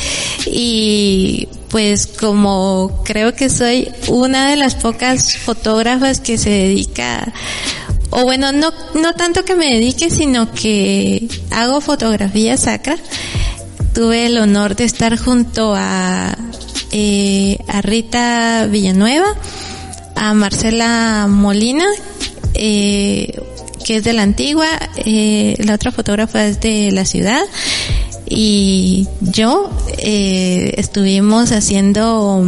y 0.47 1.49
pues 1.69 2.07
como 2.07 3.03
creo 3.05 3.35
que 3.35 3.49
soy 3.49 3.91
una 4.09 4.51
de 4.51 4.57
las 4.57 4.75
pocas 4.75 5.37
fotógrafas 5.37 6.21
que 6.21 6.39
se 6.39 6.51
dedica 6.51 7.33
o 8.11 8.25
bueno, 8.25 8.53
no, 8.53 8.73
no 8.95 9.15
tanto 9.15 9.45
que 9.45 9.57
me 9.57 9.75
dedique, 9.75 10.11
sino 10.11 10.53
que 10.53 11.29
hago 11.51 11.81
fotografía 11.81 12.57
sacra. 12.57 12.97
Tuve 13.95 14.27
el 14.27 14.39
honor 14.39 14.77
de 14.77 14.85
estar 14.85 15.19
junto 15.19 15.75
a, 15.77 16.37
eh, 16.93 17.59
a 17.67 17.83
Rita 17.83 18.67
Villanueva, 18.71 19.35
a 20.15 20.35
Marcela 20.35 21.27
Molina, 21.29 21.87
eh, 22.55 23.39
que 23.85 23.97
es 23.97 24.05
de 24.05 24.13
la 24.13 24.23
antigua, 24.23 24.69
eh, 24.97 25.55
la 25.59 25.75
otra 25.75 25.93
fotógrafa 25.93 26.47
es 26.47 26.61
de 26.61 26.91
la 26.93 27.05
ciudad, 27.05 27.43
y 28.29 29.07
yo 29.21 29.71
eh, 29.99 30.75
estuvimos 30.77 31.53
haciendo 31.53 32.45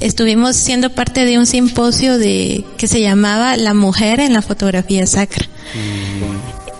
estuvimos 0.00 0.56
siendo 0.56 0.90
parte 0.90 1.24
de 1.24 1.38
un 1.38 1.46
simposio 1.46 2.18
de 2.18 2.64
que 2.76 2.86
se 2.86 3.00
llamaba 3.00 3.56
La 3.56 3.74
mujer 3.74 4.20
en 4.20 4.32
la 4.32 4.42
fotografía 4.42 5.06
sacra. 5.06 5.46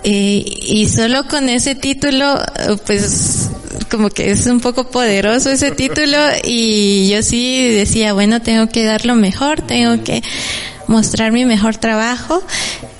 Eh, 0.03 0.45
y 0.61 0.87
solo 0.87 1.27
con 1.27 1.49
ese 1.49 1.75
título, 1.75 2.41
pues 2.85 3.49
como 3.89 4.09
que 4.09 4.31
es 4.31 4.45
un 4.45 4.59
poco 4.59 4.89
poderoso 4.89 5.49
ese 5.49 5.71
título 5.71 6.17
y 6.43 7.09
yo 7.09 7.21
sí 7.23 7.69
decía, 7.69 8.13
bueno, 8.13 8.41
tengo 8.41 8.67
que 8.69 8.83
dar 8.83 9.05
lo 9.05 9.15
mejor, 9.15 9.61
tengo 9.61 10.03
que 10.03 10.21
mostrar 10.87 11.31
mi 11.31 11.45
mejor 11.45 11.77
trabajo 11.77 12.43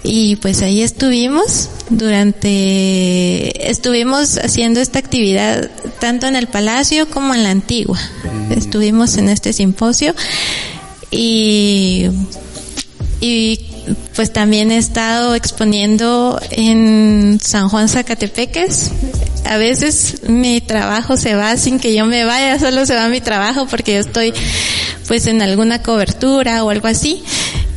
y 0.03 0.37
pues 0.37 0.61
ahí 0.61 0.81
estuvimos 0.81 1.69
durante, 1.89 3.69
estuvimos 3.69 4.37
haciendo 4.37 4.79
esta 4.79 4.99
actividad 4.99 5.69
tanto 5.99 6.27
en 6.27 6.35
el 6.35 6.47
Palacio 6.47 7.09
como 7.09 7.33
en 7.33 7.43
la 7.43 7.51
Antigua. 7.51 7.99
Mm. 8.23 8.53
Estuvimos 8.53 9.17
en 9.17 9.29
este 9.29 9.51
simposio 9.51 10.15
y, 11.11 12.07
y 13.19 13.65
pues 14.15 14.31
también 14.31 14.71
he 14.71 14.77
estado 14.77 15.35
exponiendo 15.35 16.39
en 16.51 17.39
San 17.41 17.69
Juan 17.69 17.89
Zacatepeques. 17.89 18.91
A 19.45 19.57
veces 19.57 20.21
mi 20.27 20.61
trabajo 20.61 21.17
se 21.17 21.35
va 21.35 21.57
sin 21.57 21.79
que 21.79 21.93
yo 21.93 22.05
me 22.05 22.23
vaya, 22.23 22.59
solo 22.59 22.85
se 22.85 22.95
va 22.95 23.09
mi 23.09 23.19
trabajo 23.19 23.67
porque 23.67 23.95
yo 23.95 23.99
estoy 23.99 24.33
pues 25.07 25.25
en 25.25 25.41
alguna 25.41 25.81
cobertura 25.81 26.63
o 26.63 26.69
algo 26.69 26.87
así. 26.87 27.23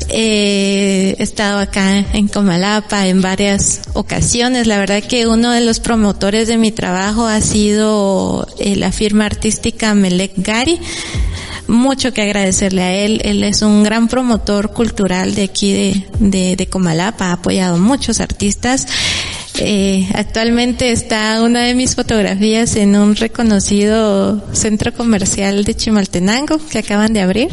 Eh, 0.08 1.16
he 1.18 1.22
estado 1.22 1.58
acá 1.58 1.98
en 2.12 2.28
Comalapa 2.28 3.06
en 3.06 3.20
varias 3.20 3.82
ocasiones. 3.92 4.66
La 4.66 4.78
verdad 4.78 5.02
que 5.02 5.26
uno 5.26 5.50
de 5.50 5.60
los 5.60 5.80
promotores 5.80 6.48
de 6.48 6.58
mi 6.58 6.72
trabajo 6.72 7.26
ha 7.26 7.40
sido 7.40 8.46
eh, 8.58 8.76
la 8.76 8.92
firma 8.92 9.26
artística 9.26 9.94
Melek 9.94 10.32
Gari. 10.36 10.78
Mucho 11.68 12.12
que 12.12 12.22
agradecerle 12.22 12.82
a 12.82 12.92
él. 12.92 13.20
Él 13.24 13.44
es 13.44 13.62
un 13.62 13.82
gran 13.82 14.08
promotor 14.08 14.72
cultural 14.72 15.34
de 15.34 15.44
aquí 15.44 15.72
de, 15.72 16.06
de, 16.18 16.56
de 16.56 16.66
Comalapa. 16.66 17.26
Ha 17.26 17.32
apoyado 17.32 17.78
muchos 17.78 18.20
artistas. 18.20 18.86
Eh, 19.58 20.08
actualmente 20.14 20.92
está 20.92 21.42
una 21.42 21.60
de 21.60 21.74
mis 21.74 21.94
fotografías 21.94 22.74
en 22.76 22.96
un 22.96 23.14
reconocido 23.14 24.42
centro 24.52 24.92
comercial 24.92 25.64
de 25.64 25.76
Chimaltenango 25.76 26.58
que 26.70 26.78
acaban 26.78 27.12
de 27.12 27.20
abrir. 27.20 27.50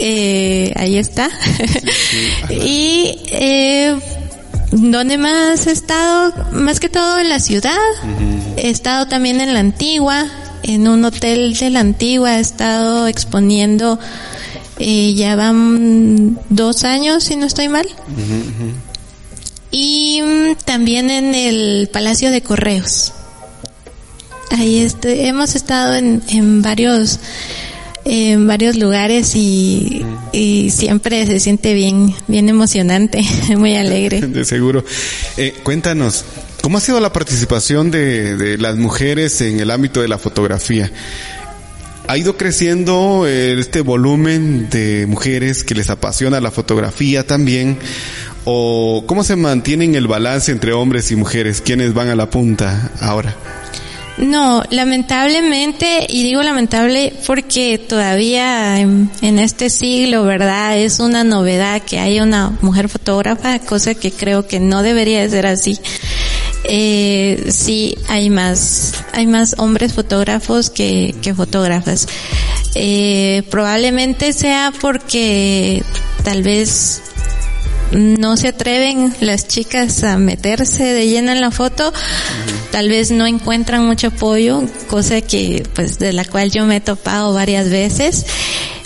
Eh, 0.00 0.72
ahí 0.76 0.98
está. 0.98 1.30
y 2.50 3.18
eh, 3.30 3.96
¿Dónde 4.72 5.18
más 5.18 5.66
he 5.66 5.72
estado? 5.72 6.32
Más 6.52 6.78
que 6.78 6.88
todo 6.88 7.18
en 7.18 7.28
la 7.28 7.40
ciudad. 7.40 7.76
He 8.56 8.70
estado 8.70 9.08
también 9.08 9.40
en 9.40 9.52
la 9.52 9.60
antigua, 9.60 10.26
en 10.62 10.86
un 10.86 11.04
hotel 11.04 11.54
de 11.54 11.70
la 11.70 11.80
antigua. 11.80 12.38
He 12.38 12.40
estado 12.40 13.08
exponiendo, 13.08 13.98
eh, 14.78 15.14
ya 15.14 15.34
van 15.34 16.38
dos 16.50 16.84
años, 16.84 17.24
si 17.24 17.34
no 17.34 17.46
estoy 17.46 17.68
mal. 17.68 17.86
Y 19.72 20.22
mm, 20.22 20.54
también 20.64 21.10
en 21.10 21.34
el 21.34 21.88
Palacio 21.92 22.30
de 22.30 22.42
Correos. 22.42 23.12
Ahí 24.50 24.78
este, 24.78 25.26
hemos 25.26 25.56
estado 25.56 25.94
en, 25.94 26.22
en 26.28 26.62
varios 26.62 27.18
en 28.12 28.48
varios 28.48 28.76
lugares 28.76 29.36
y, 29.36 30.04
y, 30.32 30.70
siempre 30.70 31.24
se 31.26 31.38
siente 31.38 31.74
bien, 31.74 32.12
bien 32.26 32.48
emocionante, 32.48 33.22
muy 33.56 33.76
alegre. 33.76 34.20
De 34.26 34.44
seguro. 34.44 34.84
Eh, 35.36 35.54
cuéntanos, 35.62 36.24
¿cómo 36.60 36.78
ha 36.78 36.80
sido 36.80 36.98
la 36.98 37.12
participación 37.12 37.92
de, 37.92 38.36
de, 38.36 38.58
las 38.58 38.76
mujeres 38.76 39.40
en 39.42 39.60
el 39.60 39.70
ámbito 39.70 40.02
de 40.02 40.08
la 40.08 40.18
fotografía? 40.18 40.90
¿Ha 42.08 42.18
ido 42.18 42.36
creciendo 42.36 43.28
eh, 43.28 43.54
este 43.60 43.82
volumen 43.82 44.68
de 44.70 45.06
mujeres 45.06 45.62
que 45.62 45.76
les 45.76 45.88
apasiona 45.88 46.40
la 46.40 46.50
fotografía 46.50 47.24
también? 47.24 47.78
¿O 48.44 49.04
cómo 49.06 49.22
se 49.22 49.36
mantiene 49.36 49.84
el 49.96 50.08
balance 50.08 50.50
entre 50.50 50.72
hombres 50.72 51.12
y 51.12 51.16
mujeres? 51.16 51.60
¿Quiénes 51.60 51.94
van 51.94 52.08
a 52.08 52.16
la 52.16 52.28
punta 52.28 52.90
ahora? 53.00 53.36
No, 54.20 54.62
lamentablemente, 54.70 56.06
y 56.06 56.22
digo 56.22 56.42
lamentable 56.42 57.14
porque 57.26 57.78
todavía 57.78 58.78
en, 58.78 59.10
este 59.22 59.70
siglo, 59.70 60.24
¿verdad? 60.24 60.78
Es 60.78 61.00
una 61.00 61.24
novedad 61.24 61.80
que 61.82 61.98
haya 61.98 62.22
una 62.22 62.52
mujer 62.60 62.90
fotógrafa, 62.90 63.58
cosa 63.60 63.94
que 63.94 64.12
creo 64.12 64.46
que 64.46 64.60
no 64.60 64.82
debería 64.82 65.22
de 65.22 65.30
ser 65.30 65.46
así. 65.46 65.78
Eh, 66.64 67.46
sí, 67.48 67.96
hay 68.08 68.28
más, 68.28 69.02
hay 69.12 69.26
más 69.26 69.54
hombres 69.56 69.94
fotógrafos 69.94 70.68
que, 70.68 71.14
fotógrafas. 71.34 72.06
Eh, 72.74 73.42
probablemente 73.50 74.34
sea 74.34 74.70
porque 74.82 75.82
tal 76.24 76.42
vez 76.42 77.00
no 77.92 78.36
se 78.36 78.48
atreven 78.48 79.14
las 79.20 79.48
chicas 79.48 80.04
a 80.04 80.18
meterse 80.18 80.84
de 80.84 81.08
lleno 81.08 81.32
en 81.32 81.40
la 81.40 81.50
foto, 81.50 81.92
tal 82.70 82.88
vez 82.88 83.10
no 83.10 83.26
encuentran 83.26 83.86
mucho 83.86 84.08
apoyo, 84.08 84.62
cosa 84.88 85.20
que 85.20 85.62
pues 85.74 85.98
de 85.98 86.12
la 86.12 86.24
cual 86.24 86.50
yo 86.50 86.64
me 86.66 86.76
he 86.76 86.80
topado 86.80 87.32
varias 87.34 87.70
veces. 87.70 88.26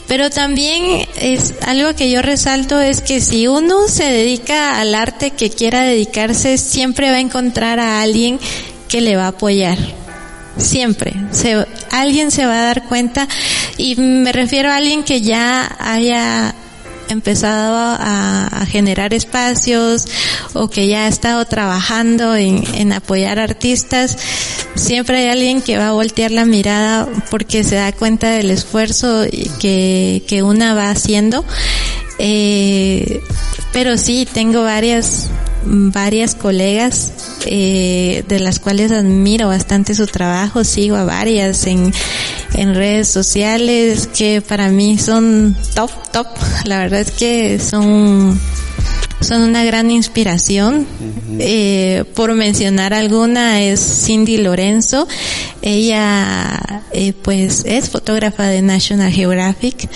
Pero 0.06 0.28
también 0.28 1.06
es 1.18 1.54
algo 1.66 1.94
que 1.94 2.10
yo 2.10 2.20
resalto 2.20 2.80
es 2.80 3.00
que 3.00 3.20
si 3.20 3.46
uno 3.46 3.88
se 3.88 4.04
dedica 4.04 4.78
al 4.78 4.94
arte 4.94 5.30
que 5.30 5.48
quiera 5.48 5.82
dedicarse, 5.82 6.58
siempre 6.58 7.10
va 7.10 7.16
a 7.16 7.20
encontrar 7.20 7.80
a 7.80 8.02
alguien 8.02 8.38
que 8.88 9.00
le 9.00 9.16
va 9.16 9.24
a 9.24 9.28
apoyar. 9.28 9.78
Siempre. 10.58 11.14
Se, 11.32 11.66
alguien 11.90 12.30
se 12.30 12.46
va 12.46 12.60
a 12.60 12.66
dar 12.66 12.84
cuenta 12.84 13.26
y 13.76 13.96
me 13.96 14.30
refiero 14.30 14.70
a 14.70 14.76
alguien 14.76 15.02
que 15.02 15.20
ya 15.20 15.74
haya 15.80 16.54
empezado 17.08 17.96
a, 17.98 18.64
generar 18.66 19.12
espacios 19.12 20.06
o 20.54 20.68
que 20.68 20.88
ya 20.88 21.04
ha 21.04 21.08
estado 21.08 21.44
trabajando 21.44 22.34
en, 22.34 22.92
apoyar 22.92 23.38
artistas, 23.38 24.16
siempre 24.74 25.18
hay 25.18 25.28
alguien 25.28 25.60
que 25.60 25.76
va 25.76 25.88
a 25.88 25.92
voltear 25.92 26.30
la 26.30 26.44
mirada 26.44 27.06
porque 27.30 27.62
se 27.62 27.76
da 27.76 27.92
cuenta 27.92 28.30
del 28.30 28.50
esfuerzo 28.50 29.24
que, 29.60 30.24
que 30.26 30.42
una 30.42 30.74
va 30.74 30.90
haciendo. 30.90 31.44
Eh, 32.18 33.20
pero 33.72 33.98
sí, 33.98 34.26
tengo 34.32 34.62
varias, 34.62 35.28
varias 35.66 36.34
colegas 36.34 37.12
eh, 37.46 38.24
de 38.28 38.40
las 38.40 38.58
cuales 38.58 38.92
admiro 38.92 39.48
bastante 39.48 39.94
su 39.94 40.06
trabajo, 40.06 40.64
sigo 40.64 40.96
a 40.96 41.04
varias 41.04 41.66
en, 41.66 41.92
en 42.54 42.74
redes 42.74 43.08
sociales 43.08 44.08
que 44.08 44.40
para 44.40 44.68
mí 44.68 44.98
son 44.98 45.56
top, 45.74 45.90
top. 46.12 46.26
La 46.64 46.78
verdad 46.78 47.00
es 47.00 47.10
que 47.10 47.58
son 47.58 48.38
son 49.20 49.42
una 49.42 49.64
gran 49.64 49.90
inspiración. 49.90 50.86
eh, 51.38 52.04
por 52.14 52.34
mencionar 52.34 52.94
alguna 52.94 53.62
es 53.62 53.80
Cindy 53.80 54.36
Lorenzo. 54.36 55.08
Ella, 55.62 56.84
eh, 56.92 57.12
pues, 57.22 57.64
es 57.66 57.88
fotógrafa 57.88 58.44
de 58.46 58.62
National 58.62 59.10
Geographic 59.10 59.88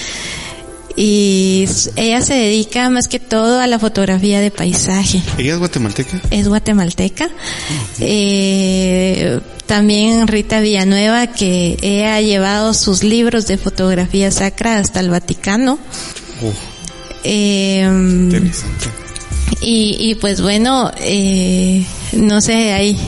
y 1.01 1.65
ella 1.95 2.21
se 2.23 2.35
dedica 2.35 2.91
más 2.91 3.07
que 3.07 3.21
todo 3.21 3.61
a 3.61 3.69
la 3.69 3.79
fotografía 3.79 4.41
de 4.41 4.51
paisaje. 4.51 5.23
¿Ella 5.39 5.53
es 5.53 5.59
guatemalteca? 5.61 6.21
Es 6.33 6.49
guatemalteca. 6.49 7.29
Eh, 8.01 9.39
también 9.67 10.27
Rita 10.27 10.59
Villanueva, 10.59 11.29
que 11.29 11.79
ella 11.83 12.17
ha 12.17 12.21
llevado 12.21 12.75
sus 12.75 13.05
libros 13.05 13.47
de 13.47 13.59
fotografía 13.59 14.33
sacra 14.33 14.79
hasta 14.79 14.99
el 14.99 15.11
Vaticano. 15.11 15.79
Em, 17.23 18.51
y, 19.61 19.97
y 20.01 20.17
pues 20.17 20.41
bueno, 20.41 20.91
eh, 20.99 21.87
no 22.11 22.41
sé, 22.41 22.73
hay, 22.73 22.99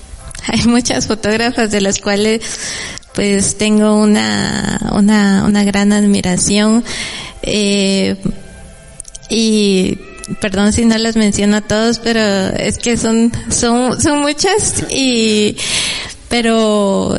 hay 0.46 0.66
muchas 0.66 1.08
fotógrafas 1.08 1.72
de 1.72 1.80
las 1.80 1.98
cuales 1.98 2.42
pues 3.12 3.58
tengo 3.58 3.96
una, 3.96 4.78
una, 4.92 5.44
una 5.44 5.64
gran 5.64 5.92
admiración. 5.92 6.84
Eh, 7.42 8.16
y 9.28 9.98
perdón 10.40 10.72
si 10.72 10.84
no 10.84 10.96
las 10.98 11.16
menciono 11.16 11.56
a 11.56 11.60
todos, 11.60 11.98
pero 11.98 12.20
es 12.56 12.78
que 12.78 12.96
son, 12.96 13.32
son, 13.48 14.00
son 14.00 14.20
muchas 14.20 14.84
y, 14.90 15.56
pero, 16.28 17.18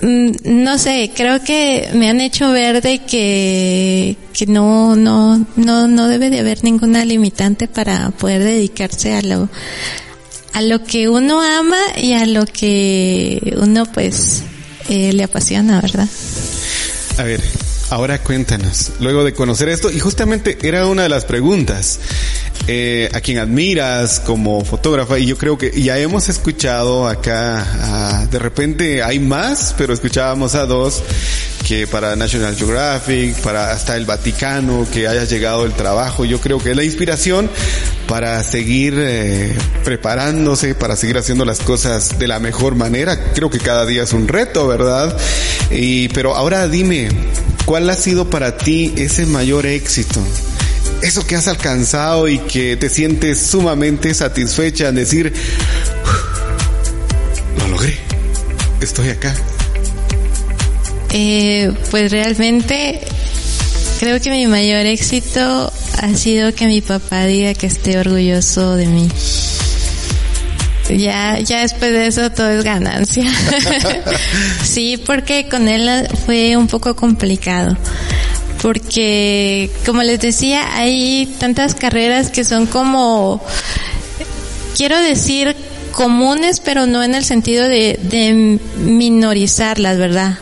mm, 0.00 0.30
no 0.44 0.78
sé, 0.78 1.10
creo 1.14 1.42
que 1.42 1.88
me 1.94 2.08
han 2.08 2.20
hecho 2.20 2.52
ver 2.52 2.82
de 2.82 3.00
que, 3.00 4.16
que 4.32 4.46
no, 4.46 4.94
no, 4.96 5.44
no, 5.56 5.88
no 5.88 6.08
debe 6.08 6.30
de 6.30 6.40
haber 6.40 6.62
ninguna 6.62 7.04
limitante 7.04 7.66
para 7.68 8.10
poder 8.10 8.42
dedicarse 8.44 9.14
a 9.14 9.22
lo, 9.22 9.48
a 10.52 10.62
lo 10.62 10.84
que 10.84 11.08
uno 11.08 11.40
ama 11.40 11.78
y 12.00 12.12
a 12.12 12.26
lo 12.26 12.44
que 12.46 13.54
uno 13.60 13.86
pues 13.86 14.42
eh, 14.88 15.12
le 15.12 15.24
apasiona, 15.24 15.80
¿verdad? 15.80 16.08
A 17.18 17.22
ver, 17.22 17.42
ahora 17.90 18.18
cuéntanos, 18.18 18.92
luego 19.00 19.24
de 19.24 19.34
conocer 19.34 19.68
esto, 19.68 19.90
y 19.90 19.98
justamente 19.98 20.58
era 20.62 20.86
una 20.86 21.02
de 21.02 21.08
las 21.08 21.24
preguntas, 21.24 22.00
eh, 22.66 23.08
a 23.12 23.20
quien 23.20 23.38
admiras 23.38 24.20
como 24.20 24.64
fotógrafa, 24.64 25.18
y 25.18 25.26
yo 25.26 25.36
creo 25.36 25.58
que 25.58 25.70
ya 25.80 25.98
hemos 25.98 26.28
escuchado 26.28 27.08
acá, 27.08 28.26
de 28.30 28.38
repente 28.38 29.02
hay 29.02 29.18
más, 29.18 29.74
pero 29.76 29.92
escuchábamos 29.92 30.54
a 30.54 30.66
dos, 30.66 31.02
que 31.66 31.86
para 31.86 32.16
National 32.16 32.56
Geographic, 32.56 33.36
para 33.36 33.72
hasta 33.72 33.96
el 33.96 34.04
Vaticano, 34.04 34.86
que 34.92 35.06
haya 35.06 35.24
llegado 35.24 35.64
el 35.64 35.72
trabajo, 35.72 36.24
yo 36.24 36.40
creo 36.40 36.58
que 36.58 36.70
es 36.70 36.76
la 36.76 36.84
inspiración 36.84 37.50
para 38.08 38.42
seguir 38.42 38.94
eh, 38.98 39.56
preparándose, 39.84 40.74
para 40.74 40.96
seguir 40.96 41.18
haciendo 41.18 41.44
las 41.44 41.60
cosas 41.60 42.18
de 42.18 42.26
la 42.26 42.40
mejor 42.40 42.74
manera. 42.74 43.32
Creo 43.34 43.50
que 43.50 43.58
cada 43.58 43.86
día 43.86 44.02
es 44.02 44.12
un 44.12 44.26
reto, 44.26 44.66
¿verdad? 44.66 45.16
Y, 45.70 46.08
pero 46.08 46.34
ahora 46.34 46.66
dime, 46.66 47.08
¿cuál 47.66 47.88
ha 47.88 47.94
sido 47.94 48.28
para 48.28 48.58
ti 48.58 48.92
ese 48.96 49.26
mayor 49.26 49.66
éxito? 49.66 50.20
Eso 51.02 51.26
que 51.26 51.36
has 51.36 51.48
alcanzado 51.48 52.28
y 52.28 52.38
que 52.38 52.76
te 52.76 52.88
sientes 52.88 53.40
sumamente 53.40 54.12
satisfecha 54.12 54.88
en 54.88 54.96
decir, 54.96 55.32
lo 57.58 57.68
logré, 57.68 57.98
estoy 58.80 59.08
acá. 59.08 59.34
Eh, 61.12 61.72
pues 61.90 62.12
realmente 62.12 63.00
creo 63.98 64.20
que 64.20 64.30
mi 64.30 64.46
mayor 64.46 64.86
éxito 64.86 65.72
ha 66.00 66.14
sido 66.14 66.54
que 66.54 66.66
mi 66.66 66.80
papá 66.80 67.24
diga 67.26 67.54
que 67.54 67.66
esté 67.66 67.98
orgulloso 67.98 68.76
de 68.76 68.86
mí. 68.86 69.08
Ya, 70.88 71.38
ya 71.38 71.62
después 71.62 71.92
de 71.92 72.06
eso 72.06 72.30
todo 72.30 72.50
es 72.50 72.64
ganancia. 72.64 73.30
sí, 74.64 74.96
porque 75.04 75.48
con 75.48 75.68
él 75.68 76.08
fue 76.26 76.56
un 76.56 76.66
poco 76.66 76.96
complicado. 76.96 77.76
Porque, 78.62 79.70
como 79.86 80.02
les 80.02 80.20
decía, 80.20 80.76
hay 80.76 81.26
tantas 81.38 81.74
carreras 81.74 82.30
que 82.30 82.44
son 82.44 82.66
como, 82.66 83.42
quiero 84.76 84.98
decir, 85.00 85.56
comunes, 85.92 86.60
pero 86.60 86.86
no 86.86 87.02
en 87.02 87.14
el 87.14 87.24
sentido 87.24 87.66
de, 87.66 87.98
de 88.02 88.58
minorizarlas, 88.76 89.98
¿verdad? 89.98 90.38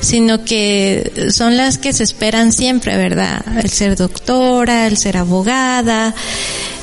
Sino 0.00 0.44
que 0.44 1.30
son 1.30 1.56
las 1.56 1.78
que 1.78 1.92
se 1.92 2.04
esperan 2.04 2.52
siempre, 2.52 2.96
¿verdad? 2.96 3.44
El 3.62 3.70
ser 3.70 3.96
doctora, 3.96 4.86
el 4.86 4.96
ser 4.96 5.16
abogada, 5.16 6.14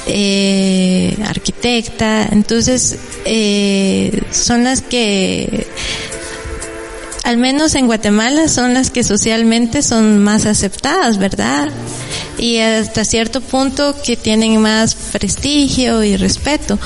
eh, 0.08 1.16
arquitecta, 1.26 2.28
entonces 2.32 2.98
eh, 3.26 4.22
son 4.32 4.64
las 4.64 4.82
que 4.82 5.68
al 7.28 7.36
menos 7.36 7.76
en 7.76 7.88
Guatemala 7.88 8.48
son 8.48 8.74
las 8.74 8.90
que 8.90 9.04
socialmente 9.04 9.82
son 9.82 10.24
más 10.24 10.46
aceptadas, 10.46 11.18
¿verdad? 11.18 11.68
Y 12.38 12.60
hasta 12.60 13.04
cierto 13.04 13.42
punto 13.42 13.94
que 14.02 14.16
tienen 14.16 14.62
más 14.62 14.96
prestigio 14.96 16.06
y 16.06 16.16
respeto. 16.16 16.80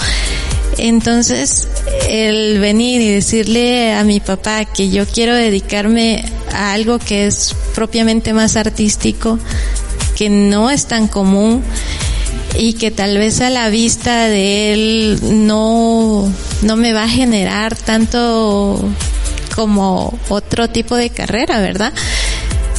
Entonces, 0.80 1.68
el 2.10 2.60
venir 2.60 3.02
y 3.02 3.10
decirle 3.10 3.94
a 3.94 4.04
mi 4.04 4.20
papá 4.20 4.66
que 4.66 4.89
yo 4.89 5.06
quiero 5.06 5.36
dedicarme 5.36 6.26
a 6.52 6.74
algo 6.74 6.98
que 6.98 7.28
es 7.28 7.56
propiamente 7.76 8.34
más 8.34 8.56
artístico, 8.56 9.38
que 10.16 10.32
no 10.32 10.72
es 10.72 10.88
tan 10.88 11.08
común 11.08 11.62
y 12.58 12.74
que 12.74 12.89
tal 12.89 13.16
vez 13.20 13.42
a 13.42 13.52
la 13.52 13.70
vista 13.70 14.26
de 14.26 14.74
él 14.74 15.20
no, 15.46 16.34
no 16.64 16.76
me 16.78 16.94
va 16.94 17.04
a 17.04 17.10
generar 17.10 17.76
tanto 17.76 18.89
como 19.56 20.18
otro 20.30 20.70
tipo 20.70 20.95
de 20.95 21.10
carrera, 21.10 21.60
¿verdad? 21.60 21.93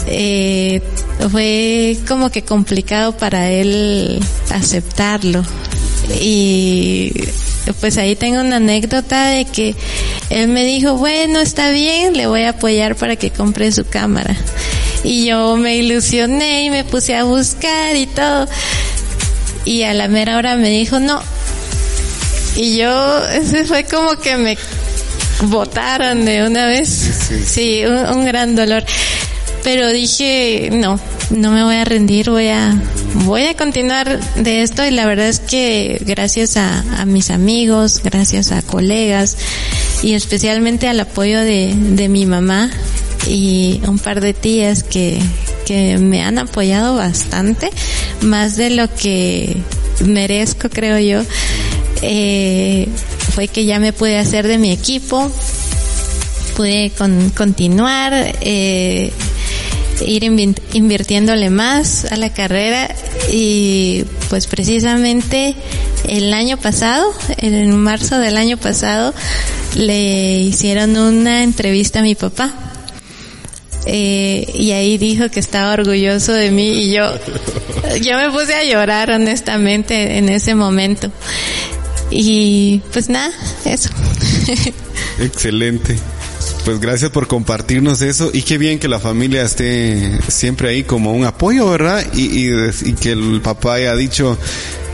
Eh, 0.07 0.83
fue 1.31 1.97
como 2.09 2.31
que 2.31 2.43
complicado 2.43 3.16
para 3.16 3.51
él 3.51 4.20
aceptarlo 4.51 5.45
y 6.20 7.12
pues 7.81 7.97
ahí 7.99 8.16
tengo 8.16 8.41
una 8.41 8.57
anécdota 8.57 9.29
de 9.29 9.45
que 9.45 9.75
él 10.31 10.49
me 10.49 10.64
dijo, 10.64 10.97
bueno, 10.97 11.41
está 11.41 11.70
bien, 11.70 12.14
le 12.14 12.27
voy 12.27 12.43
a 12.43 12.51
apoyar 12.51 12.97
para 12.97 13.16
que 13.16 13.31
compre 13.31 13.70
su 13.73 13.85
cámara. 13.85 14.37
Y 15.05 15.27
yo 15.27 15.57
me 15.57 15.77
ilusioné 15.77 16.64
y 16.64 16.70
me 16.70 16.85
puse 16.85 17.16
a 17.16 17.25
buscar 17.25 17.97
y 17.97 18.07
todo. 18.07 18.49
Y 19.64 19.83
a 19.83 19.95
la 19.95 20.09
mera 20.09 20.37
hora 20.37 20.57
me 20.57 20.70
dijo, 20.70 21.01
no. 21.01 21.20
Y 22.57 22.77
yo, 22.77 23.27
ese 23.33 23.64
fue 23.64 23.85
como 23.85 24.16
que 24.16 24.37
me 24.37 24.57
botaron 25.43 26.24
de 26.24 26.47
una 26.47 26.66
vez. 26.66 26.88
Sí, 27.47 27.82
un 27.84 28.24
gran 28.24 28.55
dolor. 28.55 28.84
Pero 29.62 29.90
dije, 29.90 30.70
no, 30.72 30.99
no 31.30 31.53
me 31.53 31.62
voy 31.62 31.76
a 31.76 31.84
rendir, 31.84 32.30
voy 32.30 32.49
a, 32.49 32.74
voy 33.24 33.45
a 33.45 33.55
continuar 33.55 34.18
de 34.34 34.62
esto 34.62 34.84
y 34.84 34.90
la 34.90 35.07
verdad 35.07 35.28
es 35.28 35.38
que 35.38 36.03
gracias 36.05 36.57
a, 36.57 36.80
a 37.01 37.05
mis 37.05 37.30
amigos, 37.30 38.01
gracias 38.03 38.51
a 38.51 38.62
colegas 38.62 39.36
y 40.03 40.14
especialmente 40.14 40.88
al 40.88 40.99
apoyo 40.99 41.38
de, 41.38 41.74
de 41.76 42.09
mi 42.09 42.26
mamá 42.26 42.70
y 43.28 43.80
un 43.86 44.01
par 44.01 44.20
de 44.20 44.34
tías 44.34 44.82
que, 44.82 45.20
que 45.64 45.97
me 45.99 46.22
han 46.22 46.38
apoyado 46.38 46.97
bastante, 46.97 47.70
más 48.20 48.57
de 48.57 48.70
lo 48.70 48.93
que 48.93 49.57
merezco 50.05 50.68
creo 50.70 50.99
yo, 50.99 51.24
eh, 52.03 52.88
fue 53.35 53.49
que 53.49 53.64
ya 53.64 53.78
me 53.78 53.93
pude 53.93 54.18
hacer 54.18 54.47
de 54.47 54.59
mi 54.59 54.72
equipo, 54.72 55.30
pude 56.57 56.93
con, 56.97 57.30
continuar, 57.30 58.12
eh, 58.41 59.12
ir 60.07 60.24
invirtiéndole 60.24 61.51
más 61.51 62.07
a 62.11 62.16
la 62.16 62.33
carrera 62.33 62.95
y 63.30 64.05
pues 64.28 64.47
precisamente 64.47 65.55
el 66.09 66.35
año 66.35 66.57
pasado, 66.57 67.12
en 67.39 67.76
marzo 67.76 68.18
del 68.18 68.37
año 68.37 68.57
pasado, 68.57 69.14
le 69.76 70.41
hicieron 70.41 70.97
una 70.97 71.43
entrevista 71.43 72.01
a 72.01 72.03
mi 72.03 72.14
papá. 72.14 72.53
Eh, 73.85 74.49
y 74.55 74.70
ahí 74.70 74.97
dijo 74.97 75.28
que 75.28 75.41
estaba 75.41 75.72
orgulloso 75.72 76.33
de 76.33 76.53
mí 76.53 76.70
y 76.70 76.93
yo, 76.93 77.03
yo 78.01 78.16
me 78.16 78.30
puse 78.30 78.55
a 78.55 78.64
llorar 78.64 79.11
honestamente 79.11 80.18
en 80.18 80.28
ese 80.28 80.55
momento. 80.55 81.11
Y 82.13 82.83
pues 82.93 83.09
nada, 83.09 83.33
eso. 83.65 83.89
Excelente. 85.19 85.97
Pues 86.65 86.79
gracias 86.79 87.11
por 87.11 87.27
compartirnos 87.27 88.03
eso 88.03 88.31
y 88.33 88.43
qué 88.43 88.59
bien 88.59 88.79
que 88.79 88.87
la 88.87 89.01
familia 89.01 89.43
esté 89.43 90.21
siempre 90.29 90.69
ahí 90.69 90.85
como 90.85 91.13
un 91.13 91.25
apoyo, 91.25 91.69
¿verdad? 91.71 92.05
Y, 92.15 92.51
y, 92.51 92.93
que 92.93 93.13
el 93.13 93.41
papá 93.43 93.75
haya 93.75 93.97
dicho, 93.97 94.39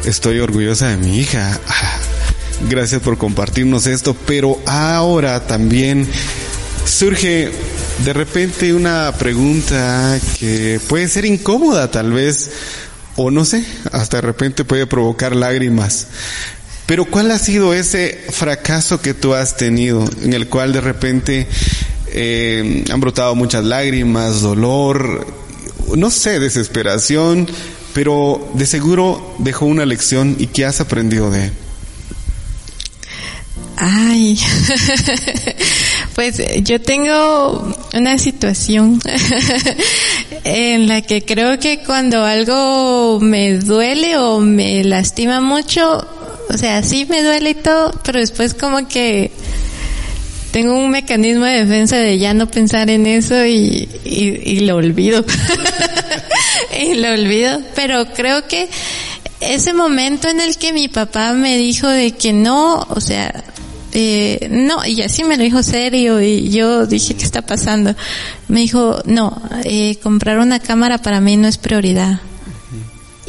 estoy 0.05 0.39
orgullosa 0.39 0.89
de 0.89 0.97
mi 0.97 1.19
hija. 1.19 1.61
Ah, 1.67 1.99
gracias 2.71 3.03
por 3.03 3.19
compartirnos 3.19 3.87
esto, 3.87 4.17
pero 4.27 4.59
ahora 4.67 5.47
también 5.47 6.07
surge 6.87 7.51
de 8.05 8.13
repente 8.13 8.73
una 8.73 9.13
pregunta 9.19 10.19
que 10.39 10.81
puede 10.89 11.09
ser 11.09 11.27
incómoda 11.27 11.91
tal 11.91 12.13
vez, 12.13 12.51
o 13.17 13.31
no 13.31 13.45
sé, 13.45 13.65
hasta 13.93 14.19
de 14.19 14.21
repente 14.23 14.65
puede 14.65 14.87
provocar 14.87 15.37
lágrimas. 15.37 16.07
Pero 16.89 17.05
¿cuál 17.05 17.31
ha 17.33 17.39
sido 17.39 17.75
ese 17.75 18.19
fracaso 18.31 19.03
que 19.03 19.13
tú 19.13 19.35
has 19.35 19.59
tenido 19.59 20.09
en 20.23 20.33
el 20.33 20.49
cual 20.49 20.73
de 20.73 20.81
repente 20.81 21.47
eh, 22.07 22.83
han 22.91 22.99
brotado 22.99 23.35
muchas 23.35 23.63
lágrimas, 23.63 24.41
dolor, 24.41 25.27
no 25.95 26.11
sé, 26.11 26.41
desesperación, 26.41 27.47
pero 27.93 28.51
de 28.55 28.65
seguro 28.65 29.35
dejó 29.39 29.67
una 29.67 29.85
lección 29.85 30.35
y 30.39 30.47
¿qué 30.47 30.65
has 30.65 30.81
aprendido 30.81 31.31
de 31.31 31.45
él? 31.49 31.53
Ay, 33.77 34.39
pues 36.15 36.43
yo 36.63 36.81
tengo 36.81 37.71
una 37.93 38.17
situación 38.17 38.99
en 40.45 40.89
la 40.89 41.03
que 41.03 41.23
creo 41.23 41.59
que 41.61 41.81
cuando 41.85 42.25
algo 42.25 43.21
me 43.21 43.59
duele 43.59 44.17
o 44.17 44.41
me 44.41 44.83
lastima 44.85 45.43
mucho, 45.43 46.18
o 46.49 46.57
sea, 46.57 46.83
sí 46.83 47.07
me 47.09 47.23
duele 47.23 47.51
y 47.51 47.55
todo, 47.55 47.93
pero 48.05 48.21
después 48.21 48.55
como 48.55 48.89
que 48.89 49.31
tengo 50.51 50.75
un 50.75 50.91
mecanismo 50.91 51.45
de 51.45 51.65
defensa 51.65 51.97
de 51.97 52.19
ya 52.19 52.35
no 52.35 52.51
pensar 52.51 52.91
en 52.91 53.07
eso 53.07 53.45
y, 53.45 53.89
y, 54.05 54.61
lo 54.61 54.77
olvido. 54.77 55.25
y 56.81 56.95
lo 56.95 57.13
olvido, 57.13 57.61
pero 57.75 58.07
creo 58.15 58.47
que 58.47 58.69
ese 59.41 59.73
momento 59.73 60.29
en 60.29 60.41
el 60.41 60.57
que 60.57 60.73
mi 60.73 60.89
papá 60.89 61.33
me 61.33 61.57
dijo 61.57 61.89
de 61.89 62.13
que 62.13 62.33
no, 62.33 62.87
o 62.89 63.01
sea, 63.01 63.45
eh, 63.93 64.49
no, 64.51 64.85
y 64.85 65.03
así 65.03 65.25
me 65.25 65.37
lo 65.37 65.43
dijo 65.43 65.63
serio 65.63 66.21
y 66.21 66.51
yo 66.51 66.87
dije, 66.87 67.15
¿qué 67.15 67.25
está 67.25 67.43
pasando? 67.43 67.95
Me 68.49 68.61
dijo, 68.61 69.03
no, 69.05 69.41
eh, 69.65 69.97
comprar 70.03 70.39
una 70.39 70.61
cámara 70.61 70.99
para 70.99 71.21
mí 71.21 71.37
no 71.37 71.47
es 71.47 71.59
prioridad. 71.59 72.21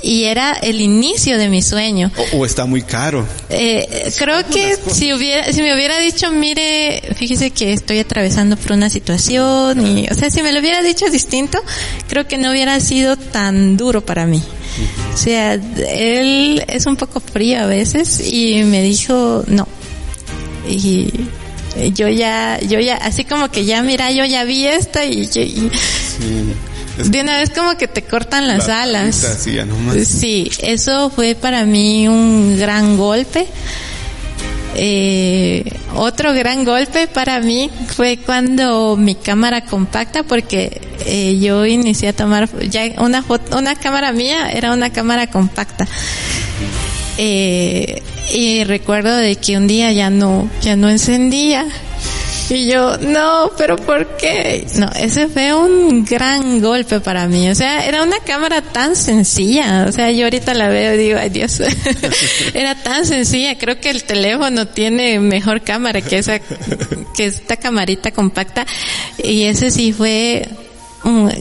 Y 0.02 0.24
era 0.26 0.54
el 0.54 0.82
inicio 0.82 1.38
de 1.38 1.50
mi 1.50 1.62
sueño. 1.62 2.12
O, 2.34 2.46
está 2.46 2.66
muy 2.66 2.82
caro. 2.82 3.26
Eh, 3.50 4.12
creo 4.18 4.46
que 4.46 4.78
si 4.92 5.14
hubiera, 5.14 5.52
si 5.52 5.62
me 5.62 5.74
hubiera 5.74 6.00
dicho, 6.00 6.32
mire, 6.32 7.02
fíjese 7.16 7.52
que 7.52 7.74
estoy 7.74 8.00
atravesando 8.00 8.58
por 8.58 8.74
una 8.74 8.90
situación 8.90 9.86
y, 9.86 10.08
o 10.10 10.16
sea, 10.16 10.30
si 10.30 10.42
me 10.42 10.52
lo 10.52 10.60
hubiera 10.60 10.82
dicho 10.82 11.10
distinto, 11.10 11.60
creo 12.08 12.28
que 12.28 12.38
no 12.38 12.52
hubiera 12.52 12.80
sido 12.80 13.18
tan 13.18 13.78
duro 13.78 14.06
para 14.06 14.26
mí. 14.26 14.42
O 15.14 15.18
sea, 15.18 15.54
él 15.54 16.64
es 16.68 16.86
un 16.86 16.96
poco 16.96 17.20
frío 17.20 17.60
a 17.60 17.66
veces 17.66 18.22
y 18.32 18.64
me 18.64 18.82
dijo, 18.82 19.44
no, 19.48 19.68
y 20.68 21.12
yo 21.94 22.08
ya, 22.10 22.60
yo 22.62 22.80
ya, 22.80 22.96
así 22.98 23.26
como 23.26 23.50
que 23.50 23.66
ya 23.66 23.82
mira, 23.82 24.12
yo 24.12 24.26
ya 24.26 24.44
vi 24.44 24.66
esto 24.68 25.00
y, 25.04 25.30
de 27.06 27.22
una 27.22 27.38
vez 27.38 27.50
como 27.52 27.78
que 27.78 27.88
te 27.88 28.04
cortan 28.04 28.48
las 28.48 28.70
alas. 28.70 29.16
sí, 30.06 30.52
eso 30.60 31.10
fue 31.10 31.36
para 31.36 31.66
mí 31.66 32.08
un 32.08 32.58
gran 32.58 32.98
golpe. 32.98 33.48
Eh, 34.76 35.64
otro 35.96 36.34
gran 36.34 36.64
golpe 36.64 37.08
para 37.08 37.40
mí 37.40 37.70
fue 37.88 38.18
cuando 38.18 38.96
mi 38.96 39.16
cámara 39.16 39.66
compacta, 39.66 40.24
porque 40.24 40.82
eh, 41.06 41.38
yo 41.40 41.66
inicié 41.66 42.10
a 42.10 42.14
tomar 42.14 42.48
ya 42.70 42.84
una 43.00 43.24
una 43.52 43.76
cámara 43.76 44.12
mía 44.12 44.52
era 44.52 44.72
una 44.74 44.92
cámara 44.92 45.28
compacta. 45.28 45.88
Eh, 47.18 48.02
y 48.34 48.64
recuerdo 48.64 49.16
de 49.16 49.36
que 49.36 49.58
un 49.58 49.68
día 49.68 49.92
ya 49.92 50.10
no, 50.10 50.50
ya 50.62 50.76
no 50.76 50.90
encendía. 50.90 51.66
Y 52.50 52.68
yo, 52.68 52.98
no, 52.98 53.52
pero 53.58 53.76
¿por 53.76 54.18
qué? 54.18 54.66
No, 54.76 54.90
ese 54.96 55.28
fue 55.28 55.54
un 55.54 56.04
gran 56.04 56.62
golpe 56.62 57.00
para 57.00 57.28
mí. 57.28 57.50
O 57.50 57.56
sea, 57.56 57.86
era 57.86 58.04
una 58.04 58.20
cámara 58.20 58.62
tan 58.62 58.96
sencilla. 58.96 59.86
O 59.88 59.92
sea, 59.92 60.12
yo 60.12 60.26
ahorita 60.26 60.54
la 60.54 60.70
veo 60.70 60.96
y 60.96 60.98
digo, 60.98 61.20
ay 61.20 61.30
Dios, 61.30 61.60
era 62.54 62.76
tan 62.76 63.06
sencilla. 63.06 63.58
Creo 63.58 63.80
que 63.80 63.92
el 63.92 64.04
teléfono 64.04 64.68
tiene 64.68 65.20
mejor 65.20 65.62
cámara 65.62 66.02
que 66.02 66.18
esa, 66.18 66.40
que 66.40 67.26
esta 67.26 67.58
camarita 67.58 68.12
compacta. 68.12 68.66
Y 69.24 69.44
ese 69.44 69.70
sí 69.70 69.94
fue, 69.94 70.48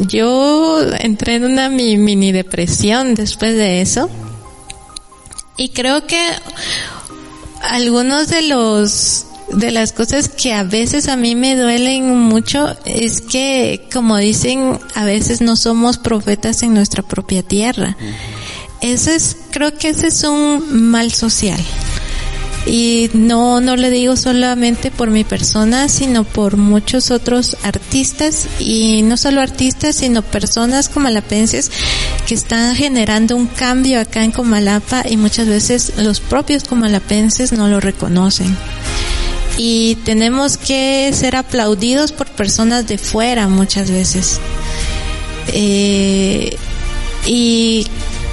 yo 0.08 0.82
entré 0.98 1.36
en 1.36 1.44
una 1.44 1.70
mini 1.70 2.32
depresión 2.32 3.14
después 3.14 3.54
de 3.54 3.80
eso 3.80 4.10
y 5.58 5.70
creo 5.70 6.06
que 6.06 6.20
algunos 7.62 8.28
de 8.28 8.42
los 8.42 9.26
de 9.50 9.70
las 9.70 9.92
cosas 9.92 10.28
que 10.28 10.52
a 10.52 10.62
veces 10.62 11.08
a 11.08 11.16
mí 11.16 11.34
me 11.34 11.56
duelen 11.56 12.18
mucho 12.18 12.76
es 12.84 13.20
que, 13.20 13.88
como 13.92 14.16
dicen, 14.18 14.78
a 14.94 15.04
veces 15.04 15.40
no 15.40 15.56
somos 15.56 15.98
profetas 15.98 16.62
en 16.62 16.74
nuestra 16.74 17.02
propia 17.02 17.42
tierra. 17.42 17.96
Eso 18.80 19.10
es, 19.10 19.36
creo 19.50 19.76
que 19.76 19.88
ese 19.88 20.08
es 20.08 20.22
un 20.24 20.90
mal 20.90 21.12
social. 21.12 21.60
Y 22.66 23.10
no, 23.14 23.62
no 23.62 23.76
le 23.76 23.90
digo 23.90 24.16
solamente 24.16 24.90
por 24.90 25.10
mi 25.10 25.24
persona, 25.24 25.88
sino 25.88 26.24
por 26.24 26.58
muchos 26.58 27.10
otros 27.10 27.56
artistas 27.62 28.46
y 28.58 29.00
no 29.02 29.16
solo 29.16 29.40
artistas, 29.40 29.96
sino 29.96 30.20
personas 30.20 30.90
comalapenses 30.90 31.70
que 32.26 32.34
están 32.34 32.76
generando 32.76 33.36
un 33.36 33.46
cambio 33.46 34.00
acá 34.00 34.22
en 34.22 34.32
Comalapa 34.32 35.04
y 35.08 35.16
muchas 35.16 35.48
veces 35.48 35.94
los 35.96 36.20
propios 36.20 36.64
comalapenses 36.64 37.52
no 37.52 37.68
lo 37.68 37.80
reconocen. 37.80 38.54
Y 39.58 39.96
tenemos 40.04 40.56
que 40.56 41.10
ser 41.12 41.36
aplaudidos 41.36 42.12
por 42.12 42.28
personas 42.28 42.86
de 42.86 42.96
fuera 42.96 43.48
muchas 43.48 43.90
veces. 43.90 44.40
Eh, 45.48 46.56
y 47.26 47.86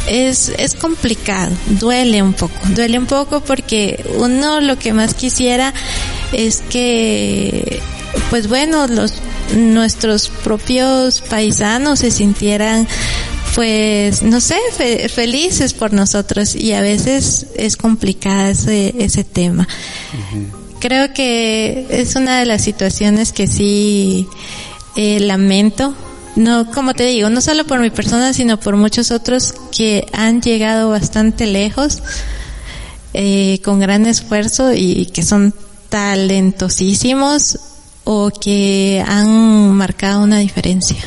es, 0.08 0.54
es 0.58 0.76
complicado, 0.76 1.52
duele 1.68 2.22
un 2.22 2.34
poco, 2.34 2.54
duele 2.70 3.00
un 3.00 3.08
poco 3.08 3.42
porque 3.42 4.06
uno 4.18 4.62
lo 4.62 4.78
que 4.78 4.94
más 4.94 5.14
quisiera 5.14 5.74
es 6.32 6.62
que, 6.70 7.82
pues 8.30 8.48
bueno, 8.48 8.88
los, 8.88 9.16
nuestros 9.56 10.30
propios 10.30 11.22
paisanos 11.22 12.00
se 12.00 12.12
sintieran 12.12 12.88
pues 13.56 14.22
no 14.22 14.42
sé, 14.42 14.58
felices 15.08 15.74
por 15.74 15.94
nosotros 15.94 16.56
y 16.56 16.74
a 16.74 16.82
veces 16.82 17.48
es 17.56 17.78
complicado 17.78 18.50
ese, 18.50 18.94
ese 19.00 19.24
tema. 19.24 19.66
Creo 20.80 21.14
que 21.14 21.88
es 21.90 22.16
una 22.16 22.40
de 22.40 22.46
las 22.46 22.64
situaciones 22.64 23.32
que 23.32 23.48
sí 23.48 24.28
eh, 24.96 25.20
lamento 25.20 25.96
no, 26.36 26.70
como 26.70 26.94
te 26.94 27.06
digo, 27.06 27.30
no 27.30 27.40
solo 27.40 27.66
por 27.66 27.80
mi 27.80 27.90
persona, 27.90 28.34
sino 28.34 28.60
por 28.60 28.76
muchos 28.76 29.12
otros 29.12 29.54
que 29.72 30.06
han 30.12 30.42
llegado 30.42 30.90
bastante 30.90 31.46
lejos, 31.46 32.04
eh, 33.14 33.62
con 33.64 33.80
gran 33.80 34.06
esfuerzo 34.06 34.74
y 34.74 35.06
que 35.08 35.24
son 35.24 35.54
talentosísimos 35.88 37.60
o 38.04 38.30
que 38.30 39.04
han 39.08 39.72
marcado 39.72 40.22
una 40.22 40.40
diferencia. 40.40 40.98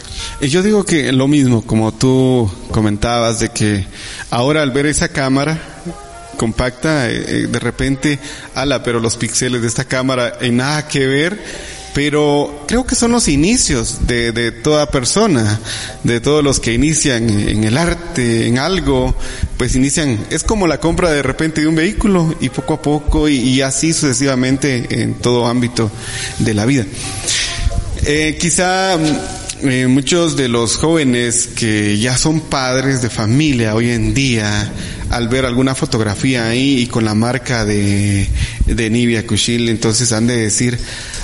Yo 0.40 0.62
digo 0.62 0.84
que 0.84 1.12
lo 1.12 1.28
mismo, 1.28 1.60
como 1.62 1.92
tú 1.92 2.50
comentabas, 2.70 3.40
de 3.40 3.50
que 3.50 3.86
ahora 4.30 4.62
al 4.62 4.70
ver 4.70 4.86
esa 4.86 5.08
cámara 5.08 5.77
compacta, 6.38 7.10
eh, 7.10 7.24
eh, 7.26 7.46
de 7.50 7.58
repente, 7.58 8.18
ala, 8.54 8.82
pero 8.82 9.00
los 9.00 9.16
píxeles 9.16 9.60
de 9.60 9.68
esta 9.68 9.84
cámara 9.84 10.38
en 10.40 10.56
nada 10.56 10.88
que 10.88 11.06
ver, 11.06 11.38
pero 11.94 12.64
creo 12.66 12.86
que 12.86 12.94
son 12.94 13.12
los 13.12 13.28
inicios 13.28 14.06
de, 14.06 14.32
de, 14.32 14.52
toda 14.52 14.90
persona, 14.90 15.60
de 16.04 16.20
todos 16.20 16.42
los 16.44 16.60
que 16.60 16.72
inician 16.72 17.28
en 17.28 17.64
el 17.64 17.76
arte, 17.76 18.46
en 18.46 18.58
algo, 18.58 19.14
pues 19.56 19.74
inician, 19.74 20.24
es 20.30 20.44
como 20.44 20.66
la 20.66 20.78
compra 20.78 21.10
de 21.10 21.22
repente 21.22 21.60
de 21.60 21.66
un 21.66 21.74
vehículo 21.74 22.34
y 22.40 22.50
poco 22.50 22.74
a 22.74 22.82
poco 22.82 23.28
y, 23.28 23.60
así 23.60 23.92
sucesivamente 23.92 25.02
en 25.02 25.14
todo 25.14 25.46
ámbito 25.46 25.90
de 26.38 26.54
la 26.54 26.64
vida. 26.64 26.86
Eh, 28.04 28.38
quizá 28.40 28.96
eh, 29.62 29.88
muchos 29.88 30.36
de 30.36 30.46
los 30.46 30.76
jóvenes 30.76 31.48
que 31.48 31.98
ya 31.98 32.16
son 32.16 32.40
padres 32.42 33.02
de 33.02 33.10
familia 33.10 33.74
hoy 33.74 33.90
en 33.90 34.14
día, 34.14 34.72
al 35.10 35.28
ver 35.28 35.44
alguna 35.44 35.74
fotografía 35.74 36.46
ahí 36.46 36.80
y 36.80 36.86
con 36.86 37.04
la 37.04 37.14
marca 37.14 37.64
de, 37.64 38.28
de 38.66 38.90
Nivia 38.90 39.26
Kushil, 39.26 39.68
entonces 39.68 40.12
han 40.12 40.26
de 40.26 40.36
decir, 40.36 40.78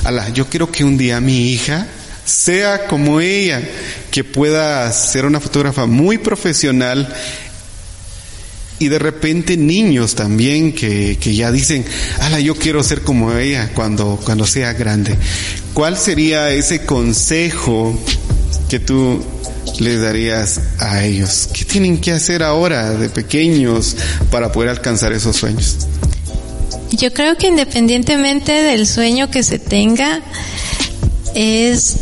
ala, 0.05 0.29
yo 0.31 0.49
quiero 0.49 0.71
que 0.71 0.85
un 0.85 0.97
día 0.97 1.21
mi 1.21 1.53
hija 1.53 1.87
sea 2.25 2.87
como 2.87 3.21
ella, 3.21 3.63
que 4.11 4.25
pueda 4.25 4.91
ser 4.93 5.27
una 5.27 5.41
fotógrafa 5.41 5.87
muy 5.87 6.19
profesional 6.19 7.15
y 8.79 8.89
de 8.89 8.99
repente 8.99 9.57
niños 9.57 10.15
también 10.15 10.73
que, 10.73 11.17
que 11.21 11.35
ya 11.35 11.53
dicen, 11.53 11.85
ala, 12.21 12.41
yo 12.41 12.55
quiero 12.55 12.83
ser 12.83 13.03
como 13.03 13.33
ella 13.33 13.71
cuando, 13.75 14.21
cuando 14.25 14.47
sea 14.47 14.73
grande. 14.73 15.17
¿Cuál 15.75 15.97
sería 15.97 16.51
ese 16.51 16.85
consejo 16.85 17.99
que 18.69 18.81
tú 18.81 19.23
les 19.79 20.01
darías 20.01 20.61
a 20.79 21.05
ellos? 21.05 21.49
¿Qué 21.53 21.65
tienen 21.65 21.99
que 21.99 22.13
hacer 22.13 22.43
ahora 22.43 22.91
de 22.93 23.09
pequeños 23.09 23.97
para 24.31 24.53
poder 24.53 24.71
alcanzar 24.71 25.13
esos 25.13 25.37
sueños? 25.37 25.77
Yo 26.93 27.13
creo 27.13 27.37
que 27.37 27.49
independientemente 27.49 28.53
del 28.53 28.87
sueño 28.87 29.31
que 29.31 29.43
se 29.43 29.59
tenga, 29.59 30.23
es 31.35 31.97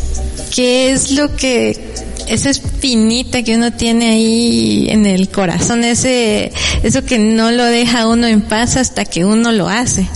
qué 0.55 0.93
es 0.93 1.13
lo 1.13 1.35
que 1.35 1.95
esa 2.29 2.51
espinita 2.51 3.43
que 3.43 3.57
uno 3.57 3.73
tiene 3.73 4.11
ahí 4.11 4.87
en 4.89 5.07
el 5.07 5.29
corazón, 5.29 5.85
ese 5.85 6.53
eso 6.83 7.05
que 7.05 7.19
no 7.19 7.51
lo 7.51 7.65
deja 7.65 8.07
uno 8.07 8.27
en 8.27 8.43
paz 8.43 8.77
hasta 8.77 9.05
que 9.05 9.25
uno 9.25 9.53
lo 9.53 9.69
hace. 9.69 10.07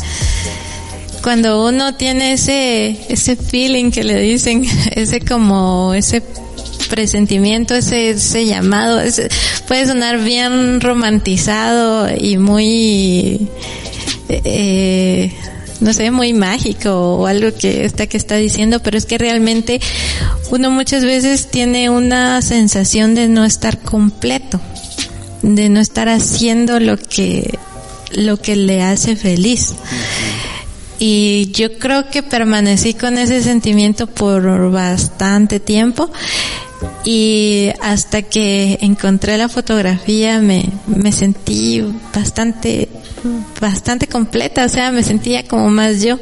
Cuando 1.23 1.67
uno 1.67 1.95
tiene 1.95 2.35
ese 2.35 2.97
ese 3.09 3.37
feeling 3.37 3.91
que 3.91 4.05
le 4.05 4.21
dicen, 4.21 4.65
ese 4.93 5.21
como 5.21 5.95
ese 5.95 6.23
presentimiento, 6.87 7.75
ese, 7.75 8.11
ese 8.11 8.47
llamado, 8.47 9.01
ese, 9.01 9.29
puede 9.67 9.87
sonar 9.87 10.19
bien 10.19 10.81
romantizado 10.81 12.09
y 12.17 12.39
muy, 12.39 13.49
eh, 14.29 15.33
no 15.81 15.93
sé, 15.93 16.11
muy 16.11 16.33
mágico 16.33 17.17
o 17.17 17.27
algo 17.27 17.57
que 17.57 17.85
está 17.85 18.07
que 18.07 18.17
está 18.17 18.37
diciendo, 18.37 18.81
pero 18.81 18.97
es 18.99 19.07
que 19.07 19.19
realmente 19.19 19.81
uno 20.51 20.71
muchas 20.71 21.05
veces 21.05 21.49
tiene 21.51 21.91
una 21.91 22.41
sensación 22.43 23.15
de 23.15 23.29
no 23.29 23.45
estar 23.45 23.79
completo, 23.79 24.61
de 25.43 25.69
no 25.69 25.81
estar 25.81 26.09
haciendo 26.09 26.81
lo 26.81 26.97
que 26.97 27.59
lo 28.13 28.41
que 28.41 28.57
le 28.57 28.83
hace 28.83 29.17
feliz. 29.17 29.75
Y 30.99 31.51
yo 31.53 31.79
creo 31.79 32.09
que 32.09 32.23
permanecí 32.23 32.95
con 32.95 33.19
ese 33.19 33.43
sentimiento 33.43 34.07
por 34.07 34.71
bastante 34.71 35.61
tiempo 35.61 36.11
y 37.05 37.71
hasta 37.81 38.23
que 38.23 38.79
encontré 38.81 39.39
la 39.39 39.49
fotografía 39.49 40.41
me, 40.41 40.65
me 40.87 41.13
sentí 41.13 41.83
bastante, 42.15 42.89
bastante 43.61 44.07
completa, 44.07 44.65
o 44.65 44.69
sea, 44.69 44.91
me 44.91 45.03
sentía 45.03 45.45
como 45.45 45.71
más 45.71 46.03
yo. 46.03 46.19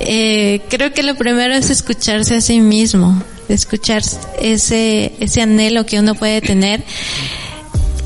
Eh, 0.00 0.62
creo 0.68 0.92
que 0.92 1.02
lo 1.02 1.14
primero 1.14 1.54
es 1.54 1.70
escucharse 1.70 2.36
a 2.36 2.40
sí 2.40 2.60
mismo, 2.60 3.22
escuchar 3.48 4.02
ese, 4.40 5.12
ese 5.20 5.42
anhelo 5.42 5.86
que 5.86 6.00
uno 6.00 6.14
puede 6.14 6.40
tener 6.40 6.82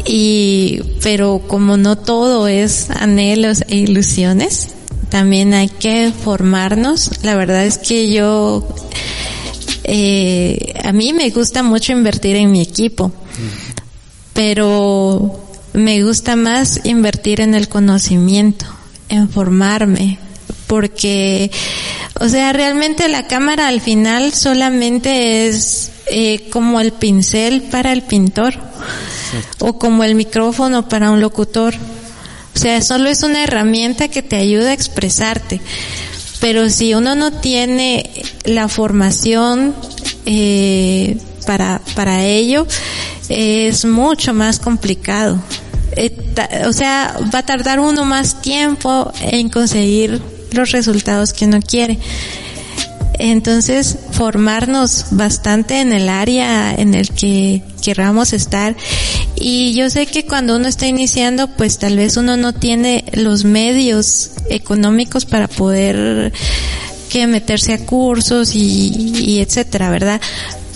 y, 0.07 0.81
pero 1.03 1.43
como 1.47 1.77
no 1.77 1.97
todo 1.97 2.47
es 2.47 2.91
anhelos 2.91 3.65
e 3.69 3.77
ilusiones, 3.77 4.69
también 5.09 5.53
hay 5.53 5.69
que 5.69 6.13
formarnos. 6.13 7.25
La 7.25 7.35
verdad 7.35 7.65
es 7.65 7.79
que 7.79 8.13
yo, 8.13 8.67
eh, 9.89 10.75
a 10.83 10.93
mí 10.93 11.13
me 11.13 11.31
gusta 11.31 11.63
mucho 11.63 11.93
invertir 11.93 12.35
en 12.35 12.51
mi 12.51 12.61
equipo, 12.61 13.13
pero 14.33 15.41
me 15.75 16.03
gusta 16.03 16.35
más 16.35 16.81
invertir 16.83 17.41
en 17.41 17.55
el 17.55 17.69
conocimiento, 17.69 18.67
en 19.09 19.29
formarme, 19.29 20.19
porque, 20.67 21.53
o 22.19 22.29
sea, 22.29 22.53
realmente 22.53 23.09
la 23.09 23.29
cámara 23.29 23.69
al 23.69 23.81
final 23.81 24.33
solamente 24.33 25.47
es 25.47 25.93
eh, 26.07 26.49
como 26.51 26.81
el 26.81 26.93
pincel 26.93 27.63
para 27.63 27.93
el 27.93 28.03
pintor 28.03 28.55
o 29.61 29.79
como 29.79 30.03
el 30.03 30.17
micrófono 30.17 30.89
para 30.89 31.13
un 31.13 31.21
locutor. 31.21 31.75
O 32.57 32.59
sea, 32.59 32.83
solo 32.83 33.09
es 33.09 33.23
una 33.23 33.45
herramienta 33.45 34.09
que 34.09 34.23
te 34.23 34.35
ayuda 34.35 34.71
a 34.71 34.73
expresarte. 34.73 35.61
Pero 36.41 36.69
si 36.71 36.95
uno 36.95 37.15
no 37.15 37.33
tiene 37.33 38.11
la 38.45 38.69
formación 38.69 39.75
eh, 40.27 41.17
para, 41.47 41.81
para 41.95 42.25
ello, 42.25 42.67
es 43.29 43.85
mucho 43.85 44.35
más 44.35 44.59
complicado. 44.59 45.39
Eh, 45.93 46.15
o 46.67 46.73
sea, 46.73 47.17
va 47.35 47.41
a 47.41 47.47
tardar 47.47 47.81
uno 47.81 48.05
más 48.05 48.43
tiempo 48.43 49.13
en 49.21 49.49
conseguir 49.49 50.21
los 50.53 50.73
resultados 50.73 51.33
que 51.33 51.47
uno 51.47 51.61
quiere. 51.61 51.99
Entonces, 53.19 53.97
formarnos 54.13 55.07
bastante 55.13 55.81
en 55.81 55.93
el 55.93 56.09
área 56.09 56.75
en 56.75 56.95
el 56.95 57.11
que 57.11 57.63
querramos 57.83 58.33
estar. 58.33 58.77
Y 59.39 59.75
yo 59.75 59.91
sé 59.91 60.07
que 60.07 60.25
cuando 60.25 60.57
uno 60.57 60.67
está 60.67 60.87
iniciando, 60.87 61.49
pues 61.49 61.79
tal 61.79 61.97
vez 61.97 62.17
uno 62.17 62.37
no 62.37 62.53
tiene 62.53 63.05
los 63.13 63.45
medios 63.45 64.31
económicos 64.49 65.27
para 65.27 65.47
poder 65.47 66.33
que 67.11 67.27
meterse 67.27 67.73
a 67.73 67.87
cursos 67.87 68.55
y, 68.55 69.41
etcétera, 69.41 69.91
¿verdad? 69.91 70.21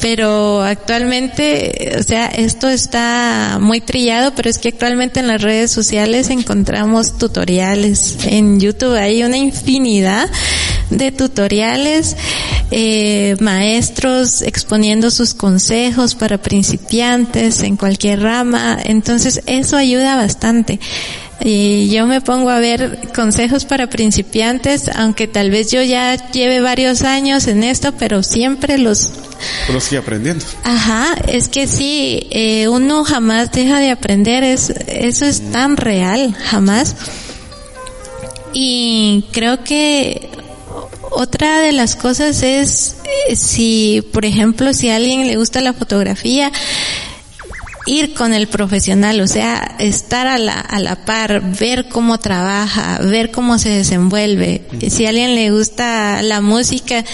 pero 0.01 0.63
actualmente, 0.63 1.93
o 1.99 2.03
sea, 2.03 2.29
esto 2.29 2.71
está 2.71 3.59
muy 3.61 3.83
trillado, 3.83 4.33
pero 4.35 4.49
es 4.49 4.57
que 4.57 4.69
actualmente 4.69 5.21
en 5.21 5.27
las 5.27 5.43
redes 5.43 5.71
sociales 5.71 6.31
encontramos 6.31 7.19
tutoriales. 7.19 8.17
En 8.25 8.59
YouTube 8.61 8.95
hay 8.95 9.23
una 9.23 9.37
infinidad 9.37 10.27
de 10.91 11.13
tutoriales, 11.13 12.17
eh, 12.71 13.37
maestros 13.41 14.43
exponiendo 14.43 15.11
sus 15.11 15.35
consejos 15.35 16.15
para 16.15 16.39
principiantes 16.39 17.63
en 17.63 17.77
cualquier 17.77 18.23
rama. 18.23 18.79
Entonces, 18.85 19.43
eso 19.47 19.77
ayuda 19.77 20.17
bastante. 20.17 20.81
Y 21.43 21.89
yo 21.89 22.07
me 22.07 22.21
pongo 22.21 22.51
a 22.51 22.59
ver 22.59 22.99
consejos 23.15 23.65
para 23.65 23.89
principiantes, 23.89 24.89
aunque 24.95 25.27
tal 25.27 25.51
vez 25.51 25.71
yo 25.71 25.83
ya 25.83 26.31
lleve 26.33 26.61
varios 26.61 27.03
años 27.03 27.47
en 27.47 27.65
esto, 27.65 27.93
pero 27.99 28.23
siempre 28.23 28.77
los... 28.77 29.11
Pero 29.67 29.81
sigue 29.81 29.99
aprendiendo. 29.99 30.45
Ajá, 30.65 31.15
es 31.29 31.49
que 31.49 31.67
sí, 31.67 32.27
eh, 32.31 32.69
uno 32.69 33.05
jamás 33.05 33.53
deja 33.53 33.81
de 33.81 33.91
aprender, 33.91 34.45
es, 34.45 34.69
eso 34.87 35.25
es 35.25 35.51
tan 35.51 35.79
real, 35.79 36.37
jamás. 36.45 36.95
Y 38.53 39.25
creo 39.33 39.65
que 39.65 40.29
otra 41.21 41.61
de 41.61 41.73
las 41.73 41.97
cosas 41.97 42.43
es 42.43 42.97
eh, 43.29 43.37
si, 43.37 44.03
por 44.13 44.25
ejemplo, 44.25 44.73
si 44.73 44.89
a 44.89 44.97
alguien 44.97 45.27
le 45.27 45.37
gusta 45.37 45.61
la 45.61 45.75
fotografía, 45.75 46.51
ir 47.87 48.15
con 48.15 48.33
el 48.33 48.47
profesional, 48.47 49.21
o 49.21 49.27
sea, 49.27 49.77
estar 49.79 50.27
a 50.27 50.39
la, 50.39 50.59
a 50.59 50.79
la 50.79 51.05
par, 51.05 51.43
ver 51.59 51.89
cómo 51.89 52.19
trabaja, 52.19 52.99
ver 53.03 53.31
cómo 53.31 53.59
se 53.59 53.69
desenvuelve. 53.69 54.63
Si 54.89 55.07
a 55.07 55.11
alguien 55.11 55.35
le 55.35 55.51
gusta 55.51 56.23
la 56.23 56.41
música, 56.41 57.05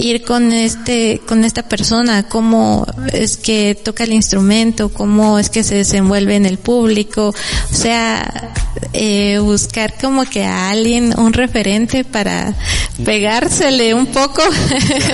ir 0.00 0.24
con 0.24 0.52
este, 0.52 1.20
con 1.26 1.44
esta 1.44 1.62
persona, 1.62 2.28
cómo 2.28 2.86
es 3.12 3.36
que 3.36 3.74
toca 3.74 4.04
el 4.04 4.12
instrumento, 4.12 4.88
cómo 4.88 5.38
es 5.38 5.50
que 5.50 5.62
se 5.62 5.76
desenvuelve 5.76 6.36
en 6.36 6.46
el 6.46 6.58
público, 6.58 7.28
o 7.28 7.74
sea, 7.74 8.52
eh, 8.92 9.38
buscar 9.38 9.94
como 10.00 10.24
que 10.24 10.44
a 10.44 10.70
alguien, 10.70 11.18
un 11.18 11.32
referente 11.32 12.04
para 12.04 12.56
pegársele 13.04 13.94
un 13.94 14.06
poco, 14.06 14.42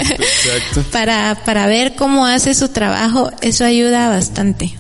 para, 0.93 1.43
para 1.45 1.67
ver 1.67 1.95
cómo 1.97 2.27
hace 2.27 2.55
su 2.55 2.69
trabajo, 2.69 3.31
eso 3.43 3.65
ayuda 3.65 4.09
bastante. 4.09 4.75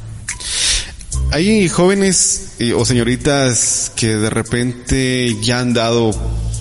Hay 1.32 1.68
jóvenes 1.68 2.52
o 2.76 2.84
señoritas 2.84 3.90
que 3.96 4.16
de 4.16 4.30
repente 4.30 5.36
ya 5.42 5.58
han 5.58 5.74
dado 5.74 6.12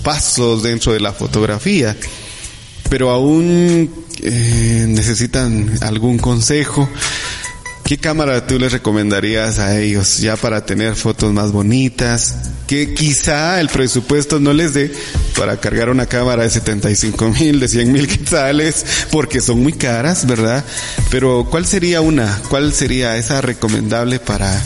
pasos 0.02 0.62
dentro 0.64 0.92
de 0.92 1.00
la 1.00 1.12
fotografía 1.12 1.96
pero 2.88 3.10
aún 3.10 3.90
eh, 4.22 4.84
necesitan 4.88 5.70
algún 5.80 6.18
consejo. 6.18 6.88
¿Qué 7.84 7.98
cámara 7.98 8.48
tú 8.48 8.58
les 8.58 8.72
recomendarías 8.72 9.60
a 9.60 9.78
ellos 9.78 10.18
ya 10.18 10.34
para 10.36 10.66
tener 10.66 10.96
fotos 10.96 11.32
más 11.32 11.52
bonitas? 11.52 12.34
Que 12.66 12.94
quizá 12.94 13.60
el 13.60 13.68
presupuesto 13.68 14.40
no 14.40 14.52
les 14.52 14.74
dé 14.74 14.92
para 15.38 15.60
cargar 15.60 15.90
una 15.90 16.06
cámara 16.06 16.42
de 16.42 16.50
75 16.50 17.28
mil, 17.28 17.60
de 17.60 17.68
100 17.68 17.92
mil 17.92 18.08
quetzales, 18.08 18.84
porque 19.12 19.40
son 19.40 19.62
muy 19.62 19.72
caras, 19.72 20.26
¿verdad? 20.26 20.64
Pero 21.12 21.46
¿cuál 21.48 21.64
sería 21.64 22.00
una? 22.00 22.42
¿Cuál 22.48 22.72
sería 22.72 23.16
esa 23.16 23.40
recomendable 23.40 24.18
para 24.18 24.60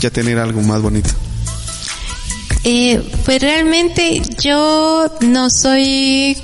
ya 0.00 0.08
tener 0.08 0.38
algo 0.38 0.62
más 0.62 0.80
bonito? 0.80 1.10
Eh, 2.64 3.02
pues 3.26 3.42
realmente 3.42 4.22
yo 4.40 5.12
no 5.20 5.50
soy 5.50 6.38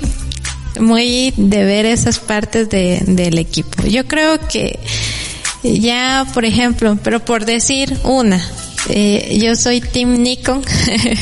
muy 0.79 1.33
de 1.37 1.65
ver 1.65 1.85
esas 1.85 2.19
partes 2.19 2.69
de, 2.69 3.01
del 3.05 3.37
equipo. 3.37 3.83
Yo 3.83 4.07
creo 4.07 4.39
que 4.47 4.79
ya, 5.63 6.25
por 6.33 6.45
ejemplo, 6.45 6.97
pero 7.03 7.23
por 7.23 7.45
decir 7.45 7.97
una, 8.03 8.43
eh, 8.89 9.37
yo 9.41 9.55
soy 9.55 9.81
Team 9.81 10.21
Nikon, 10.21 10.63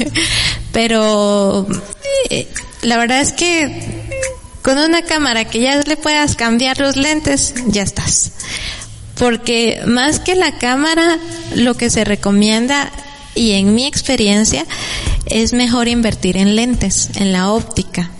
pero 0.71 1.67
eh, 2.29 2.47
la 2.83 2.97
verdad 2.97 3.21
es 3.21 3.31
que 3.31 4.05
con 4.61 4.77
una 4.77 5.01
cámara 5.01 5.45
que 5.45 5.61
ya 5.61 5.81
le 5.81 5.97
puedas 5.97 6.35
cambiar 6.35 6.79
los 6.79 6.95
lentes, 6.97 7.53
ya 7.67 7.83
estás. 7.83 8.31
Porque 9.17 9.81
más 9.87 10.19
que 10.19 10.35
la 10.35 10.59
cámara, 10.59 11.17
lo 11.55 11.75
que 11.75 11.89
se 11.89 12.03
recomienda, 12.03 12.91
y 13.33 13.53
en 13.53 13.73
mi 13.73 13.85
experiencia, 13.85 14.65
es 15.25 15.53
mejor 15.53 15.87
invertir 15.87 16.37
en 16.37 16.55
lentes, 16.55 17.09
en 17.15 17.31
la 17.31 17.51
óptica 17.51 18.11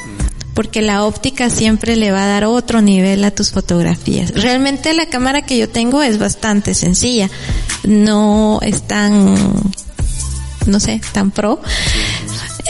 porque 0.58 0.82
la 0.82 1.04
óptica 1.04 1.52
siempre 1.52 1.96
le 1.96 2.10
va 2.10 2.24
a 2.24 2.28
dar 2.28 2.46
otro 2.46 2.82
nivel 2.82 3.24
a 3.26 3.30
tus 3.30 3.52
fotografías. 3.52 4.32
Realmente 4.32 4.92
la 4.96 5.06
cámara 5.06 5.44
que 5.44 5.56
yo 5.56 5.70
tengo 5.70 6.02
es 6.02 6.18
bastante 6.18 6.74
sencilla, 6.74 7.30
no 7.84 8.58
es 8.64 8.82
tan, 8.82 9.36
no 10.66 10.80
sé, 10.80 11.00
tan 11.12 11.30
pro. 11.30 11.62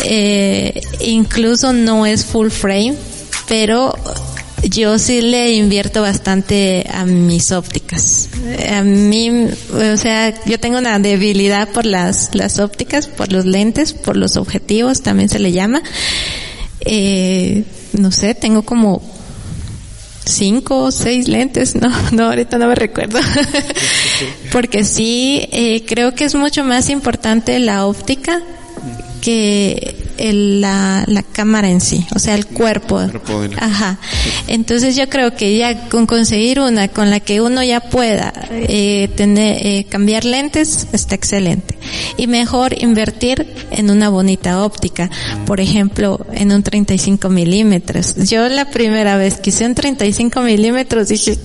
Eh, 0.03 0.81
incluso 0.99 1.71
no 1.71 2.05
es 2.05 2.25
full 2.25 2.49
frame, 2.49 2.95
pero 3.47 3.95
yo 4.63 4.99
sí 4.99 5.21
le 5.21 5.53
invierto 5.53 6.01
bastante 6.01 6.85
a 6.91 7.05
mis 7.05 7.53
ópticas. 7.53 8.27
A 8.69 8.81
mí, 8.81 9.47
o 9.71 9.95
sea, 9.95 10.33
yo 10.43 10.59
tengo 10.59 10.77
una 10.77 10.99
debilidad 10.99 11.69
por 11.69 11.85
las, 11.85 12.31
las 12.35 12.59
ópticas, 12.59 13.07
por 13.07 13.31
los 13.31 13.45
lentes, 13.45 13.93
por 13.93 14.17
los 14.17 14.35
objetivos, 14.35 15.03
también 15.03 15.29
se 15.29 15.39
le 15.39 15.53
llama. 15.53 15.81
Eh, 16.81 17.63
no 17.93 18.11
sé, 18.11 18.35
tengo 18.35 18.63
como 18.63 19.01
cinco 20.25 20.83
o 20.83 20.91
seis 20.91 21.27
lentes, 21.27 21.75
no, 21.81 21.89
no, 22.11 22.25
ahorita 22.25 22.57
no 22.57 22.67
me 22.67 22.75
recuerdo. 22.75 23.19
Porque 24.51 24.83
sí, 24.83 25.47
eh, 25.51 25.83
creo 25.85 26.13
que 26.15 26.25
es 26.25 26.35
mucho 26.35 26.63
más 26.63 26.89
importante 26.89 27.59
la 27.59 27.85
óptica 27.85 28.41
que 29.21 30.06
el, 30.17 30.61
la, 30.61 31.03
la 31.07 31.23
cámara 31.23 31.69
en 31.69 31.81
sí, 31.81 32.05
o 32.15 32.19
sea, 32.19 32.35
el 32.35 32.45
cuerpo. 32.45 32.99
Ajá. 33.57 33.99
Entonces 34.47 34.95
yo 34.95 35.09
creo 35.09 35.35
que 35.35 35.57
ya 35.57 35.89
con 35.89 36.05
conseguir 36.05 36.59
una 36.59 36.87
con 36.87 37.09
la 37.09 37.19
que 37.19 37.41
uno 37.41 37.63
ya 37.63 37.79
pueda 37.79 38.33
eh, 38.51 39.09
tener, 39.15 39.65
eh, 39.65 39.85
cambiar 39.89 40.25
lentes, 40.25 40.87
está 40.91 41.15
excelente. 41.15 41.77
Y 42.17 42.27
mejor 42.27 42.75
invertir 42.81 43.47
en 43.71 43.89
una 43.89 44.09
bonita 44.09 44.63
óptica, 44.63 45.09
por 45.45 45.59
ejemplo, 45.59 46.25
en 46.33 46.51
un 46.51 46.63
35 46.63 47.29
milímetros. 47.29 48.15
Yo 48.29 48.47
la 48.49 48.69
primera 48.69 49.17
vez 49.17 49.35
que 49.35 49.49
hice 49.51 49.65
un 49.65 49.75
35 49.75 50.41
milímetros 50.41 51.07
dije, 51.09 51.37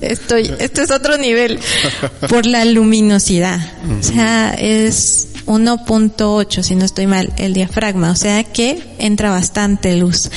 estoy, 0.00 0.50
esto 0.58 0.82
es 0.82 0.90
otro 0.90 1.18
nivel, 1.18 1.58
por 2.28 2.46
la 2.46 2.64
luminosidad. 2.64 3.60
O 3.98 4.02
sea, 4.02 4.54
es 4.58 5.28
1.8, 5.46 6.62
si 6.62 6.74
no 6.74 6.84
estoy 6.84 7.06
mal, 7.06 7.32
el 7.36 7.54
diafragma, 7.54 8.10
o 8.10 8.16
sea 8.16 8.44
que 8.44 8.82
entra 8.98 9.30
bastante 9.30 9.96
luz. 9.96 10.30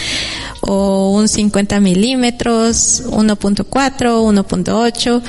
O 0.61 1.11
un 1.11 1.27
50 1.27 1.79
milímetros, 1.79 3.03
1.4, 3.07 3.65
1.8, 3.65 5.21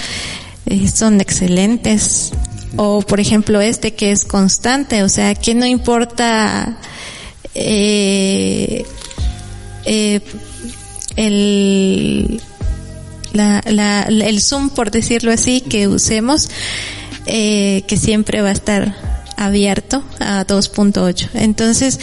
eh, 0.67 0.89
son 0.89 1.21
excelentes. 1.21 2.33
O 2.77 3.01
por 3.01 3.19
ejemplo 3.19 3.61
este 3.61 3.95
que 3.95 4.13
es 4.13 4.25
constante, 4.25 5.03
o 5.03 5.09
sea 5.09 5.35
que 5.35 5.55
no 5.55 5.65
importa 5.65 6.79
eh, 7.55 8.85
eh, 9.85 10.21
el, 11.17 12.41
la, 13.33 13.63
la, 13.67 14.03
el 14.03 14.41
zoom, 14.41 14.71
por 14.71 14.91
decirlo 14.91 15.33
así, 15.33 15.61
que 15.61 15.89
usemos, 15.89 16.51
eh, 17.27 17.83
que 17.89 17.97
siempre 17.97 18.43
va 18.43 18.51
a 18.51 18.53
estar 18.53 19.18
abierto 19.39 20.03
a 20.19 20.45
2.8. 20.45 21.31
Entonces, 21.35 21.99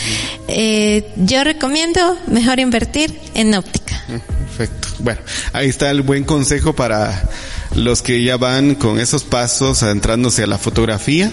eh, 0.47 1.11
yo 1.17 1.43
recomiendo 1.43 2.17
mejor 2.27 2.59
invertir 2.59 3.19
en 3.33 3.53
óptica. 3.53 4.01
Perfecto. 4.07 4.87
Bueno, 4.99 5.21
ahí 5.53 5.67
está 5.67 5.91
el 5.91 6.01
buen 6.01 6.23
consejo 6.23 6.73
para 6.73 7.29
los 7.75 8.01
que 8.01 8.23
ya 8.23 8.37
van 8.37 8.75
con 8.75 8.99
esos 8.99 9.23
pasos 9.23 9.83
adentrándose 9.83 10.43
a 10.43 10.47
la 10.47 10.57
fotografía, 10.57 11.31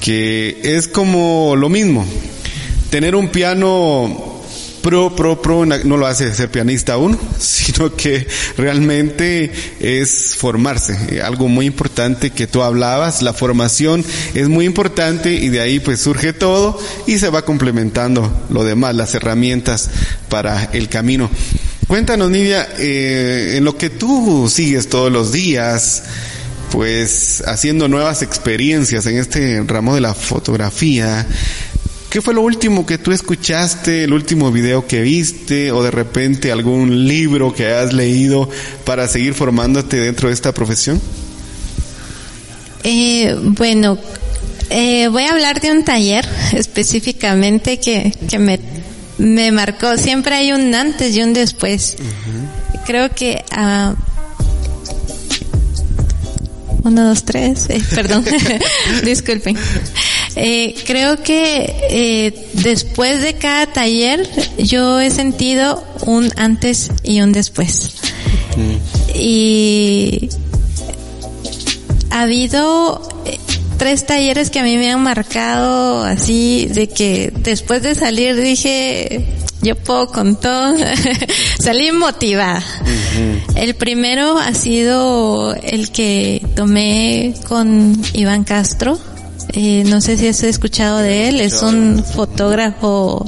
que 0.00 0.60
es 0.62 0.86
como 0.88 1.56
lo 1.56 1.68
mismo. 1.68 2.06
Tener 2.90 3.14
un 3.14 3.28
piano 3.28 4.39
pro, 4.82 5.14
pro, 5.14 5.40
pro 5.40 5.66
no 5.66 5.96
lo 5.96 6.06
hace 6.06 6.34
ser 6.34 6.50
pianista 6.50 6.96
uno, 6.96 7.18
sino 7.38 7.94
que 7.94 8.26
realmente 8.56 9.52
es 9.80 10.36
formarse. 10.36 11.20
Algo 11.22 11.48
muy 11.48 11.66
importante 11.66 12.30
que 12.30 12.46
tú 12.46 12.62
hablabas, 12.62 13.22
la 13.22 13.32
formación 13.32 14.04
es 14.34 14.48
muy 14.48 14.64
importante 14.64 15.32
y 15.34 15.48
de 15.48 15.60
ahí 15.60 15.80
pues 15.80 16.00
surge 16.00 16.32
todo 16.32 16.78
y 17.06 17.18
se 17.18 17.30
va 17.30 17.44
complementando 17.44 18.46
lo 18.50 18.64
demás, 18.64 18.94
las 18.94 19.14
herramientas 19.14 19.90
para 20.28 20.64
el 20.72 20.88
camino. 20.88 21.30
Cuéntanos, 21.86 22.30
Nidia, 22.30 22.68
eh, 22.78 23.54
en 23.56 23.64
lo 23.64 23.76
que 23.76 23.90
tú 23.90 24.48
sigues 24.48 24.88
todos 24.88 25.10
los 25.10 25.32
días, 25.32 26.04
pues 26.70 27.42
haciendo 27.46 27.88
nuevas 27.88 28.22
experiencias 28.22 29.06
en 29.06 29.18
este 29.18 29.62
ramo 29.66 29.94
de 29.96 30.00
la 30.00 30.14
fotografía, 30.14 31.26
¿Qué 32.10 32.20
fue 32.20 32.34
lo 32.34 32.42
último 32.42 32.84
que 32.84 32.98
tú 32.98 33.12
escuchaste, 33.12 34.02
el 34.02 34.12
último 34.12 34.50
video 34.50 34.84
que 34.84 35.00
viste 35.00 35.70
o 35.70 35.80
de 35.80 35.92
repente 35.92 36.50
algún 36.50 37.06
libro 37.06 37.54
que 37.54 37.68
has 37.68 37.92
leído 37.92 38.50
para 38.84 39.06
seguir 39.06 39.32
formándote 39.32 39.96
dentro 40.00 40.26
de 40.26 40.34
esta 40.34 40.52
profesión? 40.52 41.00
Eh, 42.82 43.36
bueno, 43.40 43.96
eh, 44.70 45.06
voy 45.06 45.22
a 45.22 45.30
hablar 45.30 45.60
de 45.60 45.70
un 45.70 45.84
taller 45.84 46.26
específicamente 46.52 47.78
que, 47.78 48.12
que 48.28 48.40
me, 48.40 48.58
me 49.18 49.52
marcó. 49.52 49.96
Siempre 49.96 50.34
hay 50.34 50.50
un 50.50 50.74
antes 50.74 51.14
y 51.14 51.22
un 51.22 51.32
después. 51.32 51.94
Creo 52.86 53.10
que... 53.14 53.44
Uh, 53.56 53.94
uno, 56.82 57.08
dos, 57.08 57.24
tres. 57.24 57.66
Eh, 57.68 57.80
perdón. 57.94 58.24
Disculpen. 59.04 59.56
Eh, 60.36 60.74
creo 60.86 61.22
que 61.22 61.74
eh, 61.90 62.48
después 62.54 63.22
de 63.22 63.34
cada 63.34 63.66
taller 63.66 64.28
yo 64.58 65.00
he 65.00 65.10
sentido 65.10 65.82
un 66.06 66.30
antes 66.36 66.90
y 67.02 67.20
un 67.20 67.32
después. 67.32 67.94
Y 69.14 70.28
ha 72.10 72.22
habido 72.22 73.00
eh, 73.26 73.38
tres 73.78 74.06
talleres 74.06 74.50
que 74.50 74.60
a 74.60 74.62
mí 74.62 74.76
me 74.76 74.90
han 74.90 75.02
marcado 75.02 76.02
así 76.04 76.66
de 76.66 76.88
que 76.88 77.32
después 77.34 77.82
de 77.82 77.94
salir 77.94 78.36
dije 78.36 79.26
yo 79.62 79.76
puedo 79.76 80.06
con 80.06 80.36
todo 80.36 80.74
salí 81.58 81.92
motivada. 81.92 82.64
El 83.56 83.74
primero 83.74 84.38
ha 84.38 84.54
sido 84.54 85.54
el 85.54 85.90
que 85.90 86.42
tomé 86.54 87.34
con 87.46 88.00
Iván 88.14 88.44
Castro 88.44 88.98
eh, 89.52 89.84
no 89.86 90.00
sé 90.00 90.16
si 90.16 90.28
has 90.28 90.42
escuchado 90.42 90.98
de 90.98 91.28
él, 91.28 91.40
es 91.40 91.62
un 91.62 92.04
fotógrafo 92.04 93.24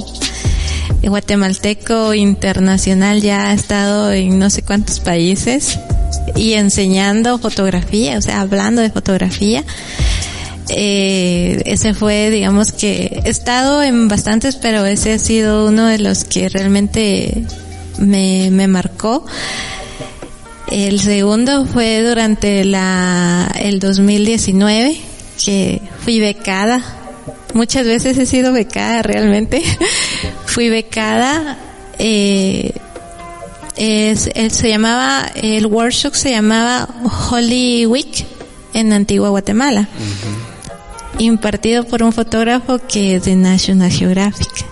guatemalteco 1.01 2.13
internacional, 2.13 3.21
ya 3.21 3.49
ha 3.49 3.53
estado 3.53 4.11
en 4.11 4.39
no 4.39 4.49
sé 4.49 4.61
cuántos 4.61 4.99
países 4.99 5.79
y 6.35 6.53
enseñando 6.53 7.37
fotografía, 7.39 8.17
o 8.17 8.21
sea, 8.21 8.41
hablando 8.41 8.81
de 8.81 8.89
fotografía. 8.89 9.63
Eh, 10.69 11.61
ese 11.65 11.93
fue, 11.93 12.29
digamos 12.29 12.71
que 12.71 13.21
he 13.25 13.29
estado 13.29 13.83
en 13.83 14.07
bastantes, 14.07 14.55
pero 14.55 14.85
ese 14.85 15.13
ha 15.13 15.19
sido 15.19 15.67
uno 15.67 15.87
de 15.87 15.99
los 15.99 16.23
que 16.23 16.47
realmente 16.47 17.43
me, 17.97 18.49
me 18.49 18.67
marcó. 18.67 19.25
El 20.71 21.01
segundo 21.01 21.65
fue 21.65 22.01
durante 22.01 22.63
la, 22.63 23.53
el 23.59 23.79
2019 23.79 25.12
que 25.43 25.81
fui 26.03 26.19
becada. 26.19 26.81
Muchas 27.53 27.85
veces 27.85 28.17
he 28.17 28.25
sido 28.25 28.51
becada 28.53 29.01
realmente. 29.01 29.61
fui 30.45 30.69
becada. 30.69 31.57
Eh, 31.99 32.73
es, 33.75 34.29
se 34.49 34.69
llamaba, 34.69 35.31
el 35.35 35.65
workshop 35.65 36.13
se 36.13 36.31
llamaba 36.31 36.87
Holy 37.29 37.85
Week 37.85 38.25
en 38.73 38.93
Antigua 38.93 39.29
Guatemala. 39.29 39.87
Impartido 41.19 41.83
por 41.83 42.03
un 42.03 42.11
fotógrafo 42.11 42.79
que 42.79 43.15
es 43.15 43.25
de 43.25 43.35
National 43.35 43.91
Geographic 43.91 44.65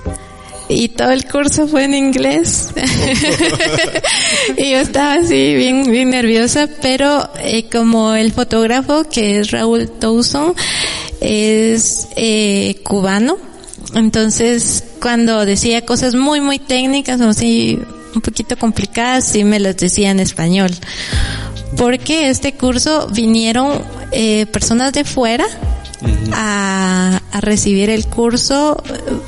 y 0.72 0.90
todo 0.90 1.12
el 1.12 1.26
curso 1.26 1.68
fue 1.68 1.84
en 1.86 1.94
inglés. 1.94 2.70
y 4.58 4.72
yo 4.72 4.78
estaba 4.80 5.16
así 5.16 5.56
bien, 5.56 5.90
bien 5.90 6.10
nerviosa, 6.10 6.70
pero 6.82 7.30
eh, 7.40 7.70
como 7.70 8.14
el 8.14 8.32
fotógrafo 8.32 9.04
que 9.04 9.40
es 9.40 9.52
Raúl 9.52 9.90
Towson 9.90 10.54
es 11.20 12.08
eh, 12.16 12.80
cubano, 12.84 13.38
entonces 13.94 14.84
cuando 15.02 15.46
decía 15.46 15.86
cosas 15.86 16.16
muy, 16.16 16.42
muy 16.42 16.60
técnicas 16.60 17.20
o 17.22 17.30
así 17.30 17.80
un 18.16 18.22
poquito 18.22 18.58
complicadas, 18.58 19.26
sí 19.28 19.44
me 19.44 19.60
las 19.60 19.78
decía 19.78 20.12
en 20.12 20.20
español. 20.20 20.72
Porque 21.78 22.30
este 22.30 22.54
curso 22.54 23.08
vinieron 23.14 23.82
eh, 24.12 24.46
personas 24.48 24.92
de 24.94 25.06
fuera 25.06 25.46
a, 26.34 27.22
a, 27.32 27.42
recibir 27.42 27.90
el 27.90 28.06
curso, 28.08 28.82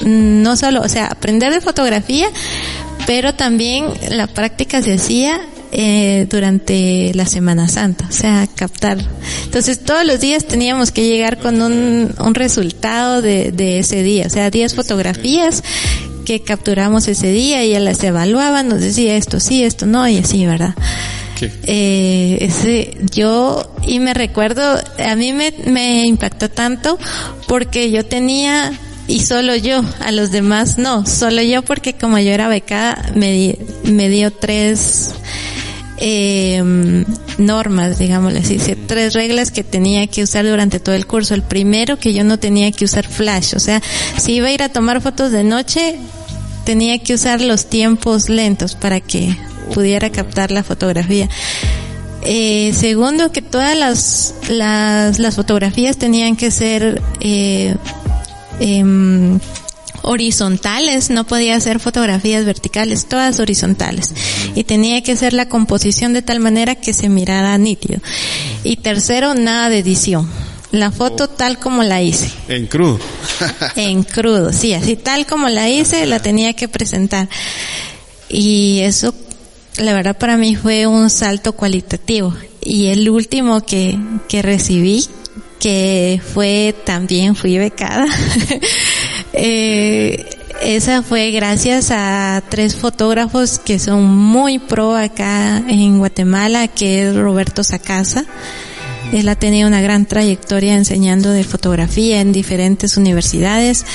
no 0.05 0.55
solo, 0.55 0.81
o 0.81 0.89
sea, 0.89 1.07
aprender 1.07 1.53
de 1.53 1.61
fotografía, 1.61 2.27
pero 3.05 3.33
también 3.33 3.85
la 4.09 4.27
práctica 4.27 4.81
se 4.81 4.93
hacía 4.93 5.41
eh, 5.75 6.27
durante 6.29 7.11
la 7.15 7.25
Semana 7.25 7.67
Santa, 7.67 8.05
o 8.07 8.11
sea, 8.11 8.47
captar. 8.53 8.99
Entonces 9.45 9.79
todos 9.83 10.05
los 10.05 10.19
días 10.19 10.45
teníamos 10.45 10.91
que 10.91 11.07
llegar 11.07 11.39
con 11.39 11.61
un, 11.63 12.13
un 12.19 12.35
resultado 12.35 13.23
de, 13.23 13.51
de 13.51 13.79
ese 13.79 14.03
día, 14.03 14.27
o 14.27 14.29
sea, 14.29 14.51
10 14.51 14.75
fotografías 14.75 15.63
que 16.25 16.41
capturamos 16.41 17.07
ese 17.07 17.31
día 17.31 17.65
y 17.65 17.73
él 17.73 17.85
las 17.85 18.03
evaluaba, 18.03 18.61
nos 18.61 18.81
decía 18.81 19.15
esto 19.15 19.39
sí, 19.39 19.63
esto 19.63 19.87
no, 19.87 20.07
y 20.07 20.17
así, 20.17 20.45
¿verdad? 20.45 20.75
Eh, 21.63 22.37
ese, 22.41 22.97
yo, 23.11 23.73
y 23.85 23.99
me 23.99 24.13
recuerdo, 24.13 24.79
a 24.97 25.15
mí 25.15 25.33
me, 25.33 25.53
me 25.65 26.05
impactó 26.05 26.49
tanto 26.49 26.97
porque 27.47 27.91
yo 27.91 28.05
tenía 28.05 28.71
y 29.07 29.19
solo 29.19 29.55
yo, 29.55 29.83
a 29.99 30.11
los 30.11 30.31
demás 30.31 30.77
no, 30.77 31.05
solo 31.05 31.41
yo 31.41 31.61
porque 31.61 31.93
como 31.93 32.19
yo 32.19 32.31
era 32.31 32.47
becada 32.47 33.11
me, 33.15 33.57
me 33.83 34.07
dio 34.09 34.31
tres 34.31 35.13
eh, 35.97 36.61
normas, 37.37 37.99
digámosle 37.99 38.39
así, 38.39 38.57
tres 38.87 39.13
reglas 39.13 39.51
que 39.51 39.63
tenía 39.63 40.07
que 40.07 40.23
usar 40.23 40.45
durante 40.45 40.79
todo 40.79 40.95
el 40.95 41.05
curso. 41.05 41.33
El 41.33 41.43
primero 41.43 41.97
que 41.97 42.13
yo 42.13 42.23
no 42.23 42.39
tenía 42.39 42.71
que 42.71 42.85
usar 42.85 43.07
flash, 43.07 43.53
o 43.55 43.59
sea, 43.59 43.81
si 44.17 44.33
iba 44.33 44.47
a 44.47 44.51
ir 44.51 44.63
a 44.63 44.69
tomar 44.69 45.01
fotos 45.01 45.31
de 45.31 45.43
noche, 45.43 45.97
tenía 46.65 46.99
que 46.99 47.13
usar 47.13 47.41
los 47.41 47.67
tiempos 47.67 48.29
lentos 48.29 48.75
para 48.75 48.99
que 48.99 49.35
pudiera 49.73 50.09
captar 50.11 50.51
la 50.51 50.63
fotografía. 50.63 51.29
Eh, 52.25 52.73
segundo, 52.73 53.31
que 53.31 53.41
todas 53.41 53.77
las, 53.77 54.33
las, 54.49 55.19
las, 55.19 55.35
fotografías 55.35 55.97
tenían 55.97 56.37
que 56.37 56.51
ser 56.51 57.01
eh, 57.19 57.75
eh, 58.61 59.39
horizontales, 60.03 61.09
no 61.09 61.25
podía 61.25 61.55
hacer 61.55 61.79
fotografías 61.79 62.45
verticales, 62.45 63.07
todas 63.07 63.39
horizontales. 63.39 64.13
Y 64.55 64.63
tenía 64.63 65.01
que 65.01 65.15
ser 65.15 65.33
la 65.33 65.49
composición 65.49 66.13
de 66.13 66.21
tal 66.21 66.39
manera 66.39 66.75
que 66.75 66.93
se 66.93 67.09
mirara 67.09 67.57
nítido. 67.57 67.99
Y 68.63 68.77
tercero, 68.77 69.33
nada 69.33 69.69
de 69.69 69.79
edición. 69.79 70.29
La 70.71 70.91
foto 70.91 71.27
tal 71.27 71.59
como 71.59 71.83
la 71.83 72.01
hice. 72.01 72.31
En 72.47 72.67
crudo. 72.67 72.99
en 73.75 74.03
crudo, 74.03 74.51
sí, 74.51 74.73
así 74.73 74.95
tal 74.95 75.25
como 75.25 75.49
la 75.49 75.69
hice, 75.69 76.05
la 76.05 76.19
tenía 76.19 76.53
que 76.53 76.67
presentar. 76.67 77.29
Y 78.27 78.79
eso, 78.79 79.13
la 79.77 79.93
verdad 79.93 80.17
para 80.17 80.37
mí 80.37 80.55
fue 80.55 80.87
un 80.87 81.09
salto 81.09 81.53
cualitativo. 81.53 82.33
Y 82.61 82.87
el 82.87 83.09
último 83.09 83.61
que, 83.61 83.99
que 84.27 84.41
recibí, 84.41 85.05
que 85.59 86.21
fue 86.33 86.75
también 86.85 87.35
fui 87.35 87.57
becada, 87.57 88.05
eh, 89.33 90.25
esa 90.61 91.01
fue 91.01 91.31
gracias 91.31 91.91
a 91.91 92.41
tres 92.49 92.75
fotógrafos 92.75 93.59
que 93.59 93.79
son 93.79 94.05
muy 94.05 94.59
pro 94.59 94.95
acá 94.95 95.57
en 95.67 95.97
Guatemala, 95.97 96.67
que 96.67 97.03
es 97.07 97.15
Roberto 97.15 97.63
Sacasa. 97.63 98.25
Él 99.11 99.27
ha 99.29 99.35
tenido 99.35 99.67
una 99.67 99.81
gran 99.81 100.05
trayectoria 100.05 100.73
enseñando 100.73 101.29
de 101.31 101.43
fotografía 101.43 102.21
en 102.21 102.31
diferentes 102.31 102.97
universidades. 102.97 103.85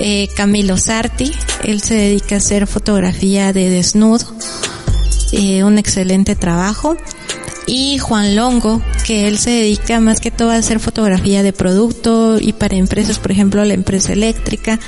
Eh, 0.00 0.28
Camilo 0.34 0.76
Sarti, 0.76 1.32
él 1.62 1.80
se 1.80 1.94
dedica 1.94 2.34
a 2.34 2.38
hacer 2.38 2.66
fotografía 2.66 3.52
de 3.52 3.70
desnudo. 3.70 4.26
Eh, 5.32 5.64
un 5.64 5.78
excelente 5.78 6.36
trabajo. 6.36 6.96
Y 7.66 7.98
Juan 7.98 8.34
Longo, 8.34 8.82
que 9.06 9.28
él 9.28 9.38
se 9.38 9.50
dedica 9.50 10.00
más 10.00 10.18
que 10.20 10.30
todo 10.30 10.50
a 10.50 10.56
hacer 10.56 10.80
fotografía 10.80 11.42
de 11.42 11.52
producto 11.52 12.38
y 12.40 12.52
para 12.52 12.76
empresas, 12.76 13.18
por 13.18 13.30
ejemplo, 13.30 13.64
la 13.64 13.74
empresa 13.74 14.12
eléctrica. 14.12 14.80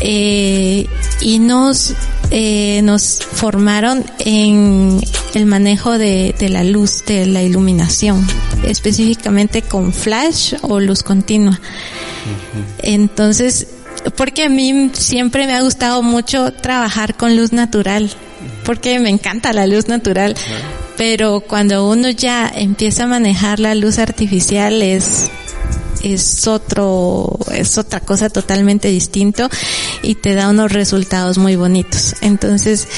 Eh, 0.00 0.86
y 1.20 1.38
nos 1.40 1.94
eh, 2.30 2.80
nos 2.82 3.18
formaron 3.22 4.04
en 4.20 5.00
el 5.34 5.46
manejo 5.46 5.98
de, 5.98 6.34
de, 6.38 6.48
la 6.48 6.62
luz, 6.62 7.04
de 7.04 7.26
la 7.26 7.42
iluminación, 7.42 8.24
específicamente 8.62 9.62
con 9.62 9.92
flash 9.92 10.54
o 10.62 10.78
luz 10.78 11.02
continua. 11.02 11.60
Entonces, 12.82 13.66
porque 14.16 14.44
a 14.44 14.48
mí 14.48 14.90
siempre 14.92 15.46
me 15.46 15.54
ha 15.54 15.62
gustado 15.62 16.02
mucho 16.02 16.52
trabajar 16.52 17.16
con 17.16 17.36
luz 17.36 17.52
natural, 17.52 18.10
porque 18.64 18.98
me 19.00 19.10
encanta 19.10 19.52
la 19.52 19.66
luz 19.66 19.88
natural, 19.88 20.34
pero 20.96 21.40
cuando 21.40 21.88
uno 21.88 22.10
ya 22.10 22.50
empieza 22.54 23.04
a 23.04 23.06
manejar 23.06 23.60
la 23.60 23.74
luz 23.74 23.98
artificial 23.98 24.82
es 24.82 25.30
es 26.02 26.46
otro, 26.46 27.38
es 27.52 27.78
otra 27.78 28.00
cosa 28.00 28.30
totalmente 28.30 28.88
distinto 28.88 29.48
y 30.02 30.14
te 30.14 30.34
da 30.34 30.48
unos 30.48 30.72
resultados 30.72 31.38
muy 31.38 31.56
bonitos. 31.56 32.16
Entonces, 32.20 32.88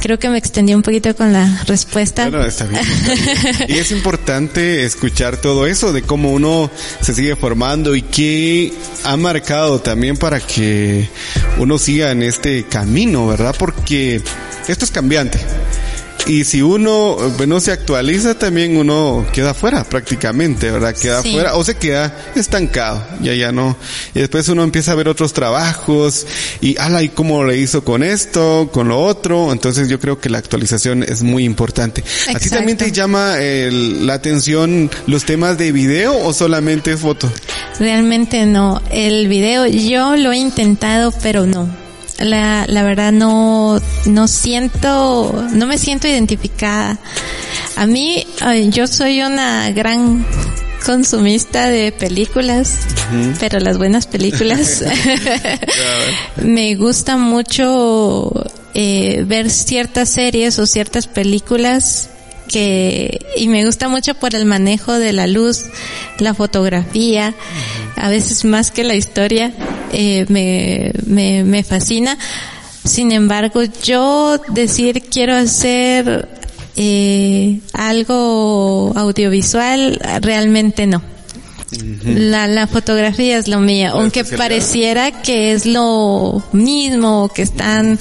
creo 0.00 0.18
que 0.18 0.28
me 0.28 0.38
extendí 0.38 0.74
un 0.74 0.82
poquito 0.82 1.14
con 1.16 1.32
la 1.32 1.62
respuesta. 1.66 2.30
No, 2.30 2.44
está 2.44 2.66
bien, 2.66 2.80
está 2.80 3.52
bien. 3.52 3.70
Y 3.70 3.78
es 3.78 3.90
importante 3.90 4.84
escuchar 4.84 5.36
todo 5.38 5.66
eso 5.66 5.92
de 5.92 6.02
cómo 6.02 6.32
uno 6.32 6.70
se 7.00 7.14
sigue 7.14 7.36
formando 7.36 7.94
y 7.96 8.02
qué 8.02 8.72
ha 9.04 9.16
marcado 9.16 9.80
también 9.80 10.16
para 10.16 10.40
que 10.40 11.08
uno 11.58 11.78
siga 11.78 12.10
en 12.10 12.22
este 12.22 12.64
camino, 12.64 13.26
¿verdad? 13.26 13.54
Porque 13.58 14.22
esto 14.68 14.84
es 14.84 14.90
cambiante. 14.90 15.38
Y 16.26 16.44
si 16.44 16.62
uno 16.62 17.18
no 17.46 17.60
se 17.60 17.70
actualiza, 17.70 18.32
también 18.38 18.78
uno 18.78 19.26
queda 19.30 19.52
fuera 19.52 19.84
prácticamente, 19.84 20.70
¿verdad? 20.70 20.94
Queda 20.96 21.20
Sí. 21.20 21.32
fuera 21.34 21.54
o 21.54 21.62
se 21.62 21.74
queda 21.74 22.16
estancado, 22.34 23.04
ya 23.20 23.34
ya 23.34 23.52
no. 23.52 23.76
Y 24.14 24.20
después 24.20 24.48
uno 24.48 24.62
empieza 24.62 24.92
a 24.92 24.94
ver 24.94 25.06
otros 25.10 25.34
trabajos 25.34 26.26
y, 26.62 26.78
ala, 26.78 27.02
¿y 27.02 27.10
cómo 27.10 27.44
le 27.44 27.58
hizo 27.58 27.84
con 27.84 28.02
esto, 28.02 28.70
con 28.72 28.88
lo 28.88 29.02
otro? 29.04 29.52
Entonces 29.52 29.90
yo 29.90 30.00
creo 30.00 30.18
que 30.18 30.30
la 30.30 30.38
actualización 30.38 31.02
es 31.02 31.22
muy 31.22 31.44
importante. 31.44 32.02
¿A 32.34 32.38
ti 32.38 32.48
también 32.48 32.78
te 32.78 32.90
llama 32.90 33.38
el- 33.38 34.06
la 34.06 34.14
atención 34.14 34.90
los 35.06 35.24
temas 35.26 35.58
de 35.58 35.72
video 35.72 36.16
o 36.24 36.32
solamente 36.32 36.96
foto? 36.96 37.30
Realmente 37.78 38.46
no. 38.46 38.80
El 38.90 39.28
video 39.28 39.66
yo 39.66 40.16
lo 40.16 40.32
he 40.32 40.38
intentado, 40.38 41.12
pero 41.22 41.44
no. 41.44 41.83
La, 42.18 42.64
la 42.68 42.82
verdad 42.84 43.12
no, 43.12 43.80
no 44.06 44.28
siento, 44.28 45.46
no 45.52 45.66
me 45.66 45.78
siento 45.78 46.06
identificada. 46.06 46.98
A 47.76 47.86
mí, 47.86 48.26
yo 48.70 48.86
soy 48.86 49.22
una 49.22 49.70
gran 49.70 50.24
consumista 50.84 51.68
de 51.68 51.92
películas, 51.92 52.78
pero 53.40 53.58
las 53.58 53.78
buenas 53.78 54.06
películas. 54.06 54.84
me 56.42 56.76
gusta 56.76 57.16
mucho 57.16 58.32
eh, 58.74 59.24
ver 59.26 59.50
ciertas 59.50 60.10
series 60.10 60.58
o 60.58 60.66
ciertas 60.66 61.06
películas 61.08 62.10
que 62.48 63.18
y 63.36 63.48
me 63.48 63.64
gusta 63.64 63.88
mucho 63.88 64.14
por 64.14 64.34
el 64.34 64.44
manejo 64.44 64.98
de 64.98 65.12
la 65.12 65.26
luz, 65.26 65.64
la 66.18 66.34
fotografía, 66.34 67.34
a 67.96 68.08
veces 68.08 68.44
más 68.44 68.70
que 68.70 68.84
la 68.84 68.94
historia, 68.94 69.52
eh, 69.92 70.26
me, 70.28 70.92
me, 71.06 71.44
me 71.44 71.62
fascina. 71.62 72.18
Sin 72.84 73.12
embargo, 73.12 73.62
yo 73.82 74.38
decir 74.48 75.02
quiero 75.10 75.34
hacer 75.34 76.28
eh, 76.76 77.60
algo 77.72 78.92
audiovisual, 78.94 79.98
realmente 80.20 80.86
no. 80.86 81.02
La, 82.04 82.46
la 82.46 82.66
fotografía 82.68 83.36
es 83.38 83.48
lo 83.48 83.58
mío, 83.58 83.90
aunque 83.94 84.22
pareciera 84.24 85.10
que 85.22 85.52
es 85.52 85.66
lo 85.66 86.42
mismo, 86.52 87.30
que 87.34 87.42
están 87.42 87.98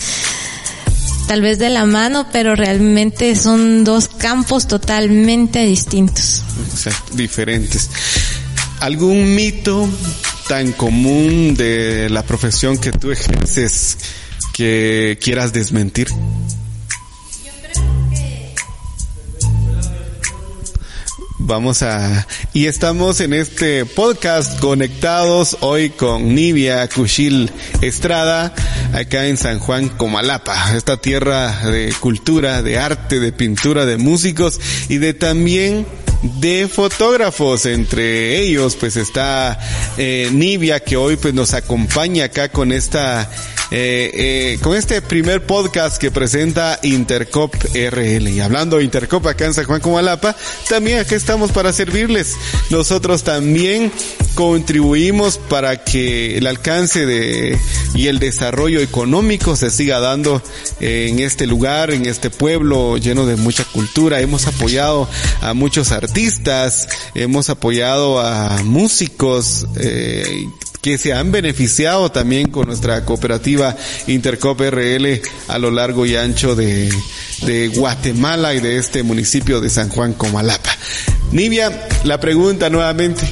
tal 1.34 1.42
vez 1.42 1.58
de 1.58 1.72
la 1.72 1.88
mano, 1.88 2.28
pero 2.32 2.56
realmente 2.56 3.36
son 3.36 3.84
dos 3.84 4.08
campos 4.08 4.68
totalmente 4.68 5.66
distintos. 5.66 6.44
O 6.72 6.78
sea, 6.78 6.94
diferentes. 7.14 7.90
¿Algún 8.82 9.34
mito 9.34 9.90
tan 10.48 10.74
común 10.74 11.56
de 11.56 12.08
la 12.12 12.22
profesión 12.22 12.78
que 12.78 12.92
tú 12.92 13.12
ejerces 13.12 13.98
que 14.54 15.18
quieras 15.20 15.54
desmentir? 15.54 16.08
Vamos 21.46 21.84
a... 21.84 22.26
Y 22.54 22.68
estamos 22.68 23.20
en 23.20 23.34
este 23.34 23.86
podcast 23.86 24.62
conectados 24.62 25.58
hoy 25.60 25.90
con 25.90 26.34
Nivia 26.34 26.88
Cuchil 26.88 27.52
Estrada, 27.82 28.54
acá 28.94 29.26
en 29.26 29.36
San 29.36 29.60
Juan 29.60 29.90
Comalapa, 29.90 30.74
esta 30.74 30.96
tierra 30.96 31.70
de 31.70 31.94
cultura, 32.00 32.62
de 32.62 32.80
arte, 32.80 33.20
de 33.20 33.34
pintura, 33.34 33.86
de 33.86 33.98
músicos 33.98 34.62
y 34.88 35.00
de 35.00 35.14
también 35.14 35.86
de 36.40 36.70
fotógrafos. 36.70 37.66
Entre 37.66 38.40
ellos 38.40 38.78
pues 38.78 38.96
está 38.96 39.60
eh, 39.98 40.30
Nivia 40.32 40.80
que 40.80 40.96
hoy 40.96 41.18
pues 41.18 41.34
nos 41.34 41.54
acompaña 41.54 42.26
acá 42.26 42.48
con 42.50 42.72
esta 42.72 43.30
eh, 43.76 44.12
eh, 44.54 44.60
con 44.62 44.78
este 44.78 45.02
primer 45.02 45.48
podcast 45.48 45.98
que 45.98 46.12
presenta 46.12 46.78
Intercop 46.84 47.56
RL. 47.74 48.30
Y 48.30 48.40
hablando 48.40 48.78
de 48.78 48.84
Intercop 48.84 49.26
acá 49.26 49.46
en 49.46 49.56
San 49.56 49.66
Juan 49.66 49.82
Comalapa, 49.82 50.36
también 50.70 51.00
aquí 51.00 51.16
estamos 51.16 51.52
para 51.52 51.74
servirles. 51.74 52.36
Nosotros 52.70 53.24
también 53.24 53.92
contribuimos 54.36 55.40
para 55.40 55.84
que 55.84 56.38
el 56.38 56.46
alcance 56.46 57.08
de 57.08 57.58
y 57.96 58.08
el 58.08 58.20
desarrollo 58.20 58.80
económico 58.80 59.56
se 59.56 59.70
siga 59.70 60.00
dando 60.00 60.42
en 60.80 61.20
este 61.20 61.48
lugar, 61.48 61.92
en 61.92 62.06
este 62.06 62.30
pueblo 62.30 62.98
lleno 62.98 63.26
de 63.26 63.38
mucha 63.38 63.64
cultura. 63.66 64.22
Hemos 64.22 64.46
apoyado 64.46 65.10
a 65.42 65.54
muchos 65.54 65.92
artistas, 65.92 66.88
hemos 67.16 67.50
apoyado 67.50 68.20
a 68.20 68.62
músicos, 68.64 69.66
eh, 69.78 70.48
que 70.84 70.98
se 70.98 71.14
han 71.14 71.32
beneficiado 71.32 72.12
también 72.12 72.52
con 72.52 72.68
nuestra 72.68 73.06
cooperativa 73.06 73.74
Intercop 74.08 74.60
RL 74.60 75.22
a 75.48 75.58
lo 75.58 75.72
largo 75.72 76.06
y 76.06 76.18
ancho 76.18 76.56
de, 76.56 76.92
Guatemala 77.74 78.54
y 78.54 78.60
de 78.60 78.78
este 78.78 79.02
municipio 79.02 79.62
de 79.62 79.70
San 79.70 79.88
Juan 79.88 80.12
Comalapa. 80.14 80.72
Nivia, 81.32 81.88
la 82.04 82.20
pregunta 82.20 82.70
nuevamente. 82.70 83.24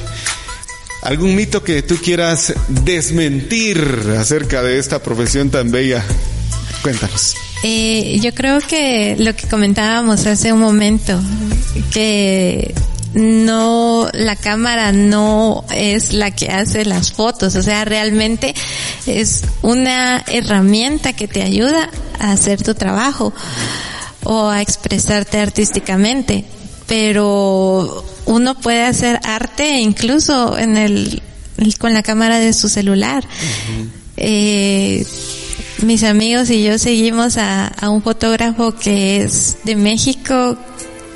¿Algún 1.02 1.36
mito 1.36 1.62
que 1.62 1.82
tú 1.82 1.96
quieras 1.96 2.54
desmentir 2.68 3.78
acerca 4.18 4.62
de 4.62 4.78
esta 4.78 5.02
profesión 5.02 5.50
tan 5.50 5.70
bella? 5.70 6.02
Cuéntanos. 6.82 7.34
Eh, 7.64 8.18
yo 8.22 8.32
creo 8.34 8.60
que 8.60 9.16
lo 9.18 9.36
que 9.36 9.46
comentábamos 9.46 10.26
hace 10.26 10.54
un 10.54 10.60
momento, 10.60 11.20
que 11.92 12.74
no, 13.14 14.08
la 14.12 14.36
cámara 14.36 14.92
no 14.92 15.64
es 15.74 16.12
la 16.12 16.30
que 16.30 16.48
hace 16.48 16.84
las 16.84 17.12
fotos, 17.12 17.54
o 17.56 17.62
sea, 17.62 17.84
realmente 17.84 18.54
es 19.06 19.42
una 19.62 20.24
herramienta 20.26 21.12
que 21.12 21.28
te 21.28 21.42
ayuda 21.42 21.90
a 22.18 22.32
hacer 22.32 22.62
tu 22.62 22.74
trabajo. 22.74 23.32
o 24.24 24.48
a 24.48 24.62
expresarte 24.62 25.38
artísticamente, 25.38 26.44
pero 26.86 28.04
uno 28.26 28.54
puede 28.54 28.84
hacer 28.84 29.18
arte 29.24 29.80
incluso 29.80 30.56
en 30.56 30.76
el, 30.76 31.20
con 31.80 31.92
la 31.92 32.02
cámara 32.04 32.38
de 32.38 32.52
su 32.52 32.68
celular. 32.68 33.24
eh, 34.16 35.04
mis 35.82 36.04
amigos 36.04 36.50
y 36.50 36.62
yo 36.62 36.78
seguimos 36.78 37.36
a, 37.36 37.66
a 37.66 37.90
un 37.90 38.02
fotógrafo 38.02 38.72
que 38.72 39.22
es 39.22 39.56
de 39.64 39.74
México, 39.74 40.56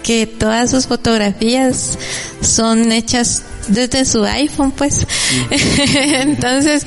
que 0.07 0.29
todas 0.29 0.71
sus 0.71 0.87
fotografías 0.87 1.99
son 2.41 2.93
hechas 2.93 3.43
desde 3.67 4.05
su 4.05 4.25
iPhone, 4.25 4.71
pues. 4.71 5.05
Entonces, 5.51 6.87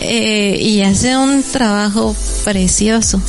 eh, 0.00 0.56
y 0.60 0.80
hace 0.82 1.16
un 1.16 1.42
trabajo 1.42 2.14
precioso. 2.44 3.20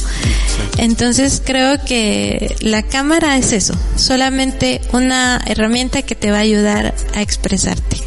Entonces 0.77 1.41
creo 1.43 1.83
que 1.83 2.55
la 2.59 2.83
cámara 2.83 3.35
es 3.37 3.51
eso, 3.51 3.73
solamente 3.95 4.79
una 4.93 5.41
herramienta 5.47 6.03
que 6.03 6.13
te 6.13 6.29
va 6.29 6.37
a 6.37 6.41
ayudar 6.41 6.93
a 7.15 7.21
expresarte. 7.23 7.97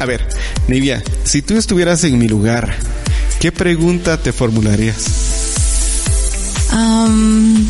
A 0.00 0.06
ver, 0.06 0.26
Nivia, 0.66 1.04
si 1.22 1.40
tú 1.40 1.56
estuvieras 1.56 2.02
en 2.02 2.18
mi 2.18 2.26
lugar, 2.26 2.74
¿qué 3.38 3.52
pregunta 3.52 4.16
te 4.20 4.32
formularías? 4.32 5.06
Um, 6.72 7.64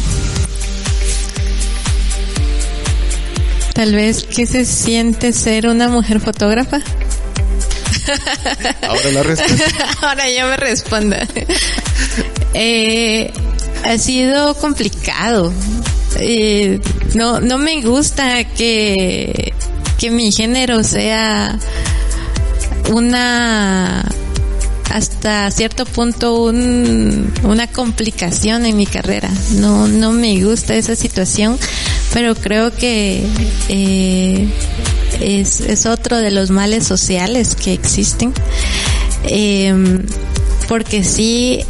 tal 3.74 3.94
vez, 3.94 4.24
¿qué 4.24 4.46
se 4.46 4.64
siente 4.64 5.32
ser 5.32 5.68
una 5.68 5.88
mujer 5.88 6.20
fotógrafa? 6.20 6.78
Ahora 8.88 9.10
la 9.12 9.22
respuesta. 9.22 9.88
Ahora 10.02 10.24
yo 10.30 10.46
me 10.46 10.56
respondo. 10.56 11.16
eh, 12.54 13.32
ha 13.84 13.98
sido 13.98 14.54
complicado. 14.54 15.52
Eh, 16.16 16.80
no, 17.14 17.40
no 17.40 17.58
me 17.58 17.82
gusta 17.82 18.44
que, 18.44 19.52
que 19.98 20.10
mi 20.10 20.32
género 20.32 20.82
sea 20.84 21.58
una 22.90 24.04
hasta 24.90 25.50
cierto 25.50 25.86
punto 25.86 26.44
un, 26.44 27.32
una 27.42 27.66
complicación 27.66 28.64
en 28.64 28.76
mi 28.76 28.86
carrera. 28.86 29.28
No, 29.56 29.88
no 29.88 30.12
me 30.12 30.40
gusta 30.44 30.76
esa 30.76 30.94
situación, 30.94 31.58
pero 32.14 32.34
creo 32.34 32.74
que 32.74 33.22
eh, 33.68 34.48
es, 35.20 35.60
es 35.60 35.84
otro 35.84 36.16
de 36.16 36.30
los 36.30 36.50
males 36.50 36.86
sociales 36.86 37.54
que 37.54 37.74
existen. 37.74 38.32
Eh, 39.24 39.74
porque 40.68 41.04
sí, 41.04 41.60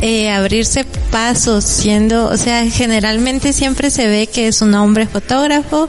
eh, 0.00 0.30
abrirse 0.30 0.84
pasos 1.10 1.64
siendo, 1.64 2.28
o 2.28 2.36
sea, 2.36 2.68
generalmente 2.68 3.52
siempre 3.52 3.90
se 3.90 4.06
ve 4.06 4.26
que 4.26 4.48
es 4.48 4.60
un 4.60 4.74
hombre 4.74 5.06
fotógrafo 5.06 5.88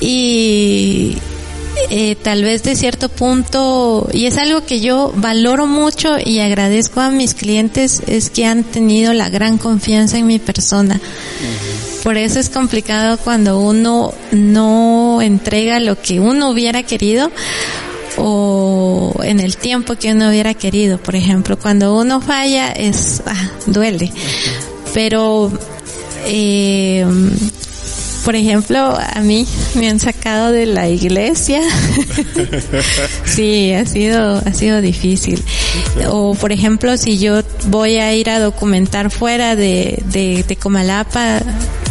y 0.00 1.16
eh, 1.90 2.16
tal 2.16 2.44
vez 2.44 2.62
de 2.62 2.76
cierto 2.76 3.08
punto, 3.08 4.08
y 4.12 4.26
es 4.26 4.36
algo 4.36 4.64
que 4.64 4.80
yo 4.80 5.12
valoro 5.16 5.66
mucho 5.66 6.16
y 6.24 6.38
agradezco 6.40 7.00
a 7.00 7.10
mis 7.10 7.34
clientes, 7.34 8.02
es 8.06 8.30
que 8.30 8.46
han 8.46 8.64
tenido 8.64 9.12
la 9.12 9.28
gran 9.28 9.58
confianza 9.58 10.18
en 10.18 10.26
mi 10.26 10.38
persona. 10.38 11.00
Por 12.04 12.18
eso 12.18 12.38
es 12.38 12.50
complicado 12.50 13.16
cuando 13.16 13.58
uno 13.58 14.12
no 14.30 15.22
entrega 15.22 15.80
lo 15.80 15.98
que 15.98 16.20
uno 16.20 16.50
hubiera 16.50 16.82
querido 16.82 17.32
o 18.18 19.14
en 19.22 19.40
el 19.40 19.56
tiempo 19.56 19.96
que 19.96 20.12
uno 20.12 20.28
hubiera 20.28 20.52
querido. 20.52 20.98
Por 20.98 21.16
ejemplo, 21.16 21.58
cuando 21.58 21.98
uno 21.98 22.20
falla 22.20 22.72
es, 22.72 23.22
ah, 23.24 23.50
duele. 23.64 24.12
Pero, 24.92 25.50
eh, 26.26 27.06
por 28.22 28.36
ejemplo, 28.36 28.98
a 28.98 29.20
mí 29.22 29.46
me 29.74 29.88
han 29.88 29.98
sacado 29.98 30.52
de 30.52 30.66
la 30.66 30.90
iglesia. 30.90 31.62
sí, 33.24 33.72
ha 33.72 33.86
sido, 33.86 34.42
ha 34.44 34.52
sido 34.52 34.82
difícil. 34.82 35.42
O, 36.08 36.34
por 36.34 36.52
ejemplo, 36.52 36.98
si 36.98 37.18
yo 37.18 37.40
voy 37.68 37.96
a 37.96 38.14
ir 38.14 38.28
a 38.28 38.40
documentar 38.40 39.10
fuera 39.10 39.56
de, 39.56 40.02
de, 40.12 40.44
de 40.46 40.56
Comalapa, 40.56 41.40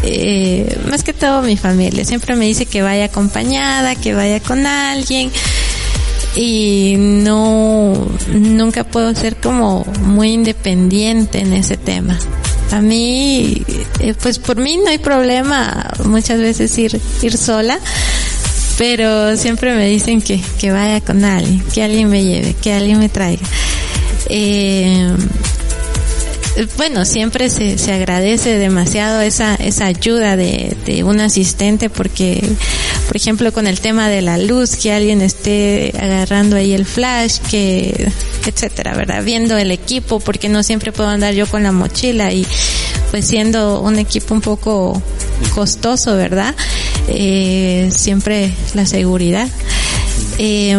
eh, 0.03 0.77
más 0.89 1.03
que 1.03 1.13
todo 1.13 1.41
mi 1.41 1.57
familia, 1.57 2.03
siempre 2.05 2.35
me 2.35 2.45
dice 2.45 2.65
que 2.65 2.81
vaya 2.81 3.05
acompañada, 3.05 3.95
que 3.95 4.13
vaya 4.13 4.39
con 4.41 4.65
alguien 4.65 5.31
y 6.35 6.95
no 6.97 7.93
nunca 8.34 8.84
puedo 8.84 9.13
ser 9.15 9.38
como 9.38 9.85
muy 10.01 10.31
independiente 10.31 11.39
en 11.39 11.53
ese 11.53 11.77
tema. 11.77 12.19
A 12.71 12.81
mí, 12.81 13.63
eh, 13.99 14.13
pues 14.21 14.39
por 14.39 14.57
mí 14.57 14.77
no 14.77 14.89
hay 14.89 14.97
problema 14.97 15.89
muchas 16.05 16.39
veces 16.39 16.77
ir 16.77 16.99
ir 17.21 17.38
sola, 17.38 17.80
pero 18.77 19.38
siempre 19.38 19.75
me 19.75 19.88
dicen 19.88 20.21
que, 20.21 20.41
que 20.59 20.71
vaya 20.71 20.99
con 21.01 21.23
alguien, 21.23 21.63
que 21.73 21.84
alguien 21.84 22.09
me 22.09 22.23
lleve, 22.23 22.55
que 22.55 22.73
alguien 22.73 22.99
me 22.99 23.09
traiga. 23.09 23.45
Eh, 24.30 25.15
bueno, 26.77 27.05
siempre 27.05 27.49
se, 27.49 27.77
se 27.77 27.93
agradece 27.93 28.57
demasiado 28.57 29.21
esa, 29.21 29.55
esa 29.55 29.85
ayuda 29.85 30.35
de, 30.35 30.75
de 30.85 31.03
un 31.03 31.19
asistente 31.19 31.89
porque, 31.89 32.43
por 33.07 33.15
ejemplo, 33.15 33.51
con 33.51 33.65
el 33.65 33.80
tema 33.80 34.07
de 34.07 34.21
la 34.21 34.38
luz, 34.38 34.75
que 34.75 34.91
alguien 34.91 35.21
esté 35.21 35.93
agarrando 35.99 36.55
ahí 36.55 36.73
el 36.73 36.85
flash, 36.85 37.39
que, 37.49 38.11
etcétera, 38.45 38.95
¿verdad? 38.95 39.23
Viendo 39.23 39.57
el 39.57 39.71
equipo, 39.71 40.19
porque 40.19 40.49
no 40.49 40.61
siempre 40.63 40.91
puedo 40.91 41.09
andar 41.09 41.34
yo 41.34 41.47
con 41.47 41.63
la 41.63 41.71
mochila 41.71 42.31
y 42.31 42.45
pues 43.09 43.27
siendo 43.27 43.81
un 43.81 43.97
equipo 43.97 44.34
un 44.34 44.41
poco 44.41 45.01
costoso, 45.55 46.15
¿verdad? 46.15 46.55
Eh, 47.07 47.89
siempre 47.95 48.51
la 48.75 48.85
seguridad. 48.85 49.47
Eh, 50.38 50.77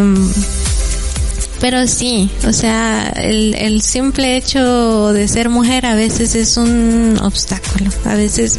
pero 1.64 1.86
sí, 1.86 2.28
o 2.46 2.52
sea, 2.52 3.10
el, 3.16 3.54
el 3.54 3.80
simple 3.80 4.36
hecho 4.36 5.14
de 5.14 5.26
ser 5.28 5.48
mujer 5.48 5.86
a 5.86 5.94
veces 5.94 6.34
es 6.34 6.58
un 6.58 7.18
obstáculo, 7.22 7.90
a 8.04 8.14
veces 8.14 8.58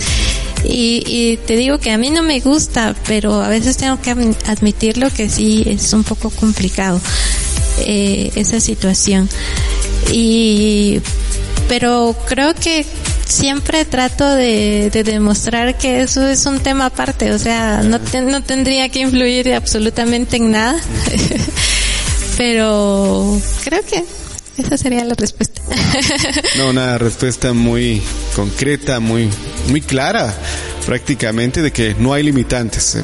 y, 0.63 1.03
y, 1.05 1.37
te 1.37 1.55
digo 1.55 1.77
que 1.77 1.91
a 1.91 1.99
mí 1.99 2.09
no 2.09 2.23
me 2.23 2.39
gusta, 2.39 2.95
pero 3.05 3.43
a 3.43 3.47
veces 3.47 3.77
tengo 3.77 4.01
que 4.01 4.09
admitirlo 4.09 5.11
que 5.11 5.29
sí 5.29 5.63
es 5.67 5.93
un 5.93 6.03
poco 6.03 6.31
complicado 6.31 6.99
eh, 7.81 8.31
esa 8.33 8.59
situación. 8.59 9.29
Y, 10.11 10.99
pero 11.69 12.15
creo 12.27 12.55
que 12.55 12.87
siempre 13.27 13.85
trato 13.85 14.27
de, 14.27 14.89
de, 14.91 15.03
demostrar 15.03 15.77
que 15.77 16.01
eso 16.01 16.27
es 16.27 16.47
un 16.47 16.59
tema 16.59 16.87
aparte, 16.87 17.33
o 17.33 17.37
sea, 17.37 17.83
no, 17.83 18.01
te, 18.01 18.21
no 18.21 18.41
tendría 18.41 18.89
que 18.89 19.01
influir 19.01 19.53
absolutamente 19.53 20.37
en 20.37 20.49
nada. 20.49 20.79
pero 22.37 23.39
creo 23.63 23.81
que 23.85 24.03
esa 24.57 24.77
sería 24.77 25.03
la 25.03 25.15
respuesta. 25.15 25.61
no, 26.57 26.69
una 26.69 26.97
respuesta 26.97 27.53
muy 27.53 28.01
concreta, 28.35 28.99
muy, 28.99 29.29
muy 29.69 29.81
clara 29.81 30.33
prácticamente 30.85 31.61
de 31.61 31.71
que 31.71 31.95
no 31.97 32.13
hay 32.13 32.23
limitantes, 32.23 32.97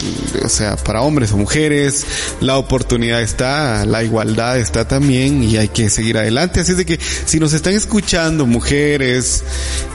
o 0.43 0.49
sea, 0.49 0.75
para 0.77 1.01
hombres 1.01 1.31
o 1.31 1.37
mujeres, 1.37 2.05
la 2.39 2.57
oportunidad 2.57 3.21
está, 3.21 3.85
la 3.85 4.03
igualdad 4.03 4.59
está 4.59 4.87
también 4.87 5.43
y 5.43 5.57
hay 5.57 5.67
que 5.67 5.89
seguir 5.89 6.17
adelante. 6.17 6.59
Así 6.59 6.71
es 6.71 6.77
de 6.77 6.85
que 6.85 6.99
si 7.25 7.39
nos 7.39 7.53
están 7.53 7.73
escuchando 7.73 8.45
mujeres 8.45 9.43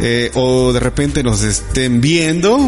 eh, 0.01 0.31
o 0.35 0.73
de 0.73 0.81
repente 0.81 1.23
nos 1.23 1.43
estén 1.43 2.01
viendo, 2.01 2.59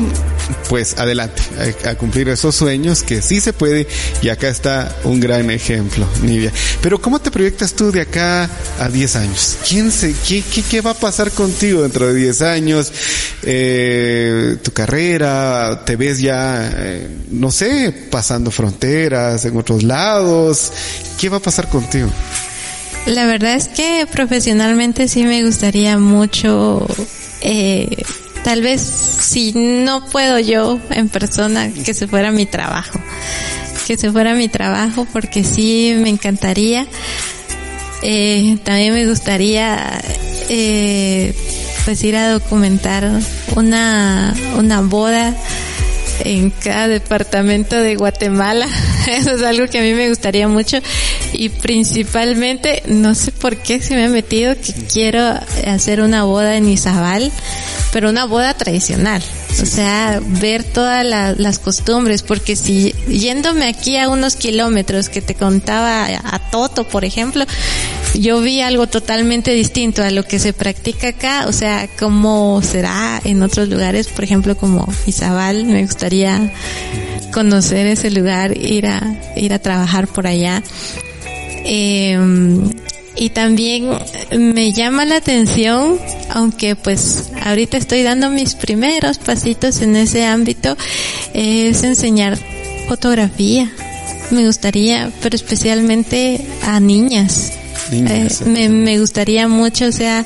pues 0.69 0.97
adelante, 0.99 1.43
a, 1.85 1.91
a, 1.91 1.95
cumplir 1.97 2.29
esos 2.29 2.55
sueños 2.55 3.03
que 3.03 3.21
sí 3.21 3.41
se 3.41 3.53
puede 3.53 3.89
y 4.23 4.29
acá 4.29 4.49
está 4.49 4.97
un 5.05 5.21
gran 5.21 5.51
ejemplo, 5.51 6.07
Nivia. 6.23 6.53
Pero 6.81 7.01
¿cómo 7.01 7.19
te 7.19 7.31
proyectas 7.31 7.75
tú 7.75 7.91
de 7.91 8.03
acá 8.03 8.49
a 8.79 8.89
10 8.89 9.17
años? 9.17 9.59
¿Quién 9.69 9.91
se, 9.91 10.15
qué, 10.27 10.43
qué, 10.43 10.63
qué 10.63 10.81
va 10.81 10.93
a 10.93 10.95
pasar 10.95 11.33
contigo 11.33 11.83
dentro 11.83 12.07
de 12.07 12.15
10 12.15 12.43
años? 12.43 12.93
Eh, 13.43 14.57
tu 14.63 14.73
carrera 14.73 15.08
te 15.17 15.97
ves 15.97 16.21
ya, 16.21 16.71
eh, 16.77 17.09
no 17.31 17.51
sé, 17.51 17.93
pasando 18.11 18.51
fronteras 18.51 19.45
en 19.45 19.57
otros 19.57 19.83
lados. 19.83 20.73
¿Qué 21.19 21.29
va 21.29 21.39
a 21.39 21.41
pasar 21.41 21.69
contigo? 21.69 22.09
La 23.07 23.25
verdad 23.25 23.55
es 23.55 23.69
que 23.69 24.07
profesionalmente 24.11 25.09
sí 25.09 25.23
me 25.23 25.43
gustaría 25.43 25.99
mucho, 25.99 26.87
eh, 27.41 28.05
tal 28.45 28.61
vez 28.61 28.83
si 28.83 29.53
no 29.55 30.05
puedo 30.11 30.39
yo 30.39 30.79
en 30.91 31.09
persona, 31.09 31.71
que 31.73 31.95
se 31.95 32.07
fuera 32.07 32.31
mi 32.33 32.45
trabajo. 32.45 33.01
Que 33.87 33.97
se 33.97 34.13
fuera 34.13 34.35
mi 34.35 34.49
trabajo 34.49 35.07
porque 35.11 35.43
sí 35.45 35.95
me 35.97 36.11
encantaría. 36.11 36.87
Eh, 38.03 38.59
también 38.63 38.93
me 38.93 39.07
gustaría 39.07 40.01
eh, 40.51 41.35
pues 41.89 42.05
ir 42.05 42.17
a 42.17 42.31
documentar 42.31 43.11
una, 43.57 44.35
una 44.59 44.83
boda 44.83 45.35
en 46.21 46.51
cada 46.51 46.87
departamento 46.87 47.77
de 47.77 47.97
Guatemala. 47.97 48.69
Eso 49.07 49.31
es 49.31 49.43
algo 49.43 49.67
que 49.69 49.79
a 49.79 49.81
mí 49.81 49.95
me 49.95 50.11
gustaría 50.11 50.49
mucho 50.49 50.77
y 51.33 51.49
principalmente, 51.49 52.83
no 52.89 53.15
sé 53.15 53.33
por 53.33 53.57
qué 53.57 53.81
se 53.81 53.95
me 53.95 54.05
ha 54.05 54.11
metido 54.11 54.55
que 54.55 54.75
quiero 54.93 55.33
hacer 55.67 56.03
una 56.03 56.25
boda 56.25 56.59
en 56.59 56.69
Izabal 56.69 57.33
pero 57.93 58.11
una 58.11 58.27
boda 58.27 58.55
tradicional. 58.55 59.23
O 59.63 59.67
sea, 59.67 60.21
ver 60.23 60.63
todas 60.63 61.05
las 61.05 61.59
costumbres, 61.59 62.23
porque 62.23 62.55
si 62.55 62.93
yéndome 63.09 63.67
aquí 63.67 63.97
a 63.97 64.09
unos 64.09 64.37
kilómetros 64.37 65.09
que 65.09 65.21
te 65.21 65.35
contaba 65.35 66.05
a 66.05 66.39
Toto, 66.51 66.85
por 66.85 67.05
ejemplo, 67.05 67.45
yo 68.15 68.41
vi 68.41 68.61
algo 68.61 68.87
totalmente 68.87 69.53
distinto 69.53 70.03
a 70.03 70.11
lo 70.11 70.25
que 70.25 70.39
se 70.39 70.53
practica 70.53 71.09
acá, 71.09 71.47
o 71.47 71.53
sea, 71.53 71.89
cómo 71.99 72.61
será 72.63 73.21
en 73.25 73.43
otros 73.43 73.69
lugares, 73.69 74.09
por 74.09 74.25
ejemplo, 74.25 74.57
como 74.57 74.87
Izabal, 75.07 75.65
me 75.65 75.83
gustaría 75.83 76.53
conocer 77.33 77.87
ese 77.87 78.11
lugar, 78.11 78.57
ir 78.57 78.87
a, 78.87 79.03
ir 79.37 79.53
a 79.53 79.59
trabajar 79.59 80.09
por 80.09 80.27
allá. 80.27 80.63
Eh, 81.65 82.19
y 83.19 83.31
también 83.31 83.91
me 84.31 84.73
llama 84.73 85.05
la 85.05 85.17
atención, 85.17 85.99
aunque 86.31 86.77
pues 86.77 87.31
ahorita 87.43 87.77
estoy 87.77 88.05
dando 88.05 88.31
mis 88.31 88.55
primeros 88.55 89.19
pasitos 89.19 89.83
en 89.83 89.97
ese 89.97 90.25
ámbito, 90.25 90.77
es 91.35 91.83
enseñar 91.83 92.39
fotografía. 92.87 93.71
Me 94.31 94.47
gustaría, 94.47 95.11
pero 95.21 95.35
especialmente 95.35 96.41
a 96.63 96.79
niñas. 96.79 97.58
Eh, 97.93 98.29
me, 98.47 98.69
me 98.69 98.99
gustaría 98.99 99.49
mucho, 99.49 99.87
o 99.87 99.93
sea, 99.93 100.25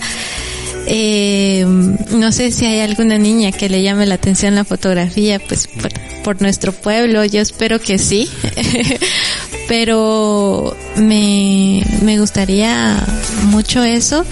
eh, 0.87 1.65
no 1.67 2.33
sé 2.33 2.51
si 2.51 2.67
hay 2.67 2.81
alguna 2.81 3.19
niña 3.19 3.53
que 3.53 3.69
le 3.69 3.83
llame 3.83 4.07
la 4.07 4.17
atención 4.17 4.55
la 4.55 4.65
fotografía, 4.65 5.39
pues 5.39 5.67
por, 5.69 5.93
por 6.23 6.43
nuestro 6.43 6.73
pueblo, 6.73 7.25
yo 7.25 7.41
espero 7.41 7.81
que 7.81 7.99
sí. 7.99 8.29
Pero 9.69 10.77
me, 10.97 11.83
me 12.03 12.19
gustaría 12.19 13.05
mucho 13.45 13.83
eso. 13.85 14.25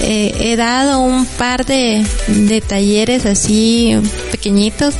Eh, 0.00 0.34
he 0.40 0.56
dado 0.56 1.00
un 1.00 1.26
par 1.26 1.64
de, 1.64 2.04
de 2.26 2.60
talleres 2.60 3.26
así 3.26 3.94
pequeñitos 4.32 4.94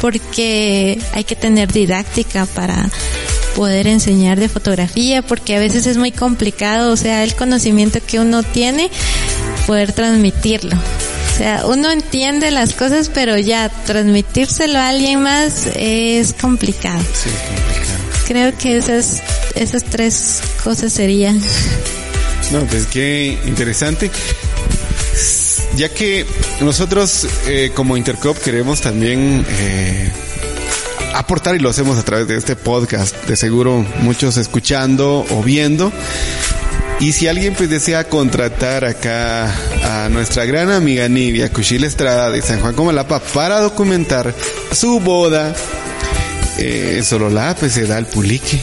porque 0.00 0.98
hay 1.12 1.24
que 1.24 1.36
tener 1.36 1.70
didáctica 1.70 2.46
para 2.46 2.88
poder 3.54 3.86
enseñar 3.86 4.38
de 4.38 4.48
fotografía 4.48 5.22
porque 5.22 5.56
a 5.56 5.58
veces 5.58 5.86
es 5.86 5.96
muy 5.96 6.12
complicado, 6.12 6.92
o 6.92 6.96
sea, 6.96 7.24
el 7.24 7.34
conocimiento 7.34 7.98
que 8.06 8.18
uno 8.18 8.42
tiene 8.42 8.90
poder 9.66 9.92
transmitirlo. 9.92 10.76
O 10.76 11.38
sea, 11.38 11.64
uno 11.66 11.90
entiende 11.90 12.50
las 12.50 12.74
cosas, 12.74 13.10
pero 13.12 13.38
ya 13.38 13.68
transmitírselo 13.86 14.78
a 14.78 14.88
alguien 14.88 15.22
más 15.22 15.68
es 15.74 16.34
complicado. 16.34 17.00
Sí, 17.00 17.30
complicado. 17.30 18.00
Creo 18.26 18.58
que 18.58 18.76
esas, 18.76 19.22
esas 19.54 19.84
tres 19.84 20.40
cosas 20.62 20.92
serían. 20.92 21.40
No, 22.52 22.64
pues 22.66 22.86
qué 22.86 23.38
interesante. 23.46 24.10
Ya 25.76 25.88
que 25.88 26.26
nosotros 26.60 27.26
eh, 27.46 27.70
como 27.74 27.96
Intercop 27.96 28.36
queremos 28.38 28.80
también 28.80 29.44
eh, 29.48 30.10
aportar 31.14 31.56
y 31.56 31.58
lo 31.58 31.70
hacemos 31.70 31.98
a 31.98 32.02
través 32.02 32.28
de 32.28 32.36
este 32.36 32.56
podcast, 32.56 33.16
de 33.26 33.36
seguro 33.36 33.84
muchos 34.00 34.36
escuchando 34.36 35.24
o 35.30 35.42
viendo. 35.42 35.92
Y 37.00 37.12
si 37.12 37.28
alguien 37.28 37.54
pues 37.54 37.70
desea 37.70 38.04
contratar 38.04 38.84
acá 38.84 39.50
a 39.84 40.08
nuestra 40.10 40.44
gran 40.44 40.70
amiga 40.70 41.08
Nivia 41.08 41.50
Cuchil 41.50 41.84
Estrada 41.84 42.30
de 42.30 42.42
San 42.42 42.60
Juan 42.60 42.74
Comalapa 42.74 43.20
para 43.20 43.60
documentar 43.60 44.34
su 44.72 45.00
boda, 45.00 45.54
eh, 46.58 47.02
solo 47.04 47.30
la 47.30 47.54
pues 47.54 47.72
se 47.72 47.86
da 47.86 47.98
el 47.98 48.06
pulique. 48.06 48.60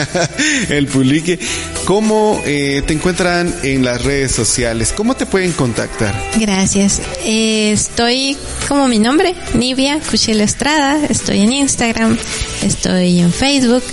el 0.68 0.86
pulique. 0.86 1.38
¿Cómo 1.84 2.40
eh, 2.44 2.82
te 2.86 2.94
encuentran 2.94 3.54
en 3.62 3.84
las 3.84 4.02
redes 4.02 4.32
sociales? 4.32 4.92
¿Cómo 4.96 5.14
te 5.14 5.26
pueden 5.26 5.52
contactar? 5.52 6.14
Gracias. 6.38 7.00
Eh, 7.24 7.72
estoy 7.72 8.36
como 8.68 8.88
mi 8.88 8.98
nombre, 8.98 9.34
Nivia 9.54 10.00
Cuchil 10.10 10.40
Estrada. 10.40 10.98
Estoy 11.08 11.40
en 11.42 11.52
Instagram, 11.52 12.18
estoy 12.62 13.20
en 13.20 13.32
Facebook 13.32 13.84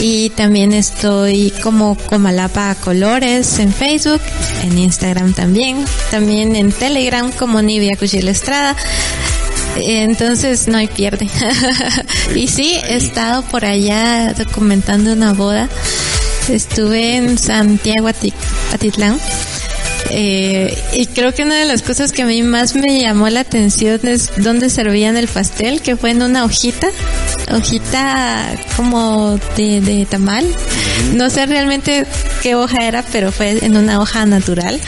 y 0.00 0.30
también 0.30 0.72
estoy 0.72 1.52
como 1.62 1.96
Comalapa 1.96 2.74
Colores 2.76 3.58
en 3.58 3.72
Facebook, 3.72 4.20
en 4.62 4.78
Instagram 4.78 5.34
también, 5.34 5.84
también 6.10 6.56
en 6.56 6.72
Telegram 6.72 7.30
como 7.32 7.62
Nivia 7.62 7.96
Cuchil 7.96 8.28
Estrada. 8.28 8.76
Entonces 9.78 10.68
no 10.68 10.78
hay 10.78 10.88
pierde. 10.88 11.28
y 12.34 12.48
sí, 12.48 12.76
he 12.88 12.96
estado 12.96 13.42
por 13.42 13.64
allá 13.64 14.34
documentando 14.34 15.12
una 15.12 15.32
boda. 15.32 15.68
Estuve 16.48 17.16
en 17.16 17.38
Santiago 17.38 18.08
Atitlán. 18.08 19.18
Eh, 20.10 20.76
y 20.94 21.06
creo 21.06 21.34
que 21.34 21.42
una 21.42 21.56
de 21.56 21.66
las 21.66 21.82
cosas 21.82 22.12
que 22.12 22.22
a 22.22 22.26
mí 22.26 22.42
más 22.42 22.74
me 22.74 23.00
llamó 23.00 23.28
la 23.28 23.40
atención 23.40 24.00
es 24.04 24.30
dónde 24.38 24.70
servían 24.70 25.16
el 25.16 25.28
pastel, 25.28 25.82
que 25.82 25.96
fue 25.96 26.10
en 26.10 26.22
una 26.22 26.44
hojita, 26.44 26.88
hojita 27.50 28.54
como 28.76 29.38
de, 29.56 29.80
de 29.80 30.06
tamal. 30.06 30.46
No 31.14 31.30
sé 31.30 31.46
realmente 31.46 32.06
qué 32.42 32.54
hoja 32.54 32.86
era, 32.86 33.04
pero 33.12 33.32
fue 33.32 33.64
en 33.64 33.76
una 33.76 34.00
hoja 34.00 34.26
natural. 34.26 34.80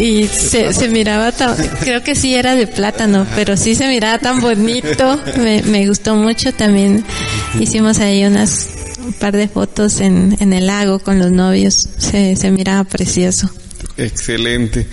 Y 0.00 0.26
se, 0.26 0.72
se 0.72 0.88
miraba 0.88 1.32
tan, 1.32 1.56
creo 1.80 2.02
que 2.02 2.14
sí 2.14 2.34
era 2.34 2.54
de 2.54 2.66
plátano, 2.66 3.26
pero 3.34 3.56
sí 3.56 3.74
se 3.74 3.88
miraba 3.88 4.18
tan 4.18 4.40
bonito. 4.40 5.20
Me, 5.38 5.62
me 5.62 5.86
gustó 5.86 6.14
mucho 6.16 6.52
también. 6.52 7.04
Hicimos 7.60 7.98
ahí 7.98 8.24
unas 8.24 8.68
un 9.04 9.12
par 9.12 9.36
de 9.36 9.46
fotos 9.48 10.00
en, 10.00 10.36
en 10.40 10.52
el 10.52 10.66
lago 10.66 10.98
con 10.98 11.18
los 11.18 11.30
novios. 11.30 11.88
Se, 11.98 12.36
se 12.36 12.50
miraba 12.50 12.84
precioso. 12.84 13.50
Excelente. 13.96 14.86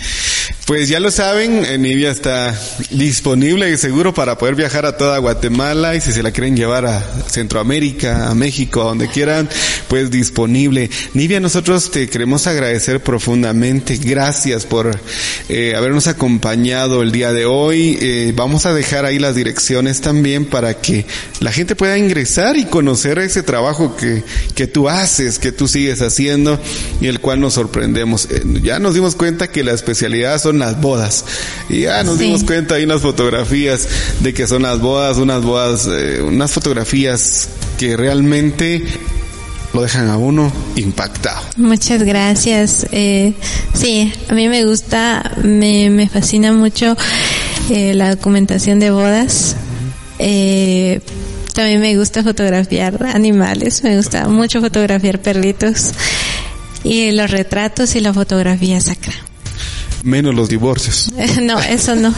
Pues 0.65 0.88
ya 0.88 1.02
lo 1.02 1.11
saben, 1.11 1.65
eh, 1.65 1.77
Nivia 1.77 2.10
está 2.10 2.57
disponible 2.90 3.69
y 3.69 3.77
seguro 3.77 4.14
para 4.14 4.38
poder 4.38 4.56
viajar 4.56 4.85
a 4.85 4.95
toda 4.95 5.18
Guatemala 5.18 5.94
y 5.94 5.99
si 5.99 6.14
se 6.14 6.23
la 6.23 6.31
quieren 6.31 6.56
llevar 6.56 6.85
a 6.85 7.02
Centroamérica, 7.27 8.30
a 8.30 8.34
México, 8.34 8.81
a 8.81 8.85
donde 8.85 9.10
quieran, 9.10 9.49
pues 9.90 10.10
disponible. 10.10 10.90
Nivia, 11.14 11.41
nosotros 11.41 11.91
te 11.91 12.07
queremos 12.07 12.48
agradecer 12.48 13.02
profundamente. 13.02 13.98
Gracias 13.98 14.65
por 14.65 14.98
eh, 15.49 15.73
habernos 15.76 16.07
acompañado 16.07 17.02
el 17.02 17.11
día 17.11 17.34
de 17.34 17.45
hoy. 17.45 17.98
Eh, 17.99 18.31
vamos 18.34 18.65
a 18.65 18.73
dejar 18.73 19.03
ahí 19.03 19.19
las 19.19 19.35
direcciones 19.35 19.99
también 19.99 20.45
para 20.45 20.76
que 20.76 21.06
la 21.41 21.52
gente 21.52 21.76
pueda 21.76 21.98
ingresar 21.98 22.56
y 22.56 22.64
conocer 22.64 23.19
ese 23.19 23.44
trabajo 23.44 23.98
que, 23.98 24.23
que 24.56 24.68
tú 24.68 24.88
haces, 24.88 25.40
que 25.40 25.52
tú 25.52 25.68
sigues 25.68 26.02
haciendo 26.02 26.57
y 27.02 27.07
el 27.07 27.19
cual 27.19 27.41
nos 27.41 27.56
sorprendemos. 27.56 28.30
Ya 28.61 28.80
nos 28.80 28.94
dimos 28.94 29.18
cuenta 29.18 29.52
que 29.52 29.65
la 29.65 29.73
especialidad 29.73 30.40
son 30.40 30.53
las 30.60 30.80
bodas. 30.82 31.26
Y 31.70 31.82
ya 31.82 32.04
nos 32.04 32.18
Sí. 32.18 32.26
dimos 32.26 32.44
cuenta, 32.44 32.76
hay 32.76 32.84
unas 32.86 33.02
fotografías 33.02 33.88
de 34.22 34.34
que 34.34 34.48
son 34.48 34.64
las 34.64 34.80
bodas, 34.80 35.18
unas 35.18 35.44
bodas, 35.44 35.88
eh, 35.92 36.22
unas 36.22 36.52
fotografías 36.52 37.50
que 37.78 37.98
realmente 37.98 38.84
lo 39.74 39.82
dejan 39.82 40.08
a 40.10 40.18
uno 40.18 40.52
impactado. 40.76 41.42
Muchas 41.58 42.04
gracias. 42.04 42.86
Eh, 42.92 43.34
sí, 43.74 44.14
a 44.30 44.34
mí 44.34 44.48
me 44.48 44.64
gusta, 44.66 45.32
me, 45.44 45.90
me 45.90 46.08
fascina 46.08 46.54
mucho 46.54 46.96
eh, 47.72 47.94
la 47.96 48.12
documentación 48.16 48.80
de 48.80 48.92
bodas. 48.92 49.56
Eh, 50.20 51.02
también 51.54 51.82
me 51.82 51.96
gusta 51.98 52.24
fotografiar 52.24 53.04
animales, 53.14 53.84
me 53.84 53.96
gusta 53.98 54.28
mucho 54.28 54.62
fotografiar 54.62 55.20
perritos 55.22 55.90
y 56.84 57.12
los 57.12 57.30
retratos 57.32 57.96
y 57.96 58.00
la 58.00 58.14
fotografía 58.14 58.80
sacra. 58.80 59.14
Menos 60.04 60.36
los 60.36 60.50
divorcios. 60.50 61.12
no, 61.42 61.60
eso 61.60 61.96
no. 61.96 62.14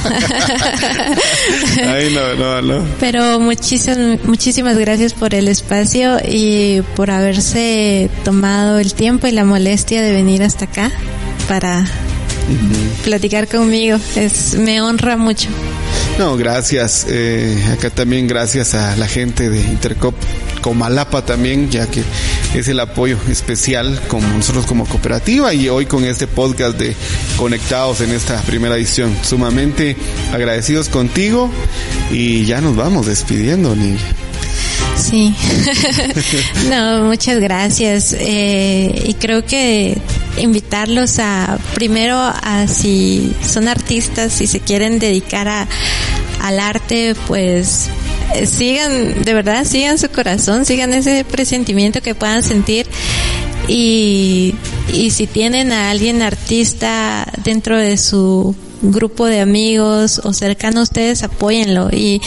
Ay, 1.88 2.14
no, 2.14 2.34
no, 2.36 2.62
no. 2.62 2.86
Pero 3.00 3.40
muchísimas, 3.40 4.24
muchísimas 4.26 4.78
gracias 4.78 5.14
por 5.14 5.36
el 5.36 5.48
espacio 5.48 6.18
y 6.28 6.82
por 6.96 7.12
haberse 7.12 8.10
tomado 8.24 8.80
el 8.80 8.96
tiempo 8.96 9.28
y 9.28 9.32
la 9.32 9.46
molestia 9.46 10.02
de 10.02 10.12
venir 10.12 10.42
hasta 10.42 10.66
acá 10.66 10.92
para 11.48 11.86
platicar 13.04 13.48
conmigo. 13.48 13.98
Es, 14.16 14.56
me 14.56 14.82
honra 14.82 15.18
mucho. 15.18 15.50
No, 16.18 16.38
gracias. 16.38 17.06
Eh, 17.10 17.64
acá 17.74 17.90
también 17.90 18.28
gracias 18.28 18.74
a 18.74 18.96
la 18.96 19.08
gente 19.08 19.50
de 19.50 19.60
Intercop 19.60 20.16
Comalapa 20.62 21.24
también, 21.26 21.70
ya 21.70 21.88
que 21.88 22.04
es 22.56 22.68
el 22.68 22.80
apoyo 22.80 23.18
especial 23.30 24.02
como 24.08 24.28
nosotros 24.30 24.66
como 24.66 24.86
cooperativa 24.86 25.54
y 25.54 25.68
hoy 25.70 25.86
con 25.86 26.06
este 26.06 26.26
podcast 26.26 26.78
de 26.78 26.96
Conectados 27.38 28.02
en 28.02 28.12
esta 28.12 28.42
primera 28.42 28.76
edición. 28.76 29.16
Sumamente 29.24 29.98
agradecidos 30.34 30.90
contigo 30.90 31.52
y 32.12 32.46
ya 32.46 32.62
nos 32.62 32.76
vamos 32.76 33.06
despidiendo, 33.08 33.76
Nidia. 33.76 34.00
Sí. 34.98 35.36
no, 36.70 37.04
muchas 37.04 37.40
gracias. 37.40 38.16
Eh, 38.18 39.04
y 39.06 39.14
creo 39.16 39.46
que 39.46 39.98
invitarlos 40.38 41.20
a, 41.20 41.58
primero, 41.74 42.18
a 42.18 42.68
si 42.68 43.34
son 43.42 43.68
artistas, 43.68 44.34
si 44.34 44.48
se 44.48 44.60
quieren 44.60 45.00
dedicar 45.00 45.48
a, 45.48 45.68
al 46.42 46.60
arte, 46.60 47.16
pues 47.28 47.90
sigan, 48.46 49.24
de 49.24 49.34
verdad, 49.34 49.66
sigan 49.66 49.98
su 49.98 50.10
corazón, 50.10 50.66
sigan 50.66 50.94
ese 50.94 51.24
presentimiento 51.26 52.02
que 52.02 52.16
puedan 52.16 52.44
sentir. 52.44 52.88
Y, 53.68 54.56
y 54.94 55.12
si 55.12 55.26
tienen 55.26 55.72
a 55.72 55.90
alguien 55.90 56.22
artista 56.22 57.28
dentro 57.44 57.78
de 57.78 57.98
su 57.98 58.56
grupo 58.82 59.26
de 59.26 59.42
amigos 59.42 60.22
o 60.24 60.34
cercano 60.34 60.82
a 60.82 60.84
ustedes, 60.84 61.24
apóyenlo. 61.24 61.90
Y 61.92 62.22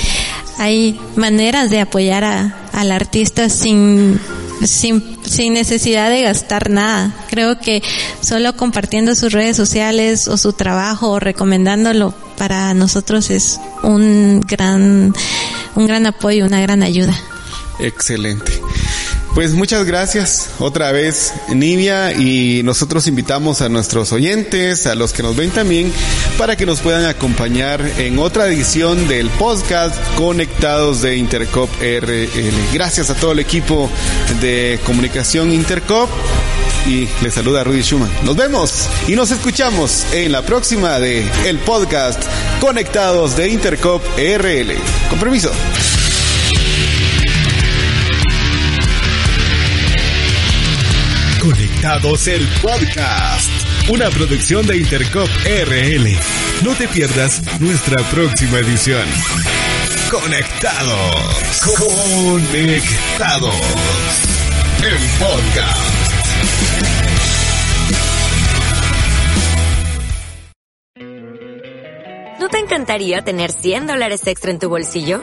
hay 0.59 0.98
maneras 1.14 1.70
de 1.70 1.80
apoyar 1.80 2.24
a, 2.24 2.68
al 2.72 2.90
artista 2.90 3.48
sin, 3.48 4.18
sin, 4.64 5.18
sin 5.24 5.55
necesidad 5.55 6.10
de 6.10 6.22
gastar 6.22 6.70
nada. 6.70 7.14
Creo 7.30 7.59
que 7.59 7.82
solo 8.20 8.56
compartiendo 8.56 9.14
sus 9.14 9.32
redes 9.32 9.56
sociales 9.56 10.28
o 10.28 10.36
su 10.36 10.52
trabajo 10.52 11.10
o 11.10 11.20
recomendándolo 11.20 12.14
para 12.36 12.72
nosotros 12.74 13.30
es 13.30 13.60
un 13.82 14.40
gran, 14.40 15.12
un 15.74 15.86
gran 15.86 16.06
apoyo, 16.06 16.47
una 16.47 16.60
gran 16.60 16.82
ayuda. 16.82 17.18
Excelente. 17.80 18.52
Pues 19.39 19.55
muchas 19.55 19.85
gracias 19.85 20.51
otra 20.59 20.90
vez, 20.90 21.32
Nivia, 21.55 22.12
y 22.12 22.62
nosotros 22.65 23.06
invitamos 23.06 23.60
a 23.60 23.69
nuestros 23.69 24.10
oyentes, 24.10 24.89
a 24.89 24.97
los 24.97 25.12
que 25.12 25.23
nos 25.23 25.36
ven 25.36 25.51
también, 25.51 25.93
para 26.36 26.56
que 26.56 26.66
nos 26.66 26.81
puedan 26.81 27.05
acompañar 27.05 27.81
en 27.98 28.19
otra 28.19 28.48
edición 28.48 29.06
del 29.06 29.31
podcast 29.31 29.94
Conectados 30.16 31.02
de 31.02 31.19
Intercop 31.19 31.70
RL. 31.81 32.74
Gracias 32.74 33.10
a 33.10 33.15
todo 33.15 33.31
el 33.31 33.39
equipo 33.39 33.89
de 34.40 34.81
comunicación 34.85 35.52
Intercop 35.52 36.10
y 36.89 37.06
les 37.23 37.32
saluda 37.32 37.62
Rudy 37.62 37.82
Schumann. 37.82 38.10
Nos 38.24 38.35
vemos 38.35 38.89
y 39.06 39.15
nos 39.15 39.31
escuchamos 39.31 40.05
en 40.15 40.32
la 40.32 40.43
próxima 40.43 40.98
de 40.98 41.24
el 41.47 41.59
podcast 41.60 42.20
Conectados 42.60 43.36
de 43.36 43.51
Intercop 43.51 44.02
RL. 44.16 44.74
Con 45.09 45.20
permiso. 45.20 45.52
Conectados 51.80 52.26
el 52.26 52.44
podcast, 52.60 53.48
una 53.88 54.10
producción 54.10 54.66
de 54.66 54.78
Intercop 54.78 55.28
RL. 55.44 56.18
No 56.64 56.74
te 56.74 56.88
pierdas 56.88 57.40
nuestra 57.60 58.02
próxima 58.10 58.59
edición. 58.59 59.05
Conectados. 60.10 61.62
Conectados. 61.78 63.55
El 64.82 64.98
podcast. 65.20 65.78
¿No 72.40 72.48
te 72.48 72.59
encantaría 72.59 73.22
tener 73.22 73.52
100 73.52 73.86
dólares 73.86 74.26
extra 74.26 74.50
en 74.50 74.59
tu 74.59 74.68
bolsillo? 74.68 75.22